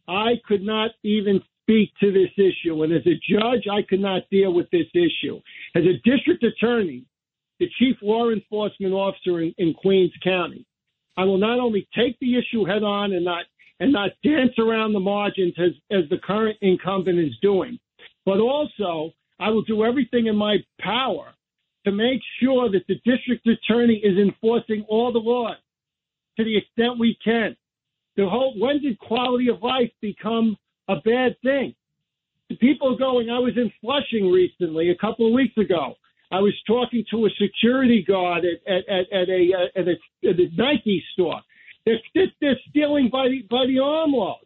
I 0.08 0.34
could 0.48 0.64
not 0.64 0.92
even 1.04 1.42
speak 1.64 1.92
to 2.00 2.12
this 2.12 2.32
issue. 2.38 2.82
And 2.84 2.94
as 2.94 3.06
a 3.06 3.16
judge, 3.30 3.68
I 3.72 3.82
could 3.88 4.00
not 4.00 4.24
deal 4.32 4.54
with 4.54 4.70
this 4.72 4.88
issue. 4.94 5.42
As 5.76 5.84
a 5.84 5.94
district 6.10 6.44
attorney, 6.44 7.04
the 7.60 7.68
chief 7.78 7.98
law 8.02 8.30
enforcement 8.30 8.94
officer 8.94 9.42
in, 9.42 9.54
in 9.58 9.74
Queens 9.74 10.14
County, 10.24 10.66
I 11.18 11.26
will 11.26 11.40
not 11.40 11.60
only 11.60 11.88
take 11.96 12.18
the 12.20 12.38
issue 12.38 12.64
head 12.66 12.84
on 12.84 13.12
and 13.12 13.26
not 13.26 13.46
and 13.80 13.92
not 13.92 14.12
dance 14.24 14.54
around 14.58 14.94
the 14.94 15.00
margins 15.00 15.54
as, 15.60 15.72
as 15.92 16.10
the 16.10 16.18
current 16.18 16.58
incumbent 16.62 17.20
is 17.20 17.34
doing, 17.42 17.80
but 18.26 18.40
also 18.40 19.14
I 19.40 19.50
will 19.50 19.62
do 19.64 19.84
everything 19.84 20.28
in 20.28 20.36
my 20.36 20.58
power 20.80 21.34
to 21.86 21.92
make 21.92 22.22
sure 22.42 22.70
that 22.70 22.86
the 22.88 22.96
district 23.06 23.48
attorney 23.48 24.02
is 24.04 24.18
enforcing 24.18 24.86
all 24.90 25.14
the 25.14 25.20
laws 25.20 25.58
to 26.38 26.44
the 26.44 26.58
extent 26.58 27.00
we 27.00 27.18
can. 27.24 27.56
The 28.16 28.28
whole 28.28 28.60
when 28.60 28.82
did 28.82 28.98
quality 29.00 29.50
of 29.50 29.62
life 29.62 29.92
become 30.02 30.58
a 30.88 30.96
bad 30.96 31.36
thing? 31.44 31.76
The 32.50 32.56
people 32.56 32.98
going. 32.98 33.30
I 33.30 33.40
was 33.40 33.54
in 33.58 33.72
Flushing 33.82 34.32
recently, 34.32 34.90
a 34.90 34.96
couple 34.96 35.28
of 35.28 35.34
weeks 35.34 35.58
ago. 35.58 35.96
I 36.32 36.40
was 36.40 36.54
talking 36.66 37.06
to 37.12 37.26
a 37.26 37.30
security 37.40 38.04
guard 38.04 38.44
at 38.44 38.72
at, 38.72 38.90
at, 38.90 39.14
at 39.14 39.30
a 39.30 39.70
at 39.76 39.88
a, 39.88 40.30
at 40.30 40.40
a 40.40 40.50
Nike 40.56 41.04
store. 41.14 41.42
They're, 41.88 42.00
they're, 42.14 42.28
they're 42.42 42.60
stealing 42.70 43.10
by 43.10 43.30
the 43.30 43.44
by 43.50 43.66
the 43.66 43.80
armloads. 43.80 44.44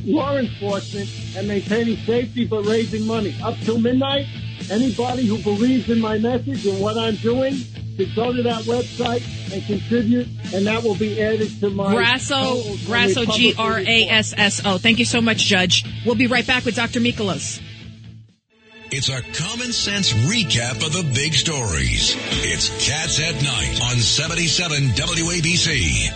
law 0.04 0.38
enforcement 0.38 1.10
and 1.38 1.48
maintaining 1.48 1.98
safety, 1.98 2.46
but 2.46 2.66
raising 2.66 3.06
money. 3.06 3.36
Up 3.44 3.58
till 3.60 3.80
midnight, 3.80 4.26
anybody 4.70 5.26
who 5.26 5.38
believes 5.38 5.90
in 5.90 6.00
my 6.00 6.18
message 6.18 6.66
and 6.66 6.80
what 6.82 6.98
I'm 6.98 7.16
doing 7.18 7.54
should 7.96 8.16
go 8.16 8.34
to 8.34 8.44
that 8.44 8.64
website 8.64 9.24
and 9.54 9.64
contribute, 9.66 10.28
and 10.54 10.66
that 10.66 10.84
will 10.84 10.96
be 10.96 11.22
added 11.22 11.60
to 11.60 11.70
my 11.70 11.94
Grasso, 11.94 12.36
totals 12.36 12.66
when 12.66 13.08
we 13.08 13.14
Grasso, 13.14 13.26
G 13.26 13.54
R 13.58 13.80
A. 13.80 14.08
S 14.10 14.34
S 14.36 14.62
O. 14.66 14.78
Thank 14.78 15.00
you 15.00 15.06
so 15.06 15.22
much, 15.22 15.46
Judge. 15.46 15.86
We'll 16.06 16.16
be 16.16 16.28
right 16.28 16.46
back 16.46 16.66
with 16.66 16.76
Dr. 16.76 17.00
Michalos. 17.00 17.62
It's 18.94 19.08
a 19.08 19.22
common 19.22 19.72
sense 19.72 20.12
recap 20.12 20.86
of 20.86 20.92
the 20.92 21.10
big 21.16 21.34
stories. 21.34 22.14
It's 22.44 22.68
Cats 22.86 23.22
at 23.22 23.42
Night 23.42 23.80
on 23.90 23.96
77 23.96 24.90
WABC. 24.90 26.12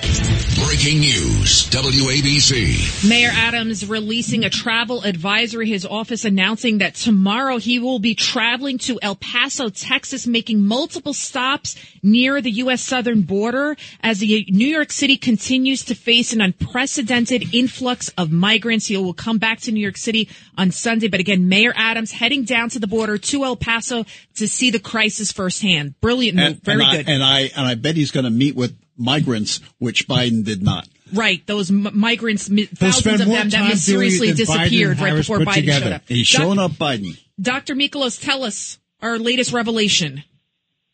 Breaking 0.67 0.99
news, 0.99 1.69
WABC. 1.69 3.07
Mayor 3.07 3.31
Adams 3.31 3.87
releasing 3.87 4.43
a 4.43 4.49
travel 4.49 5.03
advisory. 5.03 5.69
His 5.69 5.85
office 5.85 6.25
announcing 6.25 6.79
that 6.79 6.95
tomorrow 6.95 7.59
he 7.59 7.79
will 7.79 7.99
be 7.99 8.13
traveling 8.13 8.77
to 8.79 8.99
El 9.01 9.15
Paso, 9.15 9.69
Texas, 9.69 10.27
making 10.27 10.61
multiple 10.61 11.13
stops 11.13 11.77
near 12.05 12.39
the 12.39 12.51
U.S. 12.51 12.81
southern 12.81 13.23
border 13.23 13.75
as 14.01 14.19
the 14.19 14.45
New 14.49 14.67
York 14.67 14.91
City 14.91 15.17
continues 15.17 15.83
to 15.85 15.95
face 15.95 16.31
an 16.31 16.39
unprecedented 16.39 17.53
influx 17.53 18.09
of 18.17 18.31
migrants. 18.31 18.87
He 18.87 18.95
will 18.95 19.13
come 19.13 19.37
back 19.39 19.59
to 19.61 19.71
New 19.71 19.81
York 19.81 19.97
City 19.97 20.29
on 20.57 20.71
Sunday. 20.71 21.07
But 21.07 21.19
again, 21.19 21.49
Mayor 21.49 21.73
Adams 21.75 22.11
heading 22.11 22.43
down 22.43 22.69
to 22.69 22.79
the 22.79 22.87
border 22.87 23.17
to 23.17 23.43
El 23.43 23.55
Paso 23.55 24.05
to 24.35 24.47
see 24.47 24.69
the 24.69 24.79
crisis 24.79 25.31
firsthand. 25.31 25.99
Brilliant 25.99 26.37
move. 26.37 26.45
And, 26.45 26.63
Very 26.63 26.83
and 26.83 26.91
good. 26.91 27.09
I, 27.09 27.13
and 27.13 27.23
I 27.23 27.39
and 27.57 27.67
I 27.67 27.75
bet 27.75 27.95
he's 27.95 28.11
going 28.11 28.25
to 28.25 28.29
meet 28.29 28.55
with 28.55 28.77
migrants, 28.97 29.59
which 29.79 30.07
Biden 30.07 30.43
did 30.45 30.61
not. 30.63 30.87
Right, 31.13 31.45
those 31.45 31.69
m- 31.69 31.87
migrants, 31.93 32.49
mi- 32.49 32.65
He'll 32.65 32.75
thousands 32.91 33.21
of 33.21 33.27
them 33.27 33.49
that 33.49 33.69
mysteriously 33.69 34.29
Biden 34.29 34.35
disappeared 34.37 34.99
right 34.99 35.09
Harris 35.09 35.27
before 35.27 35.39
Biden 35.39 35.53
together. 35.55 35.85
showed 35.85 35.93
up. 35.93 36.01
He's 36.07 36.29
Doc- 36.31 36.41
showing 36.41 36.59
up 36.59 36.71
Biden. 36.71 37.19
Dr. 37.39 37.75
Michalos, 37.75 38.19
tell 38.23 38.43
us 38.43 38.79
our 39.01 39.19
latest 39.19 39.53
revelation. 39.53 40.23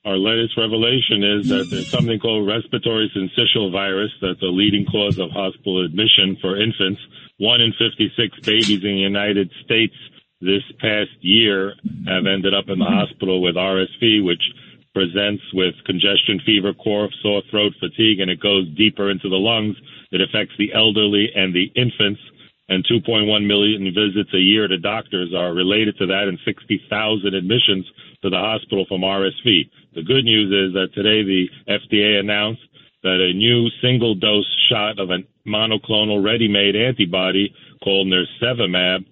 Our 0.04 0.18
latest 0.18 0.58
revelation 0.58 1.22
is 1.24 1.50
that 1.50 1.70
there's 1.70 1.92
something 1.92 2.18
called 2.18 2.48
respiratory 2.48 3.12
syncytial 3.14 3.72
virus 3.72 4.10
that's 4.20 4.42
a 4.42 4.50
leading 4.50 4.84
cause 4.88 5.20
of 5.20 5.30
hospital 5.30 5.86
admission 5.86 6.38
for 6.42 6.58
infants. 6.58 7.00
One 7.38 7.62
in 7.62 7.72
56 7.78 8.40
babies 8.42 8.82
in 8.82 8.98
the 8.98 9.06
United 9.06 9.52
States 9.64 9.94
this 10.42 10.64
past 10.80 11.14
year 11.22 11.76
have 12.08 12.26
ended 12.26 12.52
up 12.56 12.66
in 12.70 12.80
the 12.80 12.90
hospital 12.90 13.44
with 13.44 13.54
RSV, 13.54 14.26
which 14.26 14.42
presents 14.96 15.44
with 15.54 15.76
congestion, 15.86 16.42
fever, 16.48 16.74
cough, 16.74 17.12
sore 17.22 17.44
throat, 17.52 17.74
fatigue, 17.80 18.22
and 18.22 18.32
it 18.32 18.42
goes 18.42 18.68
deeper 18.76 19.12
into 19.12 19.30
the 19.30 19.38
lungs. 19.38 19.78
It 20.12 20.20
affects 20.20 20.58
the 20.58 20.74
elderly 20.74 21.30
and 21.36 21.54
the 21.54 21.70
infants. 21.76 22.22
And 22.70 22.84
2.1 22.88 23.28
million 23.46 23.84
visits 23.94 24.34
a 24.34 24.40
year 24.40 24.68
to 24.68 24.80
doctors 24.80 25.34
are 25.36 25.54
related 25.54 25.98
to 26.00 26.08
that, 26.08 26.26
and 26.28 26.40
60,000 26.44 27.36
admissions 27.36 27.86
to 28.24 28.30
the 28.30 28.38
hospital 28.38 28.86
from 28.88 29.02
RSV. 29.02 29.70
The 29.94 30.04
good 30.04 30.24
news 30.24 30.48
is 30.48 30.74
that 30.74 30.94
today 30.94 31.24
the 31.24 31.50
FDA 31.68 32.20
announced 32.20 32.62
that 33.04 33.20
a 33.20 33.34
new 33.34 33.68
single 33.82 34.16
dose 34.16 34.48
shot 34.70 35.00
of 35.00 35.10
a 35.10 35.20
monoclonal 35.46 36.24
ready 36.24 36.48
made 36.48 36.76
antibody 36.76 37.54
called 37.84 38.08
Nirsevimab 38.08 39.06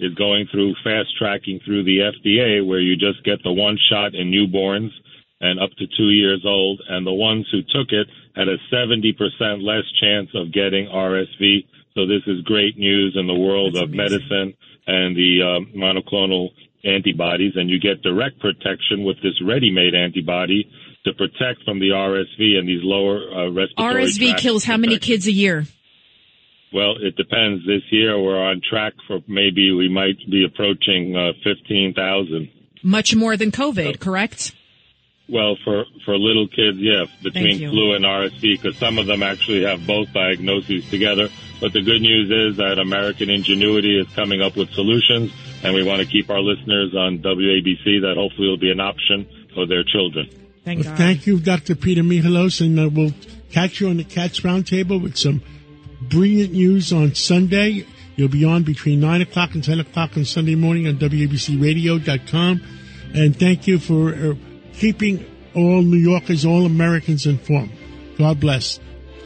is 0.00 0.14
going 0.14 0.46
through 0.50 0.74
fast 0.82 1.16
tracking 1.18 1.60
through 1.64 1.84
the 1.84 2.10
FDA, 2.10 2.66
where 2.66 2.80
you 2.80 2.96
just 2.96 3.22
get 3.24 3.42
the 3.44 3.52
one 3.52 3.78
shot 3.90 4.14
in 4.14 4.32
newborns 4.32 4.90
and 5.40 5.60
up 5.60 5.70
to 5.78 5.86
two 5.96 6.10
years 6.10 6.42
old. 6.44 6.80
And 6.88 7.06
the 7.06 7.12
ones 7.12 7.46
who 7.52 7.62
took 7.62 7.92
it 7.92 8.08
had 8.34 8.48
a 8.48 8.58
70% 8.72 9.14
less 9.62 9.84
chance 10.00 10.30
of 10.34 10.52
getting 10.52 10.86
RSV 10.86 11.64
So 11.94 12.06
this 12.06 12.22
is 12.26 12.40
great 12.42 12.76
news 12.76 13.14
in 13.14 13.28
the 13.28 13.38
world 13.38 13.76
of 13.76 13.90
medicine 13.90 14.54
and 14.86 15.16
the 15.16 15.42
um, 15.42 15.72
monoclonal 15.76 16.48
antibodies, 16.84 17.52
and 17.56 17.70
you 17.70 17.78
get 17.80 18.02
direct 18.02 18.40
protection 18.40 19.04
with 19.04 19.16
this 19.22 19.40
ready-made 19.44 19.94
antibody 19.94 20.68
to 21.04 21.12
protect 21.12 21.62
from 21.64 21.78
the 21.80 21.90
RSV 21.90 22.58
and 22.58 22.68
these 22.68 22.82
lower 22.82 23.20
uh, 23.30 23.50
respiratory. 23.50 24.04
RSV 24.04 24.38
kills 24.38 24.64
how 24.64 24.76
many 24.76 24.98
kids 24.98 25.26
a 25.26 25.32
year? 25.32 25.66
Well, 26.72 26.96
it 27.00 27.14
depends. 27.16 27.64
This 27.66 27.82
year 27.90 28.20
we're 28.20 28.42
on 28.42 28.60
track 28.68 28.94
for 29.06 29.20
maybe 29.28 29.70
we 29.72 29.88
might 29.88 30.18
be 30.28 30.44
approaching 30.44 31.14
uh, 31.16 31.32
fifteen 31.44 31.94
thousand. 31.94 32.50
Much 32.82 33.14
more 33.14 33.36
than 33.36 33.52
COVID, 33.52 34.00
correct? 34.00 34.52
Well, 35.28 35.56
for 35.64 35.84
for 36.04 36.18
little 36.18 36.48
kids, 36.48 36.76
yeah, 36.78 37.04
between 37.22 37.58
flu 37.58 37.94
and 37.94 38.04
RSV, 38.04 38.40
because 38.40 38.76
some 38.76 38.98
of 38.98 39.06
them 39.06 39.22
actually 39.22 39.62
have 39.62 39.86
both 39.86 40.12
diagnoses 40.12 40.88
together. 40.90 41.28
But 41.60 41.72
the 41.72 41.80
good 41.80 42.02
news 42.02 42.30
is 42.30 42.56
that 42.58 42.78
American 42.78 43.30
ingenuity 43.30 43.98
is 43.98 44.08
coming 44.14 44.42
up 44.42 44.56
with 44.56 44.70
solutions, 44.72 45.32
and 45.64 45.74
we 45.74 45.82
want 45.82 46.00
to 46.00 46.06
keep 46.06 46.30
our 46.30 46.40
listeners 46.40 46.94
on 46.94 47.18
WABC. 47.18 48.02
That 48.02 48.14
hopefully 48.16 48.48
will 48.48 48.58
be 48.58 48.70
an 48.70 48.80
option 48.80 49.26
for 49.54 49.66
their 49.66 49.82
children. 49.84 50.28
Thank 50.64 50.84
Well, 50.84 50.96
thank 50.96 51.26
you, 51.26 51.40
Dr. 51.40 51.74
Peter 51.74 52.02
Michalos, 52.02 52.60
and 52.60 52.78
uh, 52.78 52.88
we'll 52.88 53.12
catch 53.50 53.80
you 53.80 53.88
on 53.88 53.98
the 53.98 54.04
Cats 54.04 54.40
Roundtable 54.40 55.02
with 55.02 55.16
some 55.16 55.42
brilliant 56.00 56.52
news 56.52 56.92
on 56.92 57.14
Sunday. 57.14 57.86
You'll 58.16 58.28
be 58.28 58.44
on 58.44 58.62
between 58.62 59.00
9 59.00 59.22
o'clock 59.22 59.54
and 59.54 59.62
10 59.62 59.80
o'clock 59.80 60.16
on 60.16 60.24
Sunday 60.24 60.54
morning 60.54 60.86
on 60.86 60.96
WABCRadio.com. 60.96 62.62
And 63.14 63.38
thank 63.38 63.66
you 63.66 63.78
for 63.78 64.14
uh, 64.14 64.34
keeping 64.74 65.24
all 65.54 65.82
New 65.82 65.98
Yorkers, 65.98 66.44
all 66.44 66.64
Americans 66.64 67.26
informed. 67.26 67.72
God 68.18 68.40
bless. 68.40 68.80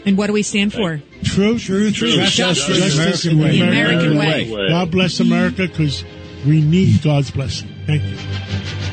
And 0.05 0.17
what 0.17 0.29
do 0.29 0.33
we 0.33 0.43
stand 0.43 0.73
for? 0.73 1.03
Truth, 1.25 1.63
Truth, 1.63 1.95
justice, 1.95 2.37
justice, 2.37 2.95
justice, 2.95 3.25
American 3.27 3.39
way. 3.39 3.59
The 3.59 3.63
American 3.63 4.19
way. 4.19 4.69
God 4.69 4.91
bless 4.91 5.21
America 5.21 5.67
because 5.69 6.05
we 6.47 6.61
need 6.61 7.03
God's 7.03 7.31
blessing. 7.31 7.69
Thank 7.87 8.03
you. 8.05 8.88